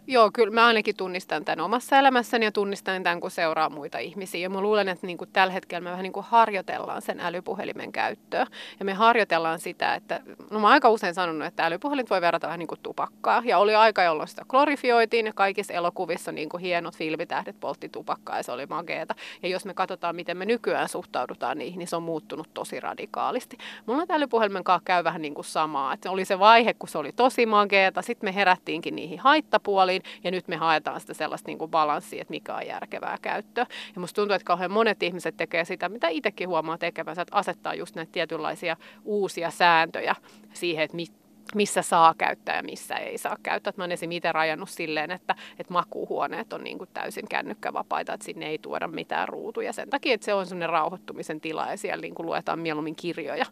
Joo, 0.09 0.31
kyllä 0.33 0.53
mä 0.53 0.65
ainakin 0.65 0.95
tunnistan 0.95 1.45
tämän 1.45 1.65
omassa 1.65 1.97
elämässäni 1.97 2.45
ja 2.45 2.51
tunnistan 2.51 3.03
tämän, 3.03 3.19
kun 3.19 3.31
seuraa 3.31 3.69
muita 3.69 3.97
ihmisiä. 3.97 4.41
Ja 4.41 4.49
mä 4.49 4.61
luulen, 4.61 4.89
että 4.89 5.07
niin 5.07 5.17
kuin 5.17 5.29
tällä 5.33 5.53
hetkellä 5.53 5.81
me 5.81 5.89
vähän 5.89 6.03
niin 6.03 6.13
kuin 6.13 6.25
harjoitellaan 6.29 7.01
sen 7.01 7.19
älypuhelimen 7.19 7.91
käyttöä. 7.91 8.45
Ja 8.79 8.85
me 8.85 8.93
harjoitellaan 8.93 9.59
sitä, 9.59 9.95
että 9.95 10.19
no 10.51 10.59
mä 10.59 10.67
aika 10.67 10.89
usein 10.89 11.13
sanonut, 11.13 11.47
että 11.47 11.65
älypuhelin 11.65 12.05
voi 12.09 12.21
verrata 12.21 12.47
vähän 12.47 12.59
niin 12.59 12.67
kuin 12.67 12.79
tupakkaa. 12.83 13.41
Ja 13.45 13.57
oli 13.57 13.75
aika, 13.75 14.03
jolloin 14.03 14.27
sitä 14.27 14.45
glorifioitiin 14.49 15.25
ja 15.25 15.33
kaikissa 15.33 15.73
elokuvissa 15.73 16.31
niin 16.31 16.49
kuin 16.49 16.61
hienot 16.61 16.95
filmitähdet 16.95 17.59
poltti 17.59 17.89
tupakkaa 17.89 18.37
ja 18.37 18.43
se 18.43 18.51
oli 18.51 18.65
mageeta. 18.65 19.15
Ja 19.43 19.49
jos 19.49 19.65
me 19.65 19.73
katsotaan, 19.73 20.15
miten 20.15 20.37
me 20.37 20.45
nykyään 20.45 20.89
suhtaudutaan 20.89 21.57
niihin, 21.57 21.79
niin 21.79 21.87
se 21.87 21.95
on 21.95 22.03
muuttunut 22.03 22.53
tosi 22.53 22.79
radikaalisti. 22.79 23.57
Mulla 23.85 24.03
älypuhelimen 24.09 24.63
kanssa 24.63 24.85
käy 24.85 25.03
vähän 25.03 25.21
niin 25.21 25.33
kuin 25.33 25.45
samaa. 25.45 25.93
Että 25.93 26.11
oli 26.11 26.25
se 26.25 26.39
vaihe, 26.39 26.73
kun 26.73 26.89
se 26.89 26.97
oli 26.97 27.11
tosi 27.11 27.45
mageeta, 27.45 28.01
sitten 28.01 28.27
me 28.27 28.35
herättiinkin 28.35 28.95
niihin 28.95 29.19
haittapuoliin 29.19 29.96
malliin, 29.97 30.23
ja 30.23 30.31
nyt 30.31 30.47
me 30.47 30.55
haetaan 30.55 31.01
sitä 31.01 31.13
sellaista 31.13 31.49
niin 31.49 31.57
kuin 31.57 31.71
balanssia, 31.71 32.21
että 32.21 32.31
mikä 32.31 32.55
on 32.55 32.67
järkevää 32.67 33.17
käyttöä. 33.21 33.65
Ja 33.95 34.01
musta 34.01 34.15
tuntuu, 34.15 34.35
että 34.35 34.45
kauhean 34.45 34.71
monet 34.71 35.03
ihmiset 35.03 35.37
tekee 35.37 35.65
sitä, 35.65 35.89
mitä 35.89 36.07
itsekin 36.07 36.49
huomaa 36.49 36.77
tekevänsä, 36.77 37.21
että 37.21 37.35
asettaa 37.35 37.73
just 37.73 37.95
näitä 37.95 38.11
tietynlaisia 38.11 38.77
uusia 39.03 39.51
sääntöjä 39.51 40.15
siihen, 40.53 40.83
että 40.83 40.95
mit, 40.95 41.11
missä 41.55 41.81
saa 41.81 42.13
käyttää 42.17 42.55
ja 42.55 42.63
missä 42.63 42.95
ei 42.95 43.17
saa 43.17 43.37
käyttää. 43.43 43.73
Mä 43.77 43.83
olen 43.83 43.91
esimerkiksi 43.91 44.17
itse 44.17 44.31
rajannut 44.31 44.69
silleen, 44.69 45.11
että, 45.11 45.35
että 45.59 45.73
makuuhuoneet 45.73 46.53
on 46.53 46.63
niin 46.63 46.77
kuin 46.77 46.89
täysin 46.93 47.27
kännykkävapaita, 47.29 48.13
että 48.13 48.25
sinne 48.25 48.47
ei 48.47 48.57
tuoda 48.57 48.87
mitään 48.87 49.27
ruutuja 49.27 49.73
sen 49.73 49.89
takia, 49.89 50.13
että 50.13 50.25
se 50.25 50.33
on 50.33 50.45
sellainen 50.45 50.69
rauhoittumisen 50.69 51.41
tila 51.41 51.71
ja 51.71 51.77
siellä 51.77 52.01
niin 52.01 52.15
kuin 52.15 52.25
luetaan 52.25 52.59
mieluummin 52.59 52.95
kirjoja. 52.95 53.45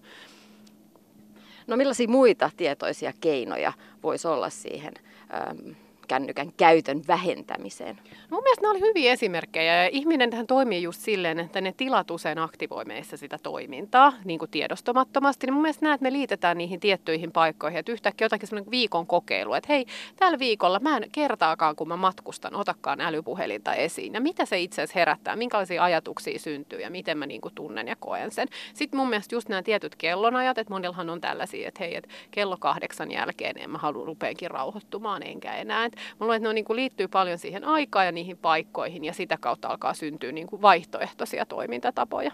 No 1.68 1.78
millaisia 1.78 2.08
muita 2.08 2.52
tietoisia 2.58 3.14
keinoja 3.22 3.74
voisi 4.04 4.28
olla 4.28 4.50
siihen 4.50 4.94
ähm, 5.34 5.85
kännykän 6.06 6.54
käytön 6.58 7.02
vähentämiseen? 7.08 8.00
Mun 8.30 8.44
mielestä 8.44 8.62
nämä 8.62 8.72
oli 8.72 8.82
hyviä 8.82 9.12
esimerkkejä 9.14 9.84
ja 9.84 9.90
ihminen 9.92 10.30
tähän 10.30 10.48
toimii 10.48 10.84
just 10.84 11.02
silleen, 11.02 11.40
että 11.40 11.62
ne 11.62 11.74
tilat 11.78 12.12
usein 12.12 12.38
aktivoi 12.38 12.86
meissä 12.86 13.18
sitä 13.18 13.38
toimintaa 13.44 14.14
niin 14.26 14.40
kuin 14.40 14.52
tiedostamattomasti. 14.52 15.48
Niin 15.48 15.54
mun 15.54 15.62
mielestä 15.62 15.86
näet, 15.86 15.96
että 15.96 16.04
me 16.04 16.14
liitetään 16.14 16.58
niihin 16.58 16.80
tiettyihin 16.80 17.32
paikkoihin, 17.32 17.80
että 17.80 17.92
yhtäkkiä 17.92 18.26
jotakin 18.26 18.48
semmoinen 18.48 18.72
viikon 18.72 19.08
kokeilu, 19.08 19.54
että 19.54 19.74
hei, 19.74 19.86
tällä 20.16 20.40
viikolla 20.40 20.80
mä 20.80 20.98
en 20.98 21.10
kertaakaan, 21.12 21.76
kun 21.76 21.88
mä 21.88 21.98
matkustan, 21.98 22.56
otakaan 22.56 23.02
älypuhelinta 23.02 23.74
esiin. 23.74 24.14
Ja 24.14 24.22
mitä 24.22 24.46
se 24.46 24.60
itse 24.60 24.82
asiassa 24.82 25.00
herättää, 25.00 25.36
minkälaisia 25.36 25.84
ajatuksia 25.84 26.40
syntyy 26.40 26.80
ja 26.80 26.90
miten 26.90 27.18
mä 27.18 27.26
niin 27.26 27.42
kuin 27.42 27.56
tunnen 27.56 27.88
ja 27.88 27.96
koen 28.00 28.32
sen. 28.32 28.48
Sitten 28.74 29.00
mun 29.00 29.10
mielestä 29.10 29.36
just 29.36 29.50
nämä 29.50 29.64
tietyt 29.64 29.96
kellonajat, 29.96 30.58
että 30.58 30.74
monillahan 30.74 31.10
on 31.10 31.22
tällaisia, 31.22 31.68
että 31.68 31.84
hei, 31.84 31.96
että 31.96 32.10
kello 32.32 32.58
kahdeksan 32.60 33.12
jälkeen 33.12 33.58
en 33.58 33.70
mä 33.70 33.78
halua 33.78 34.06
rupeenkin 34.06 34.52
rauhoittumaan 34.52 35.24
enkä 35.24 35.56
enää. 35.56 35.86
Et 35.86 35.95
mä 35.96 36.16
luulen, 36.20 36.38
että 36.38 36.46
ne 36.46 36.50
on, 36.50 36.56
niin 36.56 36.66
kuin, 36.66 36.78
liittyy 36.78 37.08
paljon 37.08 37.38
siihen 37.38 37.64
aikaan 37.64 38.06
ja 38.06 38.12
niihin 38.12 38.38
paikkoihin 38.38 39.06
ja 39.06 39.14
sitä 39.14 39.38
kautta 39.38 39.68
alkaa 39.68 39.94
syntyä 39.94 40.32
niin 40.32 40.48
kuin 40.48 40.62
vaihtoehtoisia 40.62 41.46
toimintatapoja. 41.46 42.32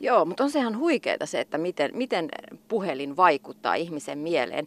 Joo, 0.00 0.24
mutta 0.24 0.44
on 0.44 0.50
sehan 0.50 0.78
huikeeta 0.78 1.26
se, 1.26 1.40
että 1.40 1.58
miten, 1.58 1.90
miten 1.94 2.28
puhelin 2.68 3.16
vaikuttaa 3.16 3.74
ihmisen 3.74 4.18
mieleen. 4.18 4.66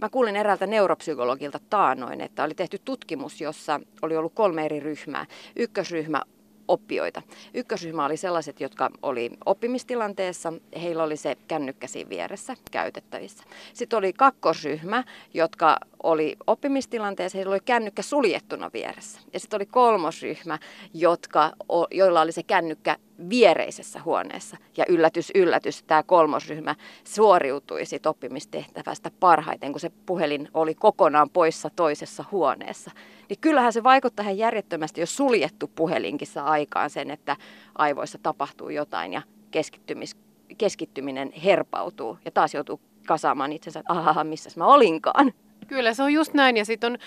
mä 0.00 0.08
kuulin 0.08 0.36
eräältä 0.36 0.66
neuropsykologilta 0.66 1.60
taanoin, 1.70 2.20
että 2.20 2.44
oli 2.44 2.54
tehty 2.54 2.78
tutkimus, 2.84 3.40
jossa 3.40 3.80
oli 4.02 4.16
ollut 4.16 4.34
kolme 4.34 4.64
eri 4.64 4.80
ryhmää. 4.80 5.26
Ykkösryhmä 5.56 6.22
oppijoita. 6.68 7.22
Ykkösryhmä 7.54 8.04
oli 8.04 8.16
sellaiset, 8.16 8.60
jotka 8.60 8.90
oli 9.02 9.30
oppimistilanteessa, 9.46 10.52
heillä 10.82 11.02
oli 11.02 11.16
se 11.16 11.36
kännykkä 11.48 11.86
siinä 11.86 12.10
vieressä 12.10 12.56
käytettävissä. 12.70 13.44
Sitten 13.72 13.96
oli 13.96 14.12
kakkosryhmä, 14.12 15.04
jotka 15.34 15.76
oli 16.02 16.36
oppimistilanteessa, 16.46 17.38
heillä 17.38 17.52
oli 17.52 17.60
kännykkä 17.64 18.02
suljettuna 18.02 18.70
vieressä. 18.72 19.20
Ja 19.32 19.40
sitten 19.40 19.58
oli 19.58 19.66
kolmosryhmä, 19.66 20.58
jotka, 20.94 21.52
joilla 21.90 22.20
oli 22.20 22.32
se 22.32 22.42
kännykkä 22.42 22.96
viereisessä 23.28 24.02
huoneessa. 24.04 24.56
Ja 24.76 24.84
yllätys, 24.88 25.32
yllätys, 25.34 25.82
tämä 25.82 26.02
kolmosryhmä 26.02 26.74
suoriutui 27.04 27.86
siitä 27.86 28.10
oppimistehtävästä 28.10 29.10
parhaiten, 29.20 29.72
kun 29.72 29.80
se 29.80 29.90
puhelin 30.06 30.48
oli 30.54 30.74
kokonaan 30.74 31.30
poissa 31.30 31.70
toisessa 31.76 32.24
huoneessa. 32.32 32.90
Niin 33.32 33.40
kyllähän 33.40 33.72
se 33.72 33.82
vaikuttaa 33.82 34.22
ihan 34.22 34.38
järjettömästi, 34.38 35.00
jos 35.00 35.16
suljettu 35.16 35.70
puhelinkin 35.74 36.28
saa 36.28 36.50
aikaan 36.50 36.90
sen, 36.90 37.10
että 37.10 37.36
aivoissa 37.78 38.18
tapahtuu 38.22 38.68
jotain 38.68 39.12
ja 39.12 39.22
keskittymis, 39.50 40.16
keskittyminen 40.58 41.32
herpautuu. 41.32 42.18
Ja 42.24 42.30
taas 42.30 42.54
joutuu 42.54 42.80
kasaamaan 43.06 43.52
itsensä, 43.52 43.80
että 43.80 43.92
ahaha, 43.92 44.24
missä 44.24 44.50
mä 44.56 44.66
olinkaan. 44.66 45.32
Kyllä, 45.72 45.94
se 45.94 46.02
on 46.02 46.12
just 46.12 46.34
näin. 46.34 46.56
Ja 46.56 46.64
sitten 46.64 46.92
on 46.92 46.98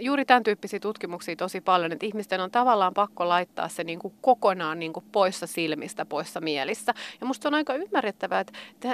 juuri 0.00 0.24
tämän 0.24 0.42
tyyppisiä 0.42 0.80
tutkimuksia 0.80 1.36
tosi 1.36 1.60
paljon, 1.60 1.92
että 1.92 2.06
ihmisten 2.06 2.40
on 2.40 2.50
tavallaan 2.50 2.94
pakko 2.94 3.28
laittaa 3.28 3.68
se 3.68 3.84
niin 3.84 3.98
kuin 3.98 4.14
kokonaan 4.20 4.78
niin 4.78 4.92
kuin 4.92 5.04
poissa 5.12 5.46
silmistä, 5.46 6.04
poissa 6.04 6.40
mielissä. 6.40 6.94
Ja 7.20 7.26
musta 7.26 7.48
on 7.48 7.54
aika 7.54 7.74
ymmärrettävää, 7.74 8.40
että 8.40 8.52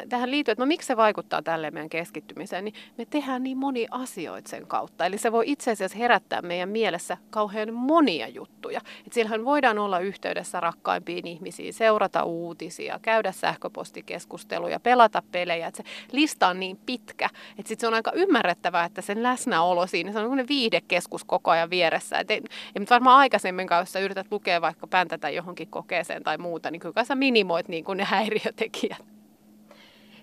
tähän 0.08 0.30
liittyy, 0.30 0.52
että 0.52 0.62
no 0.62 0.66
miksi 0.66 0.86
se 0.86 0.96
vaikuttaa 0.96 1.42
tälle 1.42 1.70
meidän 1.70 1.88
keskittymiseen, 1.88 2.64
niin 2.64 2.74
me 2.98 3.04
tehdään 3.04 3.42
niin 3.42 3.58
moni 3.58 3.86
asioita 3.90 4.50
sen 4.50 4.66
kautta. 4.66 5.06
Eli 5.06 5.18
se 5.18 5.32
voi 5.32 5.44
itse 5.46 5.70
asiassa 5.70 5.98
herättää 5.98 6.42
meidän 6.42 6.68
mielessä 6.68 7.16
kauhean 7.30 7.74
monia 7.74 8.28
juttuja. 8.28 8.80
Että 8.98 9.14
sillähän 9.14 9.44
voidaan 9.44 9.78
olla 9.78 9.98
yhteydessä 9.98 10.60
rakkaimpiin 10.60 11.26
ihmisiin, 11.26 11.74
seurata 11.74 12.24
uutisia, 12.24 12.98
käydä 13.02 13.32
sähköpostikeskustuja, 13.32 14.80
pelata 14.80 15.22
pelejä. 15.32 15.66
Että 15.66 15.82
se 15.82 15.88
lista 16.12 16.48
on 16.48 16.60
niin 16.60 16.78
pitkä, 16.86 17.26
että 17.58 17.68
sitten 17.68 17.80
se 17.80 17.86
on 17.86 17.94
aika 17.94 18.12
ymmärrettävää, 18.14 18.84
että 18.84 19.02
se 19.02 19.09
läsnäolo 19.16 19.86
siinä, 19.86 20.12
se 20.12 20.18
on 20.18 20.36
niin 20.36 20.48
viihdekeskus 20.48 21.24
koko 21.24 21.50
ajan 21.50 21.70
vieressä. 21.70 22.18
Et 22.18 22.30
ei, 22.30 22.42
ei 22.76 22.86
varmaan 22.90 23.18
aikaisemmin, 23.18 23.68
jos 23.78 23.92
sä 23.92 23.98
yrität 24.00 24.26
lukea 24.30 24.60
vaikka 24.60 24.86
päntätä 24.86 25.30
johonkin 25.30 25.68
kokeeseen 25.68 26.22
tai 26.22 26.38
muuta, 26.38 26.70
niin 26.70 26.80
kyllä 26.80 27.04
sä 27.04 27.14
minimoit 27.14 27.68
niin 27.68 27.84
kuin 27.84 27.96
ne 27.96 28.04
häiriötekijät. 28.04 29.04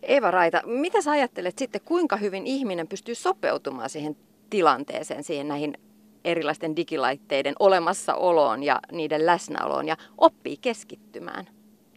Eva 0.03 0.31
Raita, 0.31 0.61
mitä 0.65 1.01
sä 1.01 1.11
ajattelet 1.11 1.57
sitten, 1.57 1.81
kuinka 1.85 2.17
hyvin 2.17 2.47
ihminen 2.47 2.87
pystyy 2.87 3.15
sopeutumaan 3.15 3.89
siihen 3.89 4.17
tilanteeseen, 4.49 5.23
siihen 5.23 5.47
näihin 5.47 5.77
erilaisten 6.25 6.75
digilaitteiden 6.75 7.55
olemassaoloon 7.59 8.63
ja 8.63 8.79
niiden 8.91 9.25
läsnäoloon 9.25 9.87
ja 9.87 9.97
oppii 10.17 10.57
keskittymään 10.57 11.47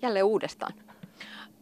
jälleen 0.02 0.24
uudestaan? 0.24 0.72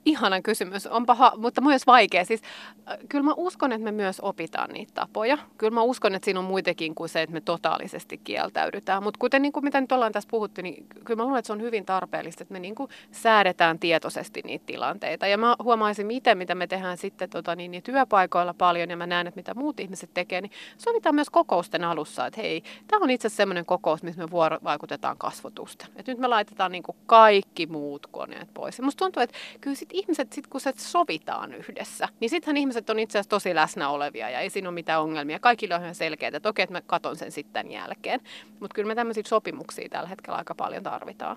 Ihana 0.09 0.43
kysymys, 0.43 0.87
on 0.87 1.07
paha, 1.07 1.33
mutta 1.37 1.61
myös 1.61 1.87
vaikea. 1.87 2.25
Siis, 2.25 2.43
äh, 2.91 2.99
kyllä 3.09 3.25
mä 3.25 3.35
uskon, 3.37 3.73
että 3.73 3.85
me 3.85 3.93
myös 3.93 4.21
opitaan 4.21 4.71
niitä 4.71 4.93
tapoja. 4.95 5.39
Kyllä 5.59 5.75
mä 5.75 5.83
uskon, 5.83 6.15
että 6.15 6.25
siinä 6.25 6.41
on 6.41 6.47
muitakin 6.47 6.95
kuin 6.95 7.09
se, 7.09 7.23
että 7.23 7.35
me 7.35 7.41
totaalisesti 7.41 8.19
kieltäydytään. 8.25 9.03
Mutta 9.03 9.19
kuten 9.19 9.43
niin 9.43 9.53
kuin 9.53 9.65
mitä 9.65 9.81
nyt 9.81 9.93
ollaan 9.93 10.13
tässä 10.13 10.29
puhuttu, 10.31 10.63
niin 10.63 10.87
kyllä 11.05 11.17
mä 11.17 11.25
luulen, 11.25 11.39
että 11.39 11.47
se 11.47 11.53
on 11.53 11.63
hyvin 11.63 11.85
tarpeellista, 11.85 12.43
että 12.43 12.53
me 12.53 12.61
niin 12.61 12.75
kuin 12.75 12.91
säädetään 13.11 13.79
tietoisesti 13.79 14.43
niitä 14.45 14.67
tilanteita. 14.67 15.27
Ja 15.27 15.39
mä 15.39 15.57
huomaisin 15.63 16.07
miten, 16.07 16.39
mitä 16.39 16.55
me 16.55 16.67
tehdään 16.67 16.97
sitten 16.97 17.31
tota, 17.31 17.57
niin, 17.57 17.71
niin 17.71 17.83
työpaikoilla 17.83 18.55
paljon, 18.55 18.91
ja 18.91 18.97
mä 18.97 19.07
näen, 19.07 19.27
että 19.27 19.39
mitä 19.39 19.55
muut 19.55 19.81
ihmiset 19.81 20.11
tekee, 20.15 20.41
niin 20.41 20.53
sovitaan 20.79 21.15
myös 21.15 21.31
kokousten 21.31 21.85
alussa, 21.85 22.27
että 22.27 22.41
hei, 22.41 22.63
tämä 22.89 23.05
on 23.05 23.11
itse 23.11 23.27
asiassa 23.27 23.37
semmoinen 23.37 23.67
kokous, 23.67 24.03
missä 24.03 24.23
me 24.23 24.31
vuorovaikutetaan 24.31 25.19
kasvotusten. 25.19 25.89
Että 25.97 26.13
nyt 26.13 26.19
me 26.19 26.27
laitetaan 26.27 26.73
niin 26.73 26.83
kuin 26.83 26.97
kaikki 27.07 27.67
muut 27.67 28.07
koneet 28.07 28.49
pois. 28.55 28.79
Ja 28.79 28.85
musta 28.85 29.05
tuntuu, 29.05 29.23
että 29.23 29.37
kyllä 29.61 29.77
sit 29.77 29.89
ihmiset, 29.99 30.33
sit 30.33 30.47
kun 30.47 30.61
se 30.61 30.73
sovitaan 30.77 31.55
yhdessä, 31.55 32.09
niin 32.21 32.31
sittenhän 32.31 32.57
ihmiset 32.57 32.91
on 32.91 32.99
itse 32.99 33.19
asiassa 33.19 33.31
tosi 33.31 33.55
läsnä 33.55 33.89
olevia 33.89 34.31
ja 34.31 34.41
ei 34.41 34.51
siinä 34.51 34.69
ole 34.69 34.75
mitään 34.75 35.03
ongelmia. 35.03 35.39
Kaikille 35.39 35.75
on 35.75 35.83
ihan 35.83 35.95
selkeää, 35.95 36.31
että 36.35 36.49
okei, 36.49 36.63
että 36.63 36.73
mä 36.73 36.81
katon 36.81 37.17
sen 37.17 37.33
sitten 37.33 37.71
jälkeen. 37.71 38.21
Mutta 38.61 38.75
kyllä 38.75 38.89
me 38.89 38.95
tämmöisiä 38.95 39.23
sopimuksia 39.27 39.89
tällä 39.89 40.09
hetkellä 40.09 40.39
aika 40.39 40.55
paljon 40.55 40.83
tarvitaan. 40.83 41.37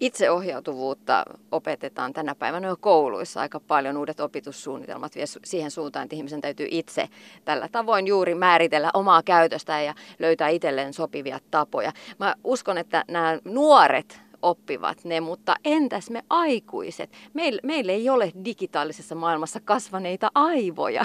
Itseohjautuvuutta 0.00 1.24
opetetaan 1.52 2.12
tänä 2.12 2.34
päivänä 2.34 2.68
jo 2.68 2.76
kouluissa 2.80 3.40
aika 3.40 3.60
paljon. 3.60 3.96
Uudet 3.96 4.20
opetussuunnitelmat 4.20 5.14
vie 5.14 5.24
siihen 5.44 5.70
suuntaan, 5.70 6.04
että 6.04 6.16
ihmisen 6.16 6.40
täytyy 6.40 6.66
itse 6.70 7.08
tällä 7.44 7.68
tavoin 7.72 8.06
juuri 8.06 8.34
määritellä 8.34 8.90
omaa 8.94 9.22
käytöstä 9.22 9.80
ja 9.80 9.94
löytää 10.18 10.48
itselleen 10.48 10.92
sopivia 10.92 11.38
tapoja. 11.50 11.92
Mä 12.18 12.34
uskon, 12.44 12.78
että 12.78 13.04
nämä 13.08 13.38
nuoret 13.44 14.20
oppivat 14.42 15.04
ne, 15.04 15.20
mutta 15.20 15.56
entäs 15.64 16.10
me 16.10 16.22
aikuiset? 16.30 17.10
Meillä, 17.34 17.60
meillä 17.62 17.92
ei 17.92 18.08
ole 18.08 18.32
digitaalisessa 18.44 19.14
maailmassa 19.14 19.60
kasvaneita 19.60 20.30
aivoja. 20.34 21.04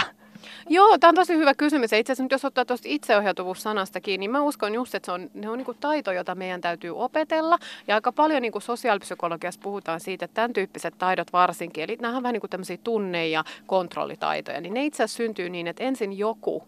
Joo, 0.70 0.98
tämä 0.98 1.10
on 1.10 1.16
tosi 1.16 1.36
hyvä 1.36 1.54
kysymys. 1.54 1.94
Itse 1.94 1.98
asiassa 2.00 2.24
nyt 2.24 2.32
jos 2.32 2.46
ottaa 2.46 2.66
tuosta 2.66 2.88
itseohjautuvuussanastakin, 2.90 4.04
kiinni, 4.04 4.24
niin 4.24 4.32
mä 4.32 4.42
uskon 4.42 4.74
just, 4.74 4.96
että 4.96 5.06
se 5.06 5.12
on, 5.12 5.30
ne 5.34 5.50
on 5.50 5.58
niin 5.58 5.78
taito, 5.80 6.12
jota 6.12 6.36
meidän 6.36 6.62
täytyy 6.62 6.92
opetella. 6.98 7.58
Ja 7.88 7.96
aika 7.96 8.12
paljon 8.12 8.42
niin 8.42 8.52
sosiaalipsykologiassa 8.60 9.62
puhutaan 9.64 10.00
siitä, 10.00 10.26
että 10.26 10.36
tämän 10.36 10.54
tyyppiset 10.54 10.98
taidot 10.98 11.34
varsinkin, 11.34 11.84
eli 11.84 11.98
nämä 12.02 12.18
on 12.18 12.24
vähän 12.24 12.34
niin 12.34 12.42
kuin 12.42 12.50
tämmöisiä 12.50 12.78
tunne- 12.84 13.28
ja 13.28 13.44
kontrollitaitoja, 13.66 14.62
niin 14.62 14.74
ne 14.74 14.86
itse 14.86 15.04
asiassa 15.04 15.18
syntyy 15.18 15.50
niin, 15.50 15.68
että 15.68 15.84
ensin 15.84 16.18
joku 16.18 16.64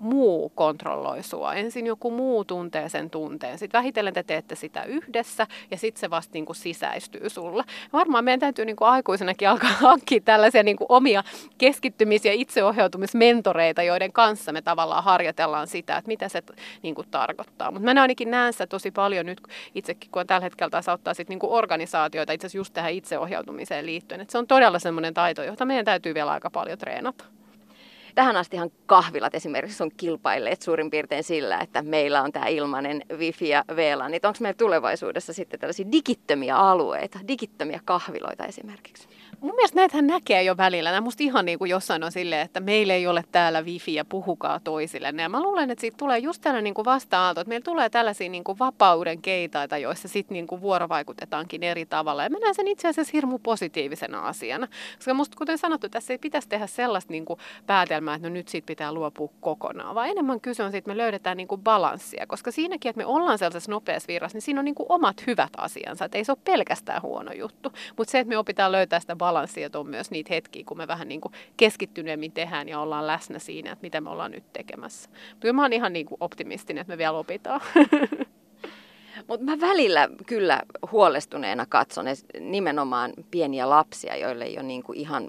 muu 0.00 0.48
kontrolloi 0.54 1.22
sua. 1.22 1.54
Ensin 1.54 1.86
joku 1.86 2.10
muu 2.10 2.44
tuntee 2.44 2.88
sen 2.88 3.10
tunteen. 3.10 3.58
Sitten 3.58 3.78
vähitellen 3.78 4.14
te 4.14 4.22
teette 4.22 4.54
sitä 4.54 4.84
yhdessä 4.84 5.46
ja 5.70 5.76
sitten 5.76 6.00
se 6.00 6.10
vasta 6.10 6.30
niin 6.34 6.46
kuin 6.46 6.56
sisäistyy 6.56 7.28
sulle. 7.28 7.64
Varmaan 7.92 8.24
meidän 8.24 8.40
täytyy 8.40 8.64
niin 8.64 8.76
kuin 8.76 8.88
aikuisenakin 8.88 9.48
alkaa 9.48 9.70
hankkia 9.88 10.20
tällaisia 10.20 10.62
niin 10.62 10.76
kuin 10.76 10.86
omia 10.88 11.24
keskittymis- 11.58 12.24
ja 12.24 12.32
itseohjautumismentoreita, 12.32 13.82
joiden 13.82 14.12
kanssa 14.12 14.52
me 14.52 14.62
tavallaan 14.62 15.04
harjoitellaan 15.04 15.66
sitä, 15.66 15.96
että 15.96 16.08
mitä 16.08 16.28
se 16.28 16.42
niin 16.82 16.94
kuin 16.94 17.08
tarkoittaa. 17.10 17.70
Mutta 17.70 17.94
mä 17.94 18.02
ainakin 18.02 18.30
näen 18.30 18.52
sitä 18.52 18.66
tosi 18.66 18.90
paljon 18.90 19.26
nyt 19.26 19.40
itsekin, 19.74 20.10
kun 20.10 20.26
tällä 20.26 20.44
hetkellä 20.44 20.70
taas 20.70 20.88
auttaa 20.88 21.14
sit 21.14 21.28
niin 21.28 21.38
kuin 21.38 21.52
organisaatioita 21.52 22.32
itse 22.32 22.46
asiassa 22.46 22.58
just 22.58 22.74
tähän 22.74 22.92
itseohjautumiseen 22.92 23.86
liittyen. 23.86 24.20
Et 24.20 24.30
se 24.30 24.38
on 24.38 24.46
todella 24.46 24.78
semmoinen 24.78 25.14
taito, 25.14 25.42
jota 25.42 25.64
meidän 25.64 25.84
täytyy 25.84 26.14
vielä 26.14 26.30
aika 26.30 26.50
paljon 26.50 26.78
treenata. 26.78 27.24
Tähän 28.14 28.36
astihan 28.36 28.70
kahvilat 28.86 29.34
esimerkiksi 29.34 29.82
on 29.82 29.90
kilpailleet 29.96 30.62
suurin 30.62 30.90
piirtein 30.90 31.24
sillä, 31.24 31.58
että 31.58 31.82
meillä 31.82 32.22
on 32.22 32.32
tämä 32.32 32.46
ilmainen 32.46 33.02
wifi 33.16 33.48
ja 33.48 33.64
VLAN. 33.76 34.12
Onko 34.12 34.38
meillä 34.40 34.56
tulevaisuudessa 34.56 35.32
sitten 35.32 35.60
tällaisia 35.60 35.92
digittömiä 35.92 36.56
alueita, 36.56 37.18
digittömiä 37.28 37.80
kahviloita 37.84 38.44
esimerkiksi? 38.44 39.08
Mun 39.40 39.54
mielestä 39.54 39.76
näitähän 39.76 40.06
näkee 40.06 40.42
jo 40.42 40.56
välillä. 40.56 40.90
Nämä 40.90 41.00
musta 41.00 41.22
ihan 41.22 41.44
niin 41.44 41.58
kuin 41.58 41.70
jossain 41.70 42.04
on 42.04 42.12
silleen, 42.12 42.40
että 42.40 42.60
meillä 42.60 42.94
ei 42.94 43.06
ole 43.06 43.24
täällä 43.32 43.62
wifi 43.62 43.94
ja 43.94 44.04
puhukaa 44.04 44.60
toisille. 44.64 45.12
Ja 45.16 45.28
mä 45.28 45.42
luulen, 45.42 45.70
että 45.70 45.80
siitä 45.80 45.96
tulee 45.96 46.18
just 46.18 46.42
tällainen 46.42 46.64
niin 46.64 46.74
kuin 46.74 46.84
vasta-aalto, 46.84 47.40
että 47.40 47.48
meillä 47.48 47.64
tulee 47.64 47.90
tällaisia 47.90 48.28
niin 48.28 48.44
kuin 48.44 48.58
vapauden 48.58 49.22
keitaita, 49.22 49.78
joissa 49.78 50.08
sitten 50.08 50.34
niin 50.34 50.46
kuin 50.46 50.60
vuorovaikutetaankin 50.60 51.62
eri 51.62 51.86
tavalla. 51.86 52.22
Ja 52.22 52.30
mä 52.30 52.38
näen 52.38 52.54
sen 52.54 52.68
itse 52.68 52.88
asiassa 52.88 53.10
hirmu 53.12 53.38
positiivisena 53.38 54.20
asiana. 54.20 54.68
Koska 54.96 55.14
musta, 55.14 55.36
kuten 55.36 55.58
sanottu, 55.58 55.88
tässä 55.88 56.12
ei 56.12 56.18
pitäisi 56.18 56.48
tehdä 56.48 56.66
sellaista 56.66 57.12
niin 57.12 57.24
kuin 57.24 57.38
päätelmää, 57.66 58.14
että 58.14 58.28
no 58.28 58.34
nyt 58.34 58.48
siitä 58.48 58.66
pitää 58.66 58.92
luopua 58.92 59.28
kokonaan, 59.40 59.94
vaan 59.94 60.08
enemmän 60.08 60.40
kyse 60.40 60.62
on 60.62 60.70
siitä, 60.70 60.78
että 60.78 60.90
me 60.90 60.96
löydetään 60.96 61.36
niin 61.36 61.48
kuin 61.48 61.60
balanssia. 61.60 62.26
Koska 62.26 62.50
siinäkin, 62.50 62.90
että 62.90 62.98
me 62.98 63.06
ollaan 63.06 63.38
sellaisessa 63.38 63.70
nopeassa 63.70 64.08
virrassa, 64.08 64.36
niin 64.36 64.42
siinä 64.42 64.60
on 64.60 64.64
niin 64.64 64.74
kuin 64.74 64.86
omat 64.88 65.26
hyvät 65.26 65.50
asiansa. 65.56 66.04
Että 66.04 66.18
ei 66.18 66.24
se 66.24 66.32
ole 66.32 66.38
pelkästään 66.44 67.02
huono 67.02 67.32
juttu. 67.32 67.72
Mutta 67.96 68.10
se, 68.10 68.18
että 68.18 68.28
me 68.28 68.38
opitaan 68.38 68.72
löytää 68.72 69.00
sitä 69.00 69.16
balanssia, 69.16 69.29
että 69.66 69.78
on 69.78 69.88
myös 69.88 70.10
niitä 70.10 70.34
hetkiä, 70.34 70.64
kun 70.66 70.76
me 70.76 70.88
vähän 70.88 71.08
niin 71.08 71.20
kuin 71.20 71.32
keskittyneemmin 71.56 72.32
tehdään 72.32 72.68
ja 72.68 72.80
ollaan 72.80 73.06
läsnä 73.06 73.38
siinä, 73.38 73.72
että 73.72 73.82
mitä 73.82 74.00
me 74.00 74.10
ollaan 74.10 74.30
nyt 74.30 74.52
tekemässä. 74.52 75.10
Mutta 75.30 75.52
mä 75.52 75.62
oon 75.62 75.72
ihan 75.72 75.92
niin 75.92 76.06
kuin 76.06 76.18
optimistinen, 76.20 76.80
että 76.80 76.92
me 76.92 76.98
vielä 76.98 77.18
opitaan. 77.18 77.60
Mutta 79.28 79.44
mä 79.44 79.60
välillä 79.60 80.08
kyllä 80.26 80.62
huolestuneena 80.92 81.66
katson 81.66 82.06
nimenomaan 82.40 83.12
pieniä 83.30 83.70
lapsia, 83.70 84.16
joille 84.16 84.48
jo 84.48 84.62
niin 84.62 84.82
kuin 84.82 84.98
ihan 84.98 85.28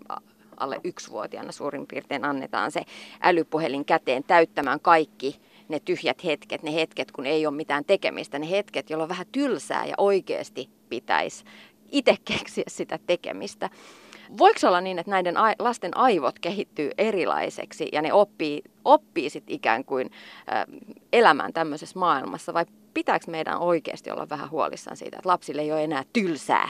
alle 0.58 0.80
yksivuotiaana 0.84 1.52
suurin 1.52 1.88
piirtein 1.88 2.26
annetaan 2.26 2.72
se 2.72 2.82
älypuhelin 3.22 3.86
käteen 3.86 4.24
täyttämään 4.24 4.80
kaikki 4.80 5.41
ne 5.70 5.80
tyhjät 5.80 6.24
hetket, 6.24 6.64
ne 6.64 6.74
hetket, 6.74 7.12
kun 7.12 7.26
ei 7.26 7.45
ole 7.45 7.56
mitään 7.56 7.86
tekemistä, 7.86 8.39
ne 8.39 8.49
hetket, 8.49 8.89
jolloin 8.89 9.10
vähän 9.10 9.26
tylsää 9.32 9.86
ja 9.86 9.93
oikeasti 9.97 10.70
pitäisi 10.89 11.43
itse 11.92 12.16
keksiä 12.26 12.64
sitä 12.68 13.00
tekemistä. 13.08 13.70
Voiko 14.38 14.60
olla 14.68 14.82
niin, 14.82 15.00
että 15.00 15.12
näiden 15.12 15.36
lasten 15.60 15.98
aivot 15.98 16.39
kehittyy 16.39 16.92
erilaiseksi 16.98 17.89
ja 17.92 18.02
ne 18.02 18.14
oppii, 18.14 18.62
oppii 18.86 19.30
sit 19.30 19.44
ikään 19.48 19.86
kuin 19.86 20.12
elämään 21.14 21.54
tämmöisessä 21.54 22.00
maailmassa 22.00 22.54
vai 22.54 22.66
pitääkö 22.94 23.32
meidän 23.32 23.60
oikeasti 23.60 24.12
olla 24.12 24.30
vähän 24.30 24.52
huolissaan 24.52 24.98
siitä, 24.98 25.18
että 25.18 25.30
lapsille 25.30 25.62
ei 25.62 25.72
ole 25.72 25.84
enää 25.84 26.04
tylsää? 26.14 26.70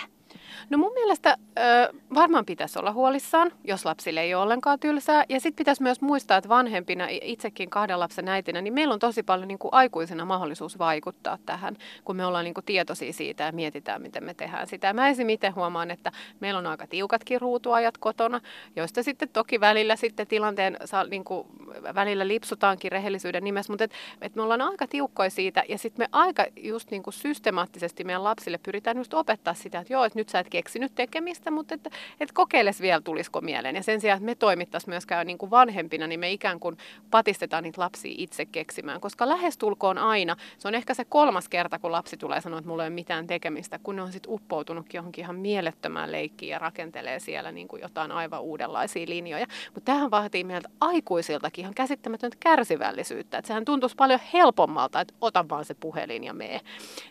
No 0.69 0.77
mun 0.77 0.93
mielestä 0.93 1.37
ö, 1.59 1.93
varmaan 2.13 2.45
pitäisi 2.45 2.79
olla 2.79 2.91
huolissaan, 2.91 3.51
jos 3.63 3.85
lapsille 3.85 4.21
ei 4.21 4.33
ole 4.35 4.43
ollenkaan 4.43 4.79
tylsää. 4.79 5.25
Ja 5.29 5.39
sitten 5.39 5.55
pitäisi 5.55 5.83
myös 5.83 6.01
muistaa, 6.01 6.37
että 6.37 6.49
vanhempina, 6.49 7.07
itsekin 7.09 7.69
kahden 7.69 7.99
lapsen 7.99 8.27
äitinä, 8.27 8.61
niin 8.61 8.73
meillä 8.73 8.93
on 8.93 8.99
tosi 8.99 9.23
paljon 9.23 9.47
niin 9.47 9.59
kuin 9.59 9.73
aikuisena 9.73 10.25
mahdollisuus 10.25 10.79
vaikuttaa 10.79 11.37
tähän, 11.45 11.77
kun 12.03 12.15
me 12.15 12.25
ollaan 12.25 12.43
niin 12.43 12.53
kuin 12.53 12.65
tietoisia 12.65 13.13
siitä 13.13 13.43
ja 13.43 13.51
mietitään, 13.51 14.01
miten 14.01 14.23
me 14.23 14.33
tehdään 14.33 14.67
sitä. 14.67 14.93
Mä 14.93 15.07
esim. 15.07 15.29
itse 15.29 15.49
huomaan, 15.49 15.91
että 15.91 16.11
meillä 16.39 16.57
on 16.57 16.67
aika 16.67 16.87
tiukatkin 16.87 17.41
ruutuajat 17.41 17.97
kotona, 17.97 18.41
joista 18.75 19.03
sitten 19.03 19.29
toki 19.29 19.59
välillä 19.59 19.95
sitten 19.95 20.27
tilanteen 20.27 20.77
niin 21.09 21.23
kuin, 21.23 21.47
välillä 21.95 22.27
lipsutaankin 22.27 22.91
rehellisyyden 22.91 23.43
nimessä, 23.43 23.73
mutta 23.73 23.83
et, 23.83 23.91
et 24.21 24.35
me 24.35 24.41
ollaan 24.41 24.61
aika 24.61 24.87
tiukkoja 24.87 25.29
siitä 25.29 25.63
ja 25.69 25.77
sitten 25.77 26.03
me 26.03 26.09
aika 26.11 26.45
just 26.55 26.91
niin 26.91 27.03
kuin 27.03 27.13
systemaattisesti 27.13 28.03
meidän 28.03 28.23
lapsille 28.23 28.57
pyritään 28.57 28.97
just 28.97 29.13
opettaa 29.13 29.53
sitä, 29.53 29.79
että 29.79 29.93
joo, 29.93 30.03
että 30.03 30.19
nyt 30.19 30.29
sä 30.29 30.39
et 30.41 30.49
keksinyt 30.49 30.95
tekemistä, 30.95 31.51
mutta 31.51 31.75
että, 31.75 31.89
että 32.19 32.33
kokeiles 32.33 32.81
vielä 32.81 33.01
tulisiko 33.01 33.41
mieleen. 33.41 33.75
Ja 33.75 33.83
sen 33.83 34.01
sijaan, 34.01 34.17
että 34.17 34.25
me 34.25 34.35
toimittaisiin 34.35 34.91
myöskään 34.91 35.27
niin 35.27 35.37
kuin 35.37 35.51
vanhempina, 35.51 36.07
niin 36.07 36.19
me 36.19 36.31
ikään 36.31 36.59
kuin 36.59 36.77
patistetaan 37.11 37.63
niitä 37.63 37.81
lapsia 37.81 38.15
itse 38.17 38.45
keksimään. 38.45 39.01
Koska 39.01 39.29
lähestulkoon 39.29 39.97
aina, 39.97 40.35
se 40.57 40.67
on 40.67 40.75
ehkä 40.75 40.93
se 40.93 41.05
kolmas 41.05 41.49
kerta, 41.49 41.79
kun 41.79 41.91
lapsi 41.91 42.17
tulee 42.17 42.41
sanoa, 42.41 42.59
että 42.59 42.69
mulla 42.69 42.83
ei 42.83 42.87
ole 42.87 42.93
mitään 42.95 43.27
tekemistä, 43.27 43.79
kun 43.83 43.95
ne 43.95 44.01
on 44.01 44.11
sitten 44.11 44.31
uppoutunutkin 44.33 44.97
johonkin 44.97 45.23
ihan 45.23 45.35
mielettömään 45.35 46.11
leikkiin 46.11 46.49
ja 46.49 46.59
rakentelee 46.59 47.19
siellä 47.19 47.51
niin 47.51 47.67
kuin 47.67 47.81
jotain 47.81 48.11
aivan 48.11 48.41
uudenlaisia 48.41 49.05
linjoja. 49.07 49.45
Mutta 49.73 49.91
tähän 49.91 50.11
vaatii 50.11 50.43
meiltä 50.43 50.69
aikuisiltakin 50.81 51.63
ihan 51.63 51.73
käsittämätöntä 51.73 52.37
kärsivällisyyttä. 52.39 53.37
Että 53.37 53.47
sehän 53.47 53.65
tuntuisi 53.65 53.95
paljon 53.95 54.19
helpommalta, 54.33 55.01
että 55.01 55.13
ota 55.21 55.45
vaan 55.49 55.65
se 55.65 55.73
puhelin 55.73 56.23
ja 56.23 56.33
mee. 56.33 56.61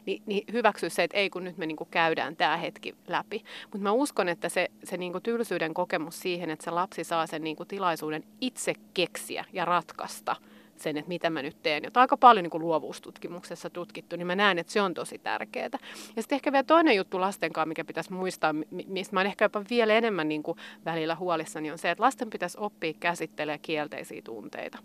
Ni, 0.07 0.23
niin 0.27 0.45
hyväksy 0.53 0.91
se, 0.91 1.03
että 1.05 1.17
ei 1.17 1.31
kun 1.31 1.45
nyt 1.45 1.59
me 1.59 1.67
niin 1.67 1.77
kuin 1.77 1.91
käydään 1.91 2.37
tämä 2.37 2.57
hetki 2.57 2.95
läpi. 3.09 3.20
Mutta 3.63 3.79
mä 3.79 3.93
uskon, 3.93 4.29
että 4.29 4.49
se, 4.49 4.69
se 4.85 4.97
niinku 4.97 5.21
tylsyyden 5.21 5.75
kokemus 5.75 6.21
siihen, 6.21 6.51
että 6.51 6.65
se 6.65 6.71
lapsi 6.71 7.05
saa 7.05 7.27
sen 7.27 7.43
niinku 7.43 7.65
tilaisuuden 7.65 8.23
itse 8.41 8.75
keksiä 8.95 9.45
ja 9.53 9.65
ratkaista 9.65 10.37
sen, 10.77 10.97
että 10.97 11.09
mitä 11.09 11.31
mä 11.31 11.43
nyt 11.43 11.63
teen, 11.63 11.85
jota 11.85 12.01
aika 12.01 12.17
paljon 12.17 12.43
niin 12.43 12.51
kuin 12.51 12.63
luovuustutkimuksessa 12.63 13.71
tutkittu, 13.71 14.17
niin 14.17 14.27
mä 14.27 14.37
näen, 14.37 14.59
että 14.59 14.73
se 14.73 14.83
on 14.83 14.95
tosi 14.95 15.19
tärkeää. 15.19 15.69
Ja 16.17 16.23
sitten 16.23 16.37
ehkä 16.37 16.53
vielä 16.53 16.65
toinen 16.65 16.97
juttu 16.97 17.21
lasten 17.21 17.53
kanssa, 17.53 17.67
mikä 17.67 17.85
pitäisi 17.85 18.13
muistaa, 18.13 18.55
mistä 18.87 19.17
mä 19.17 19.21
olen 19.21 19.31
ehkä 19.31 19.45
jopa 19.45 19.65
vielä 19.71 19.95
enemmän 19.95 20.29
niin 20.29 20.43
kuin 20.43 20.59
välillä 20.85 21.15
huolissani, 21.15 21.71
on 21.71 21.79
se, 21.79 21.91
että 21.91 22.05
lasten 22.05 22.31
pitäisi 22.31 22.59
oppia 22.61 22.93
käsittelemään 23.01 23.61
kielteisiä 23.61 24.23
tunteita 24.23 24.79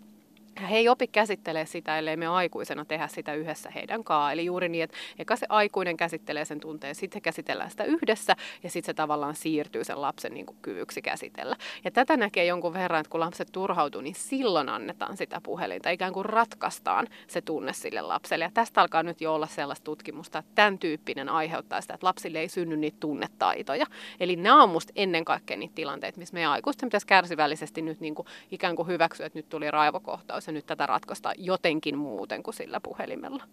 he 0.70 0.76
ei 0.76 0.88
opi 0.88 1.06
käsittelee 1.06 1.66
sitä, 1.66 1.98
ellei 1.98 2.16
me 2.16 2.26
aikuisena 2.26 2.84
tehdä 2.84 3.06
sitä 3.08 3.34
yhdessä 3.34 3.70
heidän 3.70 4.04
kanssaan. 4.04 4.32
Eli 4.32 4.44
juuri 4.44 4.68
niin, 4.68 4.84
että 4.84 4.96
eka 5.18 5.36
se 5.36 5.46
aikuinen 5.48 5.96
käsittelee 5.96 6.44
sen 6.44 6.60
tunteen, 6.60 6.94
sitten 6.94 7.22
käsitellään 7.22 7.70
sitä 7.70 7.84
yhdessä 7.84 8.36
ja 8.62 8.70
sitten 8.70 8.86
se 8.86 8.94
tavallaan 8.94 9.34
siirtyy 9.34 9.84
sen 9.84 10.02
lapsen 10.02 10.34
niin 10.34 10.46
kuin 10.46 10.56
kyvyksi 10.62 11.02
käsitellä. 11.02 11.56
Ja 11.84 11.90
tätä 11.90 12.16
näkee 12.16 12.44
jonkun 12.44 12.74
verran, 12.74 13.00
että 13.00 13.10
kun 13.10 13.20
lapset 13.20 13.48
turhautuu, 13.52 14.00
niin 14.00 14.14
silloin 14.14 14.68
annetaan 14.68 15.16
sitä 15.16 15.40
puhelinta, 15.42 15.90
ikään 15.90 16.12
kuin 16.12 16.24
ratkaistaan 16.24 17.06
se 17.26 17.40
tunne 17.40 17.72
sille 17.72 18.00
lapselle. 18.00 18.44
Ja 18.44 18.50
tästä 18.54 18.80
alkaa 18.80 19.02
nyt 19.02 19.20
jo 19.20 19.34
olla 19.34 19.46
sellaista 19.46 19.84
tutkimusta, 19.84 20.38
että 20.38 20.52
tämän 20.54 20.78
tyyppinen 20.78 21.28
aiheuttaa 21.28 21.80
sitä, 21.80 21.94
että 21.94 22.06
lapsille 22.06 22.40
ei 22.40 22.48
synny 22.48 22.76
niitä 22.76 22.96
tunnetaitoja. 23.00 23.86
Eli 24.20 24.36
nämä 24.36 24.62
on 24.62 24.68
musta 24.68 24.92
ennen 24.96 25.24
kaikkea 25.24 25.56
niitä 25.56 25.74
tilanteita, 25.74 26.18
missä 26.18 26.34
meidän 26.34 26.52
aikuisten 26.52 26.88
pitäisi 26.88 27.06
kärsivällisesti 27.06 27.82
nyt 27.82 28.00
niin 28.00 28.14
kuin 28.14 28.26
ikään 28.50 28.76
kuin 28.76 28.88
hyväksyä, 28.88 29.26
että 29.26 29.38
nyt 29.38 29.48
tuli 29.48 29.70
raivokohtaus 29.70 30.45
se 30.46 30.52
nyt 30.52 30.66
tätä 30.66 30.86
ratkaista 30.86 31.32
jotenkin 31.38 31.98
muuten 31.98 32.42
kuin 32.42 32.54
sillä 32.54 32.80
puhelimella. 32.80 33.44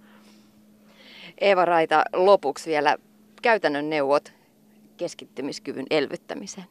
Eeva 1.37 1.65
Raita, 1.65 2.03
lopuksi 2.13 2.69
vielä 2.69 2.97
käytännön 3.41 3.89
neuvot 3.89 4.33
keskittymiskyvyn 4.97 5.85
elvyttämiseen. 5.89 6.67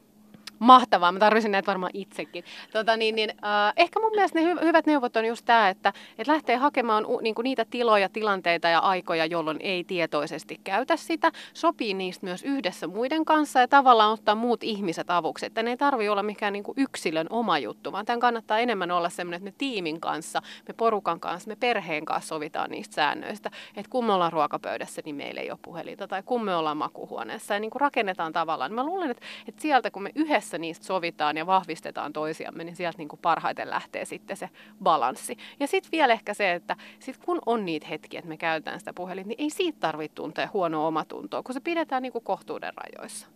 Mahtavaa, 0.62 1.12
mä 1.12 1.18
tarvitsin 1.18 1.52
näitä 1.52 1.66
varmaan 1.66 1.90
itsekin. 1.94 2.44
Tota, 2.72 2.96
niin, 2.96 3.14
niin, 3.14 3.30
äh, 3.30 3.72
ehkä 3.76 4.00
mun 4.00 4.10
mielestä 4.10 4.40
ne 4.40 4.54
hy- 4.54 4.64
hyvät 4.64 4.86
neuvot 4.86 5.16
on 5.16 5.24
just 5.24 5.44
tämä, 5.44 5.68
että, 5.68 5.92
että 6.18 6.32
lähtee 6.32 6.56
hakemaan 6.56 7.06
u, 7.06 7.20
niin 7.20 7.34
kuin 7.34 7.44
niitä 7.44 7.64
tiloja, 7.70 8.08
tilanteita 8.08 8.68
ja 8.68 8.78
aikoja, 8.78 9.26
jolloin 9.26 9.56
ei 9.60 9.84
tietoisesti 9.84 10.60
käytä 10.64 10.96
sitä. 10.96 11.32
Sopii 11.54 11.94
niistä 11.94 12.26
myös 12.26 12.42
yhdessä 12.42 12.86
muiden 12.86 13.24
kanssa 13.24 13.60
ja 13.60 13.68
tavallaan 13.68 14.12
ottaa 14.12 14.34
muut 14.34 14.64
ihmiset 14.64 15.10
avuksi. 15.10 15.46
Että 15.46 15.62
ne 15.62 15.70
ei 15.70 15.76
tarvitse 15.76 16.10
olla 16.10 16.22
mikään 16.22 16.52
niin 16.52 16.62
kuin 16.62 16.74
yksilön 16.78 17.26
oma 17.30 17.58
juttu, 17.58 17.92
vaan 17.92 18.06
tämän 18.06 18.20
kannattaa 18.20 18.58
enemmän 18.58 18.90
olla 18.90 19.08
sellainen, 19.08 19.36
että 19.36 19.50
me 19.50 19.54
tiimin 19.58 20.00
kanssa, 20.00 20.42
me 20.68 20.74
porukan 20.74 21.20
kanssa, 21.20 21.48
me 21.48 21.56
perheen 21.56 22.04
kanssa 22.04 22.28
sovitaan 22.28 22.70
niistä 22.70 22.94
säännöistä. 22.94 23.50
Että 23.76 23.90
kun 23.90 24.04
me 24.04 24.12
ollaan 24.12 24.32
ruokapöydässä, 24.32 25.02
niin 25.04 25.16
meillä 25.16 25.40
ei 25.40 25.50
ole 25.50 25.58
puhelinta 25.62 26.08
tai 26.08 26.22
kun 26.22 26.44
me 26.44 26.54
ollaan 26.54 26.76
makuhuoneessa 26.76 27.54
ja 27.54 27.60
niin 27.60 27.70
kuin 27.70 27.80
rakennetaan 27.80 28.32
tavallaan. 28.32 28.72
Mä 28.72 28.86
luulen, 28.86 29.10
että, 29.10 29.26
että 29.48 29.62
sieltä 29.62 29.90
kun 29.90 30.02
me 30.02 30.10
yhdessä 30.14 30.51
yhdessä 30.52 30.58
niistä 30.58 30.86
sovitaan 30.86 31.36
ja 31.36 31.46
vahvistetaan 31.46 32.12
toisiamme, 32.12 32.64
niin 32.64 32.76
sieltä 32.76 32.98
niin 32.98 33.08
kuin 33.08 33.20
parhaiten 33.22 33.70
lähtee 33.70 34.04
sitten 34.04 34.36
se 34.36 34.48
balanssi. 34.82 35.36
Ja 35.60 35.66
sitten 35.66 35.92
vielä 35.92 36.12
ehkä 36.12 36.34
se, 36.34 36.52
että 36.52 36.76
sit 37.00 37.16
kun 37.16 37.38
on 37.46 37.64
niitä 37.64 37.86
hetkiä, 37.86 38.18
että 38.18 38.28
me 38.28 38.36
käytetään 38.36 38.78
sitä 38.78 38.92
puhelinta, 38.92 39.28
niin 39.28 39.40
ei 39.40 39.50
siitä 39.50 39.78
tarvitse 39.80 40.14
tuntea 40.14 40.48
huonoa 40.52 40.86
omatuntoa, 40.86 41.42
kun 41.42 41.54
se 41.54 41.60
pidetään 41.60 42.02
niin 42.02 42.12
kuin 42.12 42.24
kohtuuden 42.24 42.72
rajoissa. 42.76 43.26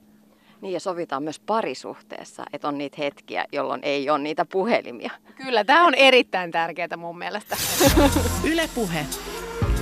Niin 0.60 0.72
ja 0.72 0.80
sovitaan 0.80 1.22
myös 1.22 1.40
parisuhteessa, 1.40 2.44
että 2.52 2.68
on 2.68 2.78
niitä 2.78 2.96
hetkiä, 2.98 3.44
jolloin 3.52 3.80
ei 3.82 4.10
ole 4.10 4.18
niitä 4.18 4.44
puhelimia. 4.44 5.10
Kyllä, 5.36 5.64
tämä 5.64 5.86
on 5.86 5.94
erittäin 5.94 6.50
tärkeää 6.50 6.96
mun 6.96 7.18
mielestä. 7.18 7.56
Ylepuhe. 8.52 9.06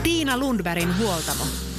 Tiina 0.02 0.38
Lundbergin 0.38 0.98
huoltamo. 0.98 1.73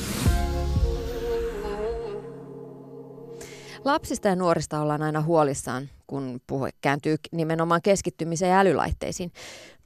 Lapsista 3.86 4.27
ja 4.27 4.36
nuorista 4.36 4.81
ollaan 4.81 5.01
aina 5.01 5.21
huolissaan, 5.21 5.89
kun 6.07 6.41
puhe 6.47 6.69
kääntyy 6.81 7.15
nimenomaan 7.31 7.81
keskittymiseen 7.81 8.51
ja 8.51 8.59
älylaitteisiin. 8.59 9.31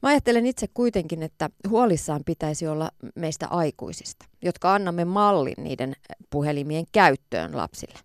Mä 0.02 0.08
ajattelen 0.08 0.46
itse 0.46 0.66
kuitenkin, 0.74 1.22
että 1.22 1.50
huolissaan 1.68 2.20
pitäisi 2.26 2.66
olla 2.66 2.90
meistä 3.14 3.46
aikuisista, 3.48 4.26
jotka 4.42 4.74
annamme 4.74 5.04
mallin 5.04 5.64
niiden 5.64 5.96
puhelimien 6.30 6.84
käyttöön 6.92 7.56
lapsille. 7.56 7.98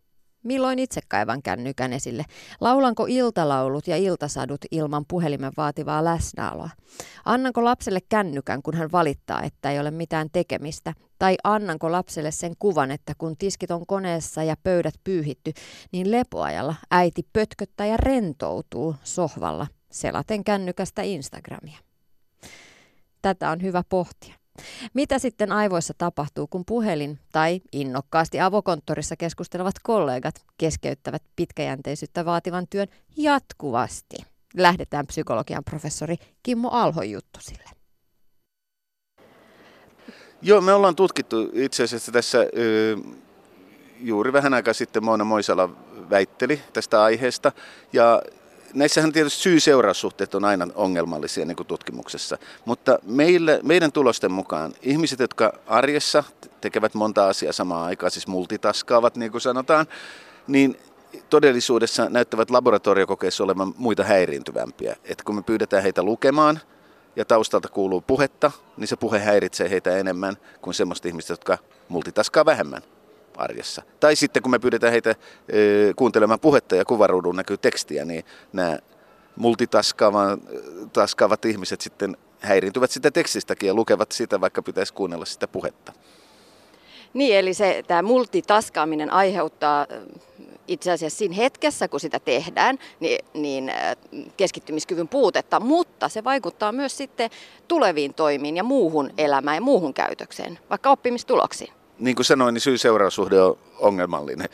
Milloin 0.45 0.79
itse 0.79 1.01
kaivan 1.07 1.41
kännykän 1.41 1.93
esille? 1.93 2.25
Laulanko 2.61 3.05
iltalaulut 3.09 3.87
ja 3.87 3.97
iltasadut 3.97 4.65
ilman 4.71 5.05
puhelimen 5.07 5.51
vaativaa 5.57 6.03
läsnäoloa? 6.03 6.69
Annanko 7.25 7.63
lapselle 7.63 7.99
kännykän, 8.09 8.61
kun 8.61 8.73
hän 8.73 8.91
valittaa, 8.91 9.43
että 9.43 9.71
ei 9.71 9.79
ole 9.79 9.91
mitään 9.91 10.29
tekemistä? 10.33 10.93
Tai 11.19 11.35
annanko 11.43 11.91
lapselle 11.91 12.31
sen 12.31 12.53
kuvan, 12.59 12.91
että 12.91 13.13
kun 13.17 13.37
tiskit 13.37 13.71
on 13.71 13.85
koneessa 13.85 14.43
ja 14.43 14.55
pöydät 14.63 14.95
pyyhitty, 15.03 15.53
niin 15.91 16.11
lepoajalla 16.11 16.75
äiti 16.91 17.21
pötköttää 17.33 17.85
ja 17.85 17.97
rentoutuu 17.97 18.95
sohvalla 19.03 19.67
selaten 19.91 20.43
kännykästä 20.43 21.01
Instagramia? 21.01 21.77
Tätä 23.21 23.49
on 23.49 23.61
hyvä 23.61 23.83
pohtia. 23.89 24.44
Mitä 24.93 25.19
sitten 25.19 25.51
aivoissa 25.51 25.93
tapahtuu, 25.97 26.47
kun 26.47 26.65
puhelin 26.65 27.19
tai 27.31 27.61
innokkaasti 27.71 28.39
avokonttorissa 28.39 29.15
keskustelevat 29.15 29.75
kollegat 29.83 30.35
keskeyttävät 30.57 31.23
pitkäjänteisyyttä 31.35 32.25
vaativan 32.25 32.67
työn 32.69 32.87
jatkuvasti? 33.17 34.15
Lähdetään 34.57 35.07
psykologian 35.07 35.63
professori 35.63 36.15
Kimmo 36.43 36.69
Alhon 36.69 37.09
juttusille. 37.11 37.69
Joo, 40.41 40.61
me 40.61 40.73
ollaan 40.73 40.95
tutkittu 40.95 41.51
itse 41.53 41.83
asiassa 41.83 42.11
tässä 42.11 42.37
juuri 43.99 44.33
vähän 44.33 44.53
aikaa 44.53 44.73
sitten 44.73 45.03
Moona 45.05 45.23
Moisala 45.23 45.69
väitteli 46.09 46.61
tästä 46.73 47.03
aiheesta. 47.03 47.51
Ja 47.93 48.21
näissähän 48.75 49.11
tietysti 49.11 49.41
syy-seuraussuhteet 49.41 50.35
on 50.35 50.45
aina 50.45 50.67
ongelmallisia 50.75 51.45
niin 51.45 51.55
kuin 51.55 51.67
tutkimuksessa, 51.67 52.37
mutta 52.65 52.99
meille, 53.03 53.59
meidän 53.63 53.91
tulosten 53.91 54.31
mukaan 54.31 54.73
ihmiset, 54.81 55.19
jotka 55.19 55.53
arjessa 55.67 56.23
tekevät 56.61 56.93
monta 56.93 57.27
asiaa 57.27 57.53
samaan 57.53 57.85
aikaan, 57.85 58.11
siis 58.11 58.27
multitaskaavat 58.27 59.15
niin 59.15 59.31
kuin 59.31 59.41
sanotaan, 59.41 59.87
niin 60.47 60.77
todellisuudessa 61.29 62.09
näyttävät 62.09 62.49
laboratoriokokeissa 62.49 63.43
olevan 63.43 63.73
muita 63.77 64.03
häiriintyvämpiä. 64.03 64.95
Että 65.03 65.23
kun 65.23 65.35
me 65.35 65.41
pyydetään 65.41 65.83
heitä 65.83 66.03
lukemaan 66.03 66.59
ja 67.15 67.25
taustalta 67.25 67.67
kuuluu 67.67 68.01
puhetta, 68.01 68.51
niin 68.77 68.87
se 68.87 68.95
puhe 68.95 69.19
häiritsee 69.19 69.69
heitä 69.69 69.97
enemmän 69.97 70.37
kuin 70.61 70.73
semmoista 70.73 71.07
ihmistä, 71.07 71.33
jotka 71.33 71.57
multitaskaa 71.89 72.45
vähemmän 72.45 72.81
arjessa. 73.37 73.81
Tai 73.99 74.15
sitten 74.15 74.43
kun 74.43 74.51
me 74.51 74.59
pyydetään 74.59 74.91
heitä 74.91 75.15
kuuntelemaan 75.95 76.39
puhetta 76.39 76.75
ja 76.75 76.85
kuvaruudun 76.85 77.35
näkyy 77.35 77.57
tekstiä, 77.57 78.05
niin 78.05 78.25
nämä 78.53 78.79
multitaskaavat 79.35 81.45
ihmiset 81.45 81.81
sitten 81.81 82.17
häiriintyvät 82.39 82.91
sitä 82.91 83.11
tekstistäkin 83.11 83.67
ja 83.67 83.73
lukevat 83.73 84.11
sitä, 84.11 84.41
vaikka 84.41 84.61
pitäisi 84.61 84.93
kuunnella 84.93 85.25
sitä 85.25 85.47
puhetta. 85.47 85.93
Niin, 87.13 87.37
eli 87.37 87.53
se, 87.53 87.83
tämä 87.87 88.01
multitaskaaminen 88.01 89.13
aiheuttaa 89.13 89.87
itse 90.67 90.91
asiassa 90.91 91.17
siinä 91.17 91.35
hetkessä, 91.35 91.87
kun 91.87 91.99
sitä 91.99 92.19
tehdään, 92.19 92.79
niin, 92.99 93.25
niin 93.33 93.71
keskittymiskyvyn 94.37 95.07
puutetta, 95.07 95.59
mutta 95.59 96.09
se 96.09 96.23
vaikuttaa 96.23 96.71
myös 96.71 96.97
sitten 96.97 97.29
tuleviin 97.67 98.13
toimiin 98.13 98.57
ja 98.57 98.63
muuhun 98.63 99.11
elämään 99.17 99.55
ja 99.55 99.61
muuhun 99.61 99.93
käytökseen, 99.93 100.59
vaikka 100.69 100.89
oppimistuloksiin 100.89 101.73
niin 101.99 102.15
kuin 102.15 102.25
sanoin, 102.25 102.53
niin 102.53 102.61
syy-seuraussuhde 102.61 103.41
on 103.41 103.57
ongelmallinen. 103.79 104.49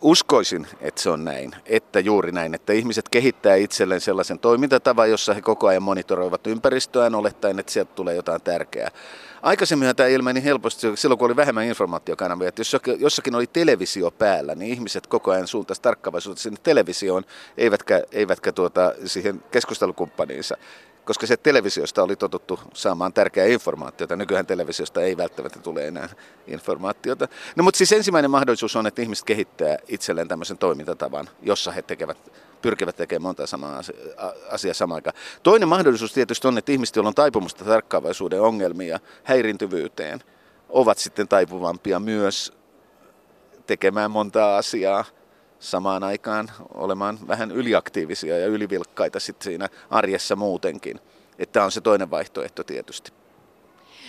Uskoisin, 0.00 0.66
että 0.80 1.02
se 1.02 1.10
on 1.10 1.24
näin, 1.24 1.56
että 1.66 2.00
juuri 2.00 2.32
näin, 2.32 2.54
että 2.54 2.72
ihmiset 2.72 3.08
kehittää 3.08 3.54
itselleen 3.54 4.00
sellaisen 4.00 4.38
toimintatavan, 4.38 5.10
jossa 5.10 5.34
he 5.34 5.40
koko 5.40 5.66
ajan 5.66 5.82
monitoroivat 5.82 6.46
ympäristöään 6.46 7.14
olettaen, 7.14 7.58
että 7.58 7.72
sieltä 7.72 7.92
tulee 7.94 8.14
jotain 8.14 8.42
tärkeää. 8.42 8.90
Aikaisemmin 9.42 9.96
tämä 9.96 10.06
ilmeni 10.06 10.44
helposti 10.44 10.86
silloin, 10.94 11.18
kun 11.18 11.26
oli 11.26 11.36
vähemmän 11.36 11.64
informaatiokanavia, 11.64 12.48
että 12.48 12.60
jos 12.60 12.76
jossakin 12.98 13.34
oli 13.34 13.46
televisio 13.46 14.10
päällä, 14.10 14.54
niin 14.54 14.72
ihmiset 14.72 15.06
koko 15.06 15.30
ajan 15.30 15.46
suuntaisi 15.46 15.82
tarkkaavaisuutta 15.82 16.42
sinne 16.42 16.60
televisioon, 16.62 17.24
eivätkä, 17.56 18.02
eivätkä 18.12 18.52
tuota, 18.52 18.94
siihen 19.04 19.42
keskustelukumppaniinsa 19.50 20.56
koska 21.04 21.26
se 21.26 21.36
televisiosta 21.36 22.02
oli 22.02 22.16
totuttu 22.16 22.60
saamaan 22.74 23.12
tärkeää 23.12 23.46
informaatiota. 23.46 24.16
Nykyään 24.16 24.46
televisiosta 24.46 25.02
ei 25.02 25.16
välttämättä 25.16 25.58
tule 25.58 25.86
enää 25.86 26.08
informaatiota. 26.46 27.28
No 27.56 27.64
mutta 27.64 27.78
siis 27.78 27.92
ensimmäinen 27.92 28.30
mahdollisuus 28.30 28.76
on, 28.76 28.86
että 28.86 29.02
ihmiset 29.02 29.24
kehittää 29.24 29.76
itselleen 29.88 30.28
tämmöisen 30.28 30.58
toimintatavan, 30.58 31.28
jossa 31.42 31.72
he 31.72 31.82
tekevät, 31.82 32.18
pyrkivät 32.62 32.96
tekemään 32.96 33.22
monta 33.22 33.46
samaa 33.46 33.80
asiaa 34.50 34.74
samaan 34.74 34.96
aikaan. 34.96 35.16
Toinen 35.42 35.68
mahdollisuus 35.68 36.12
tietysti 36.12 36.48
on, 36.48 36.58
että 36.58 36.72
ihmiset, 36.72 36.96
joilla 36.96 37.08
on 37.08 37.14
taipumusta 37.14 37.64
tarkkaavaisuuden 37.64 38.40
ongelmia, 38.40 39.00
häirintyvyyteen, 39.24 40.20
ovat 40.68 40.98
sitten 40.98 41.28
taipuvampia 41.28 42.00
myös 42.00 42.52
tekemään 43.66 44.10
monta 44.10 44.56
asiaa 44.56 45.04
samaan 45.64 46.04
aikaan 46.04 46.50
olemaan 46.74 47.18
vähän 47.28 47.50
yliaktiivisia 47.50 48.38
ja 48.38 48.46
ylivilkkaita 48.46 49.20
sitten 49.20 49.44
siinä 49.44 49.68
arjessa 49.90 50.36
muutenkin. 50.36 51.00
Että 51.38 51.64
on 51.64 51.72
se 51.72 51.80
toinen 51.80 52.10
vaihtoehto 52.10 52.64
tietysti. 52.64 53.12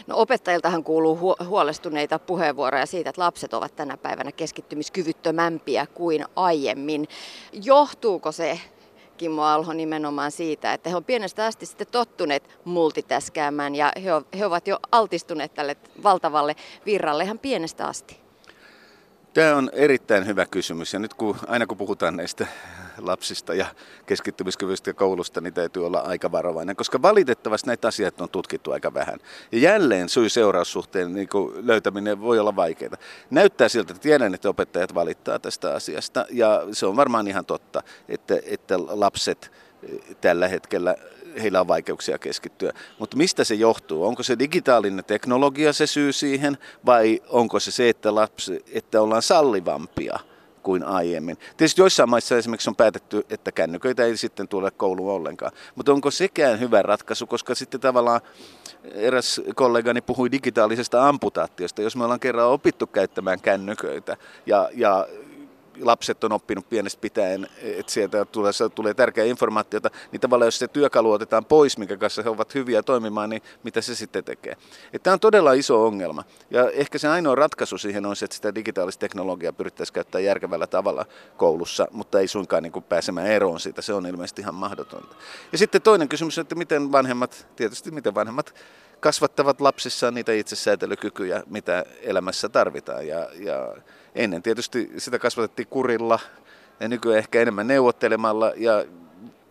No 0.08 0.18
opettajiltahan 0.18 0.84
kuuluu 0.84 1.36
huolestuneita 1.46 2.20
puheenvuoroja 2.20 2.86
siitä, 2.86 3.10
että 3.10 3.22
lapset 3.22 3.54
ovat 3.54 3.76
tänä 3.76 3.98
päivänä 3.98 4.32
keskittymiskyvyttömämpiä 4.32 5.88
kuin 5.94 6.26
aiemmin. 6.36 7.08
Johtuuko 7.52 8.32
se 8.32 8.60
Kimmo 9.18 9.44
Alho 9.44 9.74
nimenomaan 9.74 10.32
siitä, 10.32 10.74
että 10.74 10.90
he 10.90 10.96
on 10.96 11.04
pienestä 11.04 11.46
asti 11.46 11.66
sitten 11.66 11.88
tottuneet 11.92 12.60
multitaskäämään 12.66 13.76
ja 13.76 13.92
he 14.38 14.46
ovat 14.46 14.68
jo 14.68 14.80
altistuneet 14.92 15.54
tälle 15.54 15.78
valtavalle 16.04 16.56
virralle 16.86 17.24
ihan 17.24 17.40
pienestä 17.40 17.88
asti? 17.88 18.25
Tämä 19.36 19.56
on 19.56 19.70
erittäin 19.74 20.26
hyvä 20.26 20.46
kysymys 20.46 20.94
ja 20.94 21.00
nyt 21.00 21.14
kun, 21.14 21.38
aina 21.48 21.68
kun 21.68 21.78
puhutaan 21.78 22.18
näistä 22.18 22.48
lapsista 22.98 23.54
ja 23.54 23.66
keskittymiskyvystä 24.06 24.90
ja 24.90 24.94
koulusta, 24.94 25.42
niin 25.42 25.54
täytyy 25.54 25.86
olla 25.86 26.00
aika 26.00 26.32
varovainen, 26.32 26.76
koska 26.76 27.02
valitettavasti 27.02 27.68
näitä 27.68 27.88
asioita 27.88 28.24
on 28.24 28.30
tutkittu 28.30 28.72
aika 28.72 28.94
vähän. 28.94 29.20
Ja 29.52 29.60
jälleen 29.60 30.10
syy-seuraussuhteen 30.10 31.14
niin 31.14 31.28
löytäminen 31.56 32.22
voi 32.22 32.40
olla 32.40 32.56
vaikeaa. 32.56 32.98
Näyttää 33.30 33.70
siltä, 33.70 33.94
että 33.94 34.04
tiedän, 34.04 34.34
että 34.34 34.50
opettajat 34.50 34.94
valittaa 34.94 35.40
tästä 35.40 35.74
asiasta 35.74 36.26
ja 36.30 36.62
se 36.72 36.86
on 36.86 36.96
varmaan 36.96 37.28
ihan 37.28 37.46
totta, 37.46 37.84
että, 38.10 38.40
että 38.46 38.80
lapset 38.80 39.52
tällä 40.22 40.48
hetkellä 40.48 40.96
heillä 41.42 41.62
on 41.62 41.68
vaikeuksia 41.68 42.18
keskittyä. 42.18 42.74
Mutta 43.00 43.18
mistä 43.18 43.44
se 43.44 43.56
johtuu? 43.56 44.06
Onko 44.06 44.24
se 44.24 44.40
digitaalinen 44.40 45.06
teknologia 45.06 45.74
se 45.74 45.88
syy 45.88 46.14
siihen 46.14 46.58
vai 46.86 47.22
onko 47.30 47.60
se 47.60 47.72
se, 47.72 47.90
että, 47.90 48.16
lapsi, 48.16 48.66
että 48.72 49.02
ollaan 49.02 49.22
sallivampia 49.22 50.20
kuin 50.64 50.84
aiemmin? 50.84 51.38
Tietysti 51.58 51.82
joissain 51.82 52.10
maissa 52.10 52.38
esimerkiksi 52.38 52.70
on 52.70 52.76
päätetty, 52.76 53.26
että 53.30 53.52
kännyköitä 53.52 54.04
ei 54.04 54.18
sitten 54.18 54.48
tule 54.48 54.72
kouluun 54.72 55.14
ollenkaan. 55.14 55.52
Mutta 55.76 55.94
onko 55.94 56.12
sekään 56.12 56.60
hyvä 56.60 56.82
ratkaisu, 56.82 57.28
koska 57.28 57.56
sitten 57.56 57.80
tavallaan 57.82 58.22
eräs 58.94 59.42
kollegani 59.56 60.02
puhui 60.02 60.32
digitaalisesta 60.32 61.08
amputaatiosta. 61.08 61.82
Jos 61.82 61.96
me 61.96 62.04
ollaan 62.04 62.20
kerran 62.20 62.48
opittu 62.48 62.88
käyttämään 62.88 63.42
kännyköitä 63.42 64.18
ja, 64.46 64.70
ja 64.74 65.08
lapset 65.82 66.24
on 66.24 66.32
oppinut 66.32 66.70
pienestä 66.70 67.02
pitäen, 67.02 67.48
että 67.62 67.92
sieltä 67.92 68.26
tulee, 68.26 68.52
tulee 68.76 68.94
tärkeää 68.94 69.28
informaatiota, 69.28 69.90
niin 70.12 70.22
tavallaan 70.22 70.48
jos 70.48 70.60
se 70.60 70.68
työkalu 70.68 71.12
otetaan 71.12 71.46
pois, 71.46 71.78
minkä 71.78 71.98
kanssa 71.98 72.24
he 72.24 72.30
ovat 72.30 72.56
hyviä 72.56 72.84
toimimaan, 72.84 73.30
niin 73.30 73.42
mitä 73.64 73.82
se 73.82 73.96
sitten 73.96 74.24
tekee? 74.24 74.58
Että 74.94 75.04
tämä 75.04 75.14
on 75.14 75.20
todella 75.20 75.54
iso 75.54 75.86
ongelma. 75.86 76.24
Ja 76.50 76.70
ehkä 76.70 76.98
se 76.98 77.08
ainoa 77.08 77.36
ratkaisu 77.36 77.78
siihen 77.78 78.06
on 78.06 78.16
se, 78.16 78.26
että 78.26 78.36
sitä 78.36 78.56
digitaalista 78.56 79.00
teknologiaa 79.00 79.54
pyrittäisiin 79.54 79.94
käyttää 79.94 80.22
järkevällä 80.22 80.68
tavalla 80.68 81.06
koulussa, 81.38 81.88
mutta 81.92 82.20
ei 82.20 82.28
suinkaan 82.28 82.64
niin 82.64 82.74
kuin 82.74 82.84
pääsemään 82.84 83.28
eroon 83.28 83.60
siitä. 83.60 83.82
Se 83.82 83.94
on 83.94 84.06
ilmeisesti 84.06 84.42
ihan 84.42 84.56
mahdotonta. 84.56 85.16
Ja 85.52 85.58
sitten 85.58 85.82
toinen 85.82 86.10
kysymys, 86.10 86.38
että 86.38 86.56
miten 86.56 86.92
vanhemmat, 86.92 87.48
tietysti 87.56 87.92
miten 87.92 88.16
vanhemmat 88.16 88.56
kasvattavat 89.00 89.62
lapsissaan 89.62 90.14
niitä 90.14 90.32
itsesäätelykykyjä, 90.32 91.44
mitä 91.46 91.86
elämässä 92.02 92.50
tarvitaan. 92.50 93.08
Ja, 93.08 93.30
ja 93.34 93.76
ennen 94.16 94.44
tietysti 94.44 94.92
sitä 94.98 95.20
kasvatettiin 95.20 95.68
kurilla 95.68 96.20
ja 96.80 96.88
nykyään 96.88 97.20
ehkä 97.20 97.42
enemmän 97.42 97.68
neuvottelemalla 97.68 98.54
ja 98.56 98.86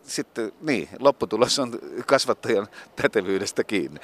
sitten 0.02 0.52
niin, 0.60 0.88
lopputulos 0.98 1.58
on 1.58 1.78
kasvattajan 2.06 2.66
pätevyydestä 3.02 3.64
kiinni. 3.64 4.00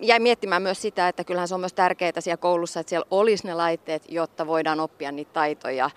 Jäi 0.00 0.20
miettimään 0.20 0.62
myös 0.62 0.82
sitä, 0.82 1.08
että 1.08 1.24
kyllähän 1.24 1.48
se 1.48 1.54
on 1.54 1.60
myös 1.60 1.72
tärkeää 1.72 2.20
siellä 2.20 2.36
koulussa, 2.36 2.80
että 2.80 2.90
siellä 2.90 3.06
olisi 3.10 3.46
ne 3.46 3.54
laitteet, 3.54 4.02
jotta 4.08 4.46
voidaan 4.46 4.80
oppia 4.80 5.12
niitä 5.12 5.32
taitoja, 5.32 5.90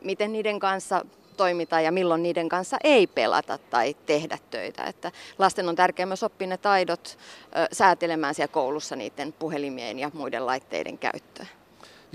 miten 0.00 0.32
niiden 0.32 0.60
kanssa 0.60 1.04
toimitaan 1.36 1.84
ja 1.84 1.92
milloin 1.92 2.22
niiden 2.22 2.48
kanssa 2.48 2.76
ei 2.84 3.06
pelata 3.06 3.58
tai 3.58 3.96
tehdä 4.06 4.38
töitä. 4.50 4.84
Että 4.84 5.12
lasten 5.38 5.68
on 5.68 5.76
tärkeää 5.76 6.06
myös 6.06 6.22
oppia 6.22 6.48
ne 6.48 6.56
taidot 6.56 7.18
säätelemään 7.72 8.34
siellä 8.34 8.52
koulussa 8.52 8.96
niiden 8.96 9.32
puhelimien 9.32 9.98
ja 9.98 10.10
muiden 10.14 10.46
laitteiden 10.46 10.98
käyttöä. 10.98 11.46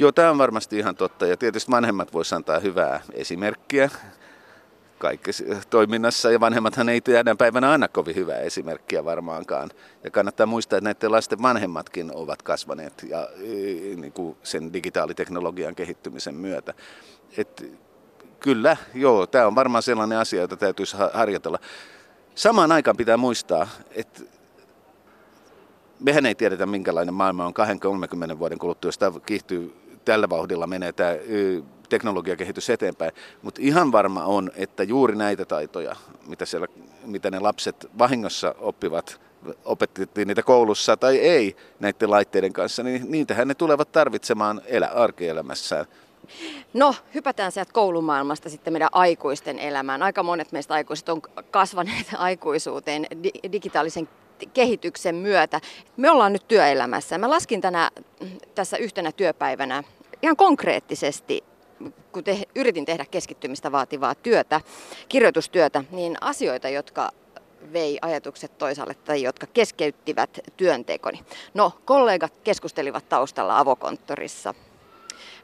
Joo, 0.01 0.11
tämä 0.11 0.31
on 0.31 0.37
varmasti 0.37 0.77
ihan 0.77 0.95
totta 0.95 1.27
ja 1.27 1.37
tietysti 1.37 1.71
vanhemmat 1.71 2.13
voisivat 2.13 2.37
antaa 2.37 2.59
hyvää 2.59 3.01
esimerkkiä 3.13 3.89
kaikessa 4.97 5.43
toiminnassa 5.69 6.31
ja 6.31 6.39
vanhemmathan 6.39 6.89
ei 6.89 7.01
tänä 7.01 7.35
päivänä 7.35 7.71
anna 7.73 7.87
kovin 7.87 8.15
hyvää 8.15 8.39
esimerkkiä 8.39 9.05
varmaankaan. 9.05 9.69
Ja 10.03 10.11
kannattaa 10.11 10.45
muistaa, 10.45 10.77
että 10.77 10.89
näiden 10.89 11.11
lasten 11.11 11.41
vanhemmatkin 11.41 12.11
ovat 12.15 12.41
kasvaneet 12.41 13.05
ja, 13.09 13.29
niin 13.95 14.13
kuin 14.13 14.37
sen 14.43 14.73
digitaaliteknologian 14.73 15.75
kehittymisen 15.75 16.35
myötä. 16.35 16.73
Et, 17.37 17.65
kyllä, 18.39 18.77
joo, 18.93 19.27
tämä 19.27 19.47
on 19.47 19.55
varmaan 19.55 19.83
sellainen 19.83 20.17
asia, 20.17 20.41
jota 20.41 20.57
täytyisi 20.57 20.97
harjoitella. 21.13 21.59
Samaan 22.35 22.71
aikaan 22.71 22.97
pitää 22.97 23.17
muistaa, 23.17 23.67
että 23.91 24.21
mehän 25.99 26.25
ei 26.25 26.35
tiedetä, 26.35 26.65
minkälainen 26.65 27.13
maailma 27.13 27.45
on 27.45 27.53
20-30 28.33 28.39
vuoden 28.39 28.59
kuluttua, 28.59 28.87
jos 28.87 28.97
tämä 28.97 29.19
kiihtyy 29.25 29.80
tällä 30.05 30.29
vauhdilla 30.29 30.67
menee 30.67 30.91
tämä 30.91 31.11
teknologiakehitys 31.89 32.69
eteenpäin. 32.69 33.11
Mutta 33.41 33.61
ihan 33.63 33.91
varma 33.91 34.25
on, 34.25 34.51
että 34.55 34.83
juuri 34.83 35.15
näitä 35.15 35.45
taitoja, 35.45 35.95
mitä, 36.27 36.45
siellä, 36.45 36.67
mitä 37.05 37.31
ne 37.31 37.39
lapset 37.39 37.89
vahingossa 37.97 38.55
oppivat, 38.59 39.21
opetettiin 39.65 40.27
niitä 40.27 40.43
koulussa 40.43 40.97
tai 40.97 41.17
ei 41.17 41.55
näiden 41.79 42.11
laitteiden 42.11 42.53
kanssa, 42.53 42.83
niin 42.83 43.11
niitähän 43.11 43.47
ne 43.47 43.53
tulevat 43.53 43.91
tarvitsemaan 43.91 44.61
elä, 44.65 44.87
arkielämässään. 44.87 45.85
No, 46.73 46.95
hypätään 47.13 47.51
sieltä 47.51 47.73
koulumaailmasta 47.73 48.49
sitten 48.49 48.73
meidän 48.73 48.89
aikuisten 48.91 49.59
elämään. 49.59 50.03
Aika 50.03 50.23
monet 50.23 50.51
meistä 50.51 50.73
aikuiset 50.73 51.09
on 51.09 51.21
kasvaneet 51.51 52.07
aikuisuuteen 52.17 53.07
digitaalisen 53.51 54.09
kehityksen 54.53 55.15
myötä. 55.15 55.61
Me 55.97 56.11
ollaan 56.11 56.33
nyt 56.33 56.47
työelämässä. 56.47 57.17
Mä 57.17 57.29
laskin 57.29 57.61
tänä, 57.61 57.91
tässä 58.55 58.77
yhtenä 58.77 59.11
työpäivänä 59.11 59.83
ihan 60.21 60.35
konkreettisesti 60.35 61.43
kun 62.11 62.23
te, 62.23 62.37
yritin 62.55 62.85
tehdä 62.85 63.05
keskittymistä 63.11 63.71
vaativaa 63.71 64.15
työtä, 64.15 64.61
kirjoitustyötä, 65.09 65.83
niin 65.91 66.17
asioita, 66.21 66.69
jotka 66.69 67.11
vei 67.73 67.97
ajatukset 68.01 68.57
toisaalle 68.57 68.93
tai 68.93 69.21
jotka 69.21 69.47
keskeyttivät 69.47 70.39
työntekoni. 70.57 71.19
No, 71.53 71.73
kollegat 71.85 72.33
keskustelivat 72.43 73.09
taustalla 73.09 73.59
avokonttorissa. 73.59 74.53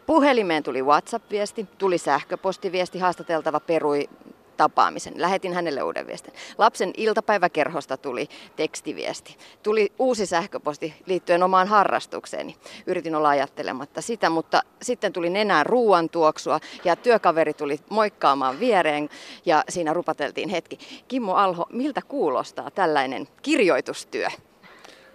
Puhelimeen 0.05 0.63
tuli 0.63 0.83
WhatsApp-viesti, 0.83 1.67
tuli 1.77 1.97
sähköpostiviesti, 1.97 2.99
haastateltava 2.99 3.59
perui 3.59 4.09
tapaamisen. 4.57 5.13
Lähetin 5.17 5.53
hänelle 5.53 5.83
uuden 5.83 6.07
viestin. 6.07 6.33
Lapsen 6.57 6.93
iltapäiväkerhosta 6.97 7.97
tuli 7.97 8.29
tekstiviesti. 8.55 9.37
Tuli 9.63 9.91
uusi 9.99 10.25
sähköposti 10.25 10.93
liittyen 11.05 11.43
omaan 11.43 11.67
harrastukseeni. 11.67 12.57
Yritin 12.87 13.15
olla 13.15 13.29
ajattelematta 13.29 14.01
sitä, 14.01 14.29
mutta 14.29 14.61
sitten 14.81 15.13
tuli 15.13 15.29
nenään 15.29 15.65
ruuan 15.65 16.09
tuoksua 16.09 16.59
ja 16.83 16.95
työkaveri 16.95 17.53
tuli 17.53 17.79
moikkaamaan 17.89 18.59
viereen 18.59 19.09
ja 19.45 19.63
siinä 19.69 19.93
rupateltiin 19.93 20.49
hetki. 20.49 20.79
Kimmo 21.07 21.33
Alho, 21.33 21.65
miltä 21.69 22.01
kuulostaa 22.07 22.71
tällainen 22.71 23.27
kirjoitustyö? 23.41 24.27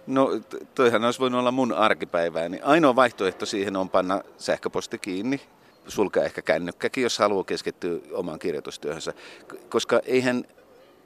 No 0.07 0.29
toihan 0.75 1.03
olisi 1.03 1.19
voinut 1.19 1.39
olla 1.39 1.51
mun 1.51 1.73
arkipäivääni. 1.73 2.59
Ainoa 2.63 2.95
vaihtoehto 2.95 3.45
siihen 3.45 3.75
on 3.75 3.89
panna 3.89 4.21
sähköposti 4.37 4.97
kiinni 4.97 5.41
sulkea 5.87 6.23
ehkä 6.23 6.41
kännykkäkin, 6.41 7.03
jos 7.03 7.19
haluaa 7.19 7.43
keskittyä 7.43 7.99
omaan 8.11 8.39
kirjoitustyöhönsä. 8.39 9.13
Koska 9.69 10.01
eihän 10.05 10.45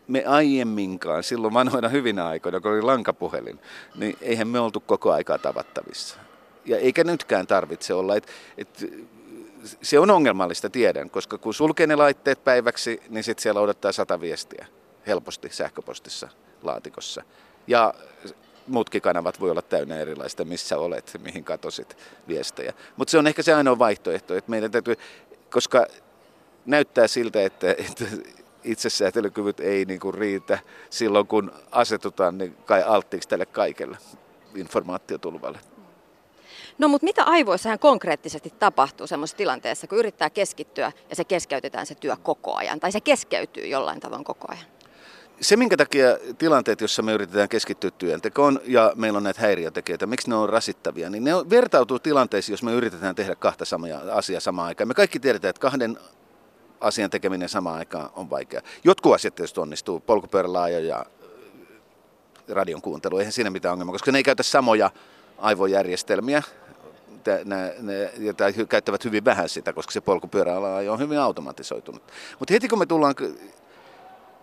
me 0.07 0.25
aiemminkaan, 0.25 1.23
silloin 1.23 1.53
vanhoina 1.53 1.89
hyvinä 1.89 2.28
aikoina, 2.28 2.59
kun 2.59 2.71
oli 2.71 2.82
lankapuhelin, 2.82 3.59
niin 3.95 4.17
eihän 4.21 4.47
me 4.47 4.59
oltu 4.59 4.80
koko 4.80 5.11
aikaa 5.11 5.38
tavattavissa. 5.38 6.17
Ja 6.65 6.78
eikä 6.78 7.03
nytkään 7.03 7.47
tarvitse 7.47 7.93
olla. 7.93 8.15
Et, 8.15 8.28
et, 8.57 8.86
se 9.82 9.99
on 9.99 10.11
ongelmallista, 10.11 10.69
tiedän, 10.69 11.09
koska 11.09 11.38
kun 11.38 11.53
sulkee 11.53 11.88
ne 11.88 11.95
laitteet 11.95 12.43
päiväksi, 12.43 13.01
niin 13.09 13.23
sitten 13.23 13.43
siellä 13.43 13.61
odottaa 13.61 13.91
sata 13.91 14.21
viestiä 14.21 14.65
helposti 15.07 15.49
sähköpostissa 15.51 16.30
laatikossa. 16.63 17.23
Ja 17.67 17.93
muutkin 18.68 19.01
kanavat 19.01 19.39
voi 19.39 19.51
olla 19.51 19.61
täynnä 19.61 19.95
erilaista, 19.95 20.45
missä 20.45 20.78
olet, 20.78 21.11
mihin 21.24 21.43
katosit 21.43 21.97
viestejä. 22.28 22.74
Mutta 22.97 23.11
se 23.11 23.18
on 23.18 23.28
ehkä 23.28 23.41
se 23.41 23.53
ainoa 23.53 23.80
vaihtoehto, 23.80 24.36
että 24.36 24.51
meidän 24.51 24.72
täytyy, 24.72 24.95
koska 25.51 25.86
näyttää 26.65 27.07
siltä, 27.07 27.43
että, 27.43 27.72
että 27.72 28.05
itsesäätelykyvyt 28.63 29.59
ei 29.59 29.86
niin 29.86 29.99
kuin 29.99 30.13
riitä 30.13 30.59
silloin, 30.89 31.28
kun 31.28 31.51
asetutaan 31.72 32.38
niin 32.38 32.57
kai 32.65 32.84
alttiiksi 32.84 33.30
tälle 33.30 33.45
kaikelle 33.45 33.97
informaatiotulvalle. 34.55 35.59
No 36.78 36.88
mutta 36.88 37.05
mitä 37.05 37.24
aivoissa 37.24 37.70
ihan 37.70 37.80
konkreettisesti 37.80 38.53
tapahtuu 38.59 39.07
semmoisessa 39.07 39.38
tilanteessa, 39.38 39.88
kun 39.88 39.97
yrittää 39.97 40.30
keskittyä 40.30 40.91
ja 41.09 41.15
se 41.15 41.24
keskeytetään 41.24 41.86
se 41.86 41.95
työ 41.95 42.18
koko 42.24 42.55
ajan, 42.55 42.80
tai 42.80 42.91
se 42.91 43.01
keskeytyy 43.01 43.68
jollain 43.68 43.99
tavoin 43.99 44.24
koko 44.24 44.47
ajan? 44.51 44.65
Se, 45.41 45.55
minkä 45.55 45.77
takia 45.77 46.07
tilanteet, 46.38 46.81
jossa 46.81 47.01
me 47.01 47.13
yritetään 47.13 47.49
keskittyä 47.49 47.91
työntekoon 47.91 48.59
ja 48.65 48.93
meillä 48.95 49.17
on 49.17 49.23
näitä 49.23 49.41
häiriötekijöitä, 49.41 50.05
miksi 50.05 50.29
ne 50.29 50.35
on 50.35 50.49
rasittavia, 50.49 51.09
niin 51.09 51.23
ne 51.23 51.31
vertautuu 51.49 51.99
tilanteisiin, 51.99 52.53
jos 52.53 52.63
me 52.63 52.73
yritetään 52.73 53.15
tehdä 53.15 53.35
kahta 53.35 53.65
samaa 53.65 53.89
asiaa 54.11 54.39
samaan 54.39 54.67
aikaan. 54.67 54.88
Me 54.88 54.93
kaikki 54.93 55.19
tiedetään, 55.19 55.49
että 55.49 55.59
kahden 55.59 55.97
asian 56.79 57.09
tekeminen 57.09 57.49
samaan 57.49 57.77
aikaan 57.77 58.09
on 58.15 58.29
vaikeaa. 58.29 58.63
Jotkut 58.83 59.13
asiat 59.13 59.35
tietysti 59.35 59.59
onnistuu, 59.59 59.99
polkupyörälaajo 59.99 60.79
ja 60.79 61.05
radion 62.49 62.81
kuuntelu, 62.81 63.17
eihän 63.17 63.33
siinä 63.33 63.49
mitään 63.49 63.73
ongelmaa, 63.73 63.93
koska 63.93 64.11
ne 64.11 64.19
ei 64.19 64.23
käytä 64.23 64.43
samoja 64.43 64.91
aivojärjestelmiä, 65.38 66.43
ne, 67.45 67.75
ne, 67.79 68.11
ne 68.17 68.33
käyttävät 68.69 69.05
hyvin 69.05 69.25
vähän 69.25 69.49
sitä, 69.49 69.73
koska 69.73 69.91
se 69.91 70.01
polkupyöräala 70.01 70.91
on 70.91 70.99
hyvin 70.99 71.19
automatisoitunut. 71.19 72.03
Mutta 72.39 72.53
heti 72.53 72.67
kun 72.67 72.79
me 72.79 72.85
tullaan 72.85 73.15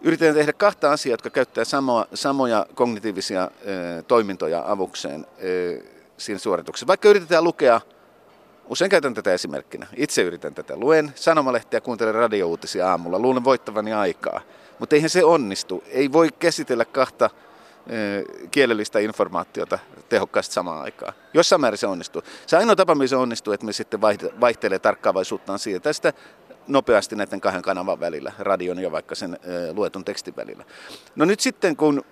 Yritetään 0.04 0.34
tehdä 0.34 0.52
kahta 0.52 0.92
asiaa, 0.92 1.12
jotka 1.12 1.30
käyttää 1.30 1.64
samoa, 1.64 2.06
samoja 2.14 2.66
kognitiivisia 2.74 3.42
ö, 3.42 4.02
toimintoja 4.02 4.64
avukseen 4.66 5.26
ö, 5.44 5.82
siinä 6.16 6.38
suorituksessa. 6.38 6.86
Vaikka 6.86 7.08
yritetään 7.08 7.44
lukea, 7.44 7.80
usein 8.68 8.90
käytän 8.90 9.14
tätä 9.14 9.32
esimerkkinä, 9.32 9.86
itse 9.96 10.22
yritän 10.22 10.54
tätä, 10.54 10.76
luen 10.76 11.12
sanomalehtiä, 11.14 11.80
kuuntelen 11.80 12.14
radiouutisia 12.14 12.90
aamulla, 12.90 13.18
luulen 13.18 13.44
voittavani 13.44 13.92
aikaa. 13.92 14.40
Mutta 14.78 14.96
eihän 14.96 15.10
se 15.10 15.24
onnistu. 15.24 15.84
Ei 15.86 16.12
voi 16.12 16.28
käsitellä 16.38 16.84
kahta 16.84 17.30
ö, 17.90 18.24
kielellistä 18.50 18.98
informaatiota 18.98 19.78
tehokkaasti 20.08 20.54
samaan 20.54 20.82
aikaan. 20.82 21.12
Jossain 21.34 21.60
määrin 21.60 21.78
se 21.78 21.86
onnistuu. 21.86 22.22
Se 22.46 22.56
ainoa 22.56 22.76
tapa, 22.76 22.94
missä 22.94 23.14
se 23.14 23.16
onnistuu, 23.16 23.52
että 23.52 23.66
me 23.66 23.72
sitten 23.72 24.00
vaihtelee 24.40 24.78
tarkkaavaisuuttaan 24.78 25.58
siitä. 25.58 25.80
Tästä 25.80 26.12
nopeasti 26.68 27.16
näiden 27.16 27.40
kahden 27.40 27.62
kanavan 27.62 28.00
välillä, 28.00 28.32
radion 28.38 28.78
ja 28.78 28.92
vaikka 28.92 29.14
sen 29.14 29.38
luetun 29.74 30.04
tekstin 30.04 30.36
välillä. 30.36 30.64
No 31.16 31.24
nyt 31.24 31.40
sitten 31.40 31.76
kun 31.76 32.04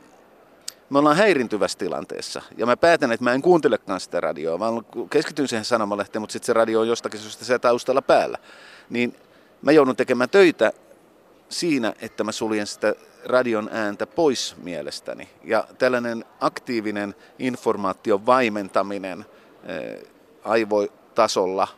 me 0.90 0.98
ollaan 0.98 1.16
häirintyvässä 1.16 1.78
tilanteessa 1.78 2.42
ja 2.56 2.66
mä 2.66 2.76
päätän, 2.76 3.12
että 3.12 3.24
mä 3.24 3.32
en 3.32 3.42
kuuntelekaan 3.42 4.00
sitä 4.00 4.20
radioa, 4.20 4.58
vaan 4.58 4.84
keskityn 5.10 5.48
siihen 5.48 5.64
sanomalehteen, 5.64 6.22
mutta 6.22 6.32
sitten 6.32 6.46
se 6.46 6.52
radio 6.52 6.80
on 6.80 6.88
jostakin 6.88 7.20
syystä 7.20 7.44
siellä 7.44 7.58
taustalla 7.58 8.02
päällä, 8.02 8.38
niin 8.90 9.16
mä 9.62 9.72
joudun 9.72 9.96
tekemään 9.96 10.30
töitä 10.30 10.72
siinä, 11.48 11.94
että 12.00 12.24
mä 12.24 12.32
suljen 12.32 12.66
sitä 12.66 12.94
radion 13.24 13.68
ääntä 13.72 14.06
pois 14.06 14.56
mielestäni. 14.62 15.28
Ja 15.44 15.64
tällainen 15.78 16.24
aktiivinen 16.40 17.14
informaation 17.38 18.26
vaimentaminen 18.26 19.26
aivotasolla 20.44 21.68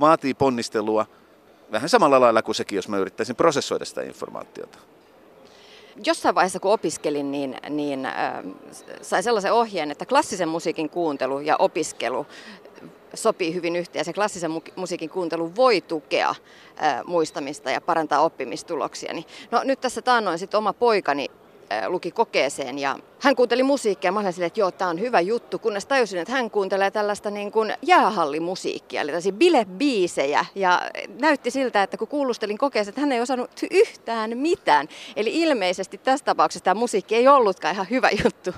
vaatii 0.00 0.34
ponnistelua– 0.34 1.06
vähän 1.72 1.88
samalla 1.88 2.20
lailla 2.20 2.42
kuin 2.42 2.54
sekin, 2.54 2.76
jos 2.76 2.88
mä 2.88 2.98
yrittäisin 2.98 3.36
prosessoida 3.36 3.84
sitä 3.84 4.02
informaatiota. 4.02 4.78
Jossain 6.06 6.34
vaiheessa, 6.34 6.60
kun 6.60 6.72
opiskelin, 6.72 7.32
niin, 7.32 7.56
niin 7.70 8.06
äh, 8.06 8.14
sai 9.02 9.22
sellaisen 9.22 9.52
ohjeen, 9.52 9.90
että 9.90 10.06
klassisen 10.06 10.48
musiikin 10.48 10.90
kuuntelu 10.90 11.40
ja 11.40 11.56
opiskelu 11.56 12.26
sopii 13.14 13.54
hyvin 13.54 13.76
yhteen. 13.76 14.04
Se 14.04 14.12
klassisen 14.12 14.50
musiikin 14.76 15.10
kuuntelu 15.10 15.56
voi 15.56 15.80
tukea 15.80 16.28
äh, 16.28 16.36
muistamista 17.04 17.70
ja 17.70 17.80
parantaa 17.80 18.20
oppimistuloksia. 18.20 19.12
No 19.50 19.60
nyt 19.64 19.80
tässä 19.80 20.02
taannoin 20.02 20.38
sitten 20.38 20.58
oma 20.58 20.72
poikani 20.72 21.28
luki 21.86 22.10
kokeeseen 22.10 22.78
ja 22.78 22.98
hän 23.20 23.36
kuunteli 23.36 23.62
musiikkia. 23.62 24.12
Mä 24.12 24.20
olin 24.20 24.32
silleen, 24.32 24.46
että 24.46 24.60
joo, 24.60 24.70
tää 24.70 24.88
on 24.88 25.00
hyvä 25.00 25.20
juttu, 25.20 25.58
kunnes 25.58 25.86
tajusin, 25.86 26.18
että 26.18 26.32
hän 26.32 26.50
kuuntelee 26.50 26.90
tällaista 26.90 27.30
niin 27.30 27.52
kuin 27.52 27.74
jäähallimusiikkia, 27.82 29.00
eli 29.00 29.08
tällaisia 29.08 29.32
bilebiisejä. 29.32 30.44
Ja 30.54 30.82
näytti 31.20 31.50
siltä, 31.50 31.82
että 31.82 31.96
kun 31.96 32.08
kuulustelin 32.08 32.58
kokeeseen, 32.58 32.92
että 32.92 33.00
hän 33.00 33.12
ei 33.12 33.20
osannut 33.20 33.50
yhtään 33.70 34.38
mitään. 34.38 34.88
Eli 35.16 35.40
ilmeisesti 35.40 35.98
tässä 35.98 36.24
tapauksessa 36.24 36.64
tämä 36.64 36.80
musiikki 36.80 37.16
ei 37.16 37.28
ollutkaan 37.28 37.74
ihan 37.74 37.86
hyvä 37.90 38.08
juttu. 38.24 38.50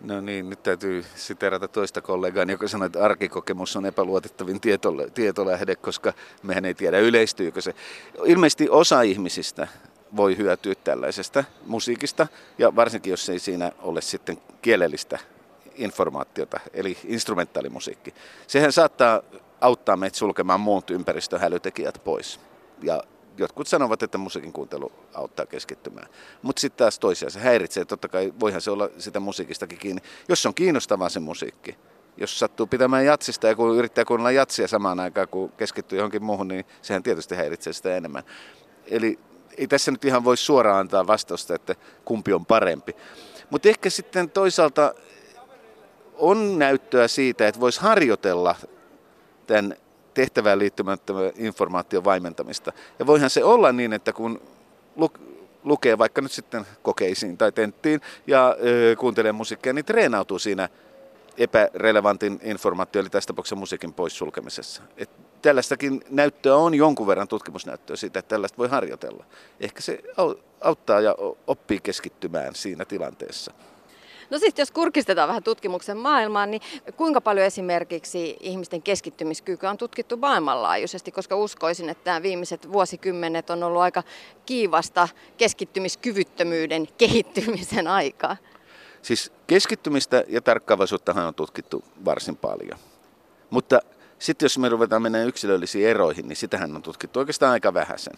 No 0.00 0.20
niin, 0.20 0.50
nyt 0.50 0.62
täytyy 0.62 1.04
siterata 1.14 1.68
toista 1.68 2.00
kollegaa, 2.00 2.44
joka 2.44 2.68
sanoi, 2.68 2.86
että 2.86 3.04
arkikokemus 3.04 3.76
on 3.76 3.86
epäluotettavin 3.86 4.60
tietolähde, 5.14 5.76
koska 5.76 6.12
mehän 6.42 6.64
ei 6.64 6.74
tiedä 6.74 6.98
yleistyykö 6.98 7.60
se. 7.60 7.74
Ilmeisesti 8.24 8.68
osa 8.70 9.02
ihmisistä 9.02 9.68
voi 10.16 10.36
hyötyä 10.36 10.74
tällaisesta 10.74 11.44
musiikista, 11.66 12.26
ja 12.58 12.76
varsinkin 12.76 13.10
jos 13.10 13.28
ei 13.28 13.38
siinä 13.38 13.72
ole 13.78 14.00
sitten 14.00 14.38
kielellistä 14.62 15.18
informaatiota, 15.74 16.60
eli 16.72 16.98
instrumentaalimusiikki. 17.04 18.14
Sehän 18.46 18.72
saattaa 18.72 19.22
auttaa 19.60 19.96
meitä 19.96 20.16
sulkemaan 20.16 20.60
muut 20.60 20.90
ympäristöhälytekijät 20.90 22.00
pois. 22.04 22.40
Ja 22.82 23.02
jotkut 23.36 23.66
sanovat, 23.66 24.02
että 24.02 24.18
musiikin 24.18 24.52
kuuntelu 24.52 24.92
auttaa 25.14 25.46
keskittymään. 25.46 26.08
Mutta 26.42 26.60
sitten 26.60 26.78
taas 26.78 26.98
toisia 26.98 27.30
se 27.30 27.40
häiritsee. 27.40 27.84
Totta 27.84 28.08
kai 28.08 28.32
voihan 28.40 28.60
se 28.60 28.70
olla 28.70 28.88
sitä 28.98 29.20
musiikistakin 29.20 29.78
kiinni. 29.78 30.02
Jos 30.28 30.46
on 30.46 30.54
kiinnostavaa 30.54 31.08
se 31.08 31.20
musiikki, 31.20 31.76
jos 32.16 32.38
sattuu 32.38 32.66
pitämään 32.66 33.06
jatsista 33.06 33.46
ja 33.46 33.54
kun 33.54 33.76
yrittää 33.76 34.04
kuunnella 34.04 34.30
jatsia 34.30 34.68
samaan 34.68 35.00
aikaan, 35.00 35.28
kun 35.28 35.52
keskittyy 35.52 35.98
johonkin 35.98 36.24
muuhun, 36.24 36.48
niin 36.48 36.64
sehän 36.82 37.02
tietysti 37.02 37.34
häiritsee 37.34 37.72
sitä 37.72 37.96
enemmän. 37.96 38.22
Eli 38.86 39.18
ei 39.58 39.66
tässä 39.66 39.90
nyt 39.90 40.04
ihan 40.04 40.24
voi 40.24 40.36
suoraan 40.36 40.80
antaa 40.80 41.06
vastausta, 41.06 41.54
että 41.54 41.74
kumpi 42.04 42.32
on 42.32 42.46
parempi. 42.46 42.96
Mutta 43.50 43.68
ehkä 43.68 43.90
sitten 43.90 44.30
toisaalta 44.30 44.94
on 46.14 46.58
näyttöä 46.58 47.08
siitä, 47.08 47.48
että 47.48 47.60
voisi 47.60 47.80
harjoitella 47.80 48.54
tämän 49.46 49.76
tehtävään 50.14 50.58
liittymättömän 50.58 51.32
informaation 51.36 52.04
vaimentamista. 52.04 52.72
Ja 52.98 53.06
voihan 53.06 53.30
se 53.30 53.44
olla 53.44 53.72
niin, 53.72 53.92
että 53.92 54.12
kun 54.12 54.42
lukee 55.64 55.98
vaikka 55.98 56.20
nyt 56.20 56.32
sitten 56.32 56.66
kokeisiin 56.82 57.38
tai 57.38 57.52
tenttiin 57.52 58.00
ja 58.26 58.56
ö, 58.64 58.96
kuuntelee 58.96 59.32
musiikkia, 59.32 59.72
niin 59.72 59.84
treenautuu 59.84 60.38
siinä 60.38 60.68
epärelevantin 61.38 62.40
informaatio, 62.42 63.00
eli 63.00 63.10
tästä 63.10 63.26
tapauksessa 63.26 63.56
musiikin 63.56 63.92
poissulkemisessa. 63.92 64.82
Et 64.96 65.10
tällaistakin 65.42 66.00
näyttöä 66.10 66.56
on 66.56 66.74
jonkun 66.74 67.06
verran 67.06 67.28
tutkimusnäyttöä 67.28 67.96
siitä, 67.96 68.18
että 68.18 68.28
tällaista 68.28 68.58
voi 68.58 68.68
harjoitella. 68.68 69.24
Ehkä 69.60 69.80
se 69.80 70.02
auttaa 70.60 71.00
ja 71.00 71.14
oppii 71.46 71.80
keskittymään 71.82 72.54
siinä 72.54 72.84
tilanteessa. 72.84 73.52
No 74.30 74.38
sitten 74.38 74.62
jos 74.62 74.70
kurkistetaan 74.70 75.28
vähän 75.28 75.42
tutkimuksen 75.42 75.96
maailmaan, 75.96 76.50
niin 76.50 76.62
kuinka 76.96 77.20
paljon 77.20 77.46
esimerkiksi 77.46 78.36
ihmisten 78.40 78.82
keskittymiskyky 78.82 79.66
on 79.66 79.76
tutkittu 79.76 80.16
maailmanlaajuisesti, 80.16 81.10
koska 81.12 81.36
uskoisin, 81.36 81.88
että 81.88 82.10
nämä 82.10 82.22
viimeiset 82.22 82.72
vuosikymmenet 82.72 83.50
on 83.50 83.62
ollut 83.62 83.82
aika 83.82 84.02
kiivasta 84.46 85.08
keskittymiskyvyttömyyden 85.36 86.88
kehittymisen 86.98 87.88
aikaa. 87.88 88.36
Siis 89.02 89.32
keskittymistä 89.46 90.24
ja 90.28 90.40
tarkkaavaisuuttahan 90.40 91.26
on 91.26 91.34
tutkittu 91.34 91.84
varsin 92.04 92.36
paljon. 92.36 92.78
Mutta 93.50 93.80
sitten 94.18 94.44
jos 94.44 94.58
me 94.58 94.68
ruvetaan 94.68 95.02
mennä 95.02 95.22
yksilöllisiin 95.22 95.88
eroihin, 95.88 96.28
niin 96.28 96.36
sitähän 96.36 96.76
on 96.76 96.82
tutkittu 96.82 97.18
oikeastaan 97.18 97.52
aika 97.52 97.74
vähäisen. 97.74 98.14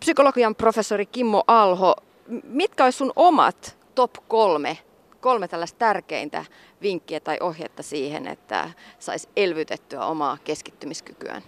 Psykologian 0.00 0.54
professori 0.54 1.06
Kimmo 1.06 1.44
Alho, 1.46 1.94
mitkä 2.44 2.84
olisi 2.84 2.98
sun 2.98 3.12
omat 3.16 3.76
top 3.94 4.12
kolme, 4.28 4.78
kolme 5.20 5.48
tällaista 5.48 5.78
tärkeintä 5.78 6.44
vinkkiä 6.82 7.20
tai 7.20 7.38
ohjetta 7.40 7.82
siihen, 7.82 8.26
että 8.26 8.70
saisi 8.98 9.28
elvytettyä 9.36 10.04
omaa 10.04 10.38
keskittymiskykyään? 10.44 11.42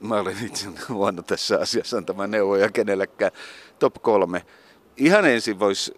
Mä 0.00 0.20
olen 0.20 0.36
itse 0.46 0.68
huono 0.88 1.22
tässä 1.22 1.58
asiassa 1.60 1.96
antamaan 1.96 2.30
neuvoja 2.30 2.70
kenellekään. 2.70 3.32
Top 3.78 3.94
kolme. 4.02 4.44
Ihan 4.96 5.24
ensin 5.24 5.58
voisi 5.58 5.94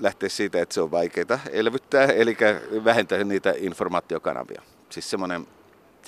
lähteä 0.00 0.28
siitä, 0.28 0.62
että 0.62 0.74
se 0.74 0.80
on 0.80 0.90
vaikeaa 0.90 1.38
elvyttää, 1.50 2.04
eli 2.04 2.36
vähentää 2.84 3.24
niitä 3.24 3.54
informaatiokanavia. 3.56 4.62
Siis 4.90 5.10
semmoinen, 5.10 5.46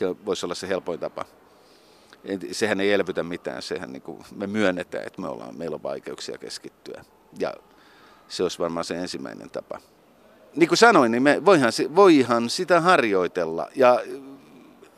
se 0.01 0.24
voisi 0.26 0.46
olla 0.46 0.55
se 0.55 0.68
helpoin 0.68 1.01
tapa. 1.01 1.24
Sehän 2.53 2.80
ei 2.80 2.92
elvytä 2.92 3.22
mitään, 3.22 3.62
sehän 3.62 3.92
niin 3.92 4.03
kuin, 4.03 4.24
me 4.36 4.46
myönnetään, 4.46 5.07
että 5.07 5.20
me 5.20 5.28
ollaan, 5.28 5.57
meillä 5.57 5.74
on 5.74 5.82
vaikeuksia 5.82 6.38
keskittyä. 6.38 7.05
Ja 7.38 7.55
se 8.28 8.42
olisi 8.42 8.59
varmaan 8.59 8.84
se 8.84 8.94
ensimmäinen 8.94 9.51
tapa. 9.51 9.80
Niin 10.57 10.68
kuin 10.68 10.78
sanoin, 10.78 11.12
niin 11.12 11.22
me 11.22 11.44
voihan, 11.44 11.72
voihan 11.96 12.51
sitä 12.51 12.80
harjoitella. 12.80 13.68
Ja 13.74 14.01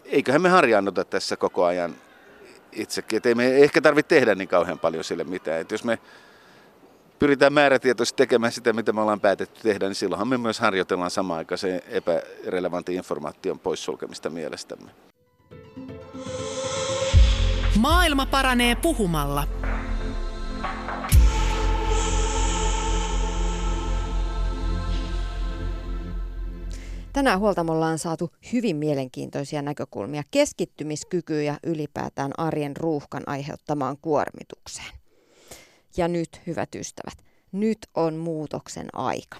eiköhän 0.04 0.42
me 0.42 0.48
harjaannuta 0.48 1.04
tässä 1.04 1.36
koko 1.36 1.64
ajan 1.64 1.94
itsekin. 2.72 3.16
Että 3.16 3.28
ei 3.28 3.34
me 3.34 3.56
ehkä 3.56 3.80
tarvitse 3.80 4.08
tehdä 4.08 4.34
niin 4.34 4.48
kauhean 4.48 4.78
paljon 4.78 5.04
sille 5.04 5.24
mitään. 5.24 5.60
Että 5.60 5.74
jos 5.74 5.84
me 5.84 5.98
pyritään 7.22 7.52
määrätietoisesti 7.52 8.16
tekemään 8.16 8.52
sitä, 8.52 8.72
mitä 8.72 8.92
me 8.92 9.00
ollaan 9.00 9.20
päätetty 9.20 9.60
tehdä, 9.62 9.86
niin 9.86 9.94
silloinhan 9.94 10.28
me 10.28 10.38
myös 10.38 10.60
harjoitellaan 10.60 11.10
samaan 11.10 11.38
aikaan 11.38 11.58
se 11.58 11.84
epärelevantin 11.88 12.96
informaation 12.96 13.58
poissulkemista 13.58 14.30
mielestämme. 14.30 14.90
Maailma 17.78 18.26
paranee 18.26 18.74
puhumalla. 18.74 19.48
Tänään 27.12 27.38
huoltamolla 27.38 27.86
on 27.86 27.98
saatu 27.98 28.30
hyvin 28.52 28.76
mielenkiintoisia 28.76 29.62
näkökulmia 29.62 30.22
keskittymiskykyä 30.30 31.42
ja 31.42 31.58
ylipäätään 31.66 32.32
arjen 32.38 32.76
ruuhkan 32.76 33.22
aiheuttamaan 33.26 33.96
kuormitukseen. 34.02 35.01
Ja 35.96 36.08
nyt, 36.08 36.40
hyvät 36.46 36.74
ystävät, 36.74 37.24
nyt 37.52 37.78
on 37.94 38.14
muutoksen 38.14 38.88
aika. 38.92 39.36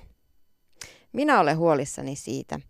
Minä 1.12 1.40
olen 1.40 1.57
huolissani 1.57 2.16
siitä, 2.16 2.61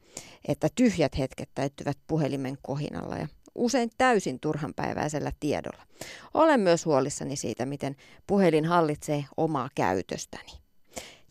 että 0.49 0.68
tyhjät 0.74 1.18
hetket 1.18 1.51
täyttyvät 1.55 1.99
puhelimen 2.07 2.59
kohinalla 2.62 3.16
ja 3.16 3.28
usein 3.55 3.91
täysin 3.99 4.41
turhanpäiväisellä 4.41 5.33
tiedolla. 5.41 5.87
Olen 6.35 6.61
myös 6.61 6.87
huolissani 6.87 7.37
siitä, 7.37 7.66
miten 7.66 7.97
puhelin 8.26 8.64
hallitsee 8.64 9.24
omaa 9.37 9.68
käytöstäni. 9.74 10.51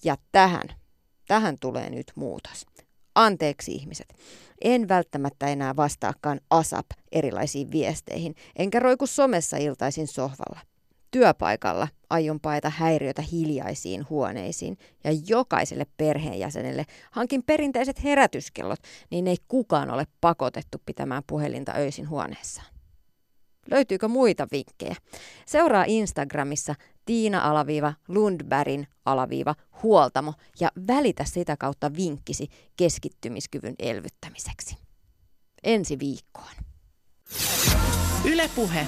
Ja 0.04 0.18
tähän, 0.32 0.70
tähän 1.28 1.58
tulee 1.60 1.90
nyt 1.90 2.12
muutos. 2.16 2.66
Anteeksi 3.16 3.72
ihmiset. 3.72 4.14
En 4.62 4.88
välttämättä 4.88 5.48
enää 5.48 5.76
vastaakaan 5.76 6.42
ASAP 6.50 6.86
erilaisiin 7.12 7.72
viesteihin, 7.72 8.36
enkä 8.56 8.80
roiku 8.80 9.08
somessa 9.08 9.58
iltaisin 9.58 10.08
sohvalla. 10.08 10.60
Työpaikalla 11.12 11.88
aion 12.10 12.40
paeta 12.40 12.70
häiriötä 12.70 13.22
hiljaisiin 13.22 14.10
huoneisiin 14.10 14.78
ja 15.04 15.12
jokaiselle 15.28 15.86
perheenjäsenelle 15.98 16.86
hankin 17.12 17.44
perinteiset 17.44 18.04
herätyskellot, 18.04 18.80
niin 19.10 19.28
ei 19.28 19.38
kukaan 19.48 19.92
ole 19.92 20.08
pakotettu 20.22 20.78
pitämään 20.86 21.24
puhelinta 21.28 21.74
öisin 21.78 22.10
huoneessaan. 22.10 22.68
Löytyykö 23.72 24.08
muita 24.08 24.48
vinkkejä? 24.52 24.96
Seuraa 25.46 25.86
Instagramissa 25.88 26.76
Tiina-Lundbergin 27.06 28.88
alaviiva 29.06 29.56
huoltamo 29.84 30.34
ja 30.60 30.72
välitä 30.88 31.24
sitä 31.24 31.58
kautta 31.58 31.96
vinkkisi 31.96 32.48
keskittymiskyvyn 32.78 33.76
elvyttämiseksi. 33.80 34.78
Ensi 35.64 36.00
viikkoon. 36.00 36.54
Ylepuhe 38.26 38.88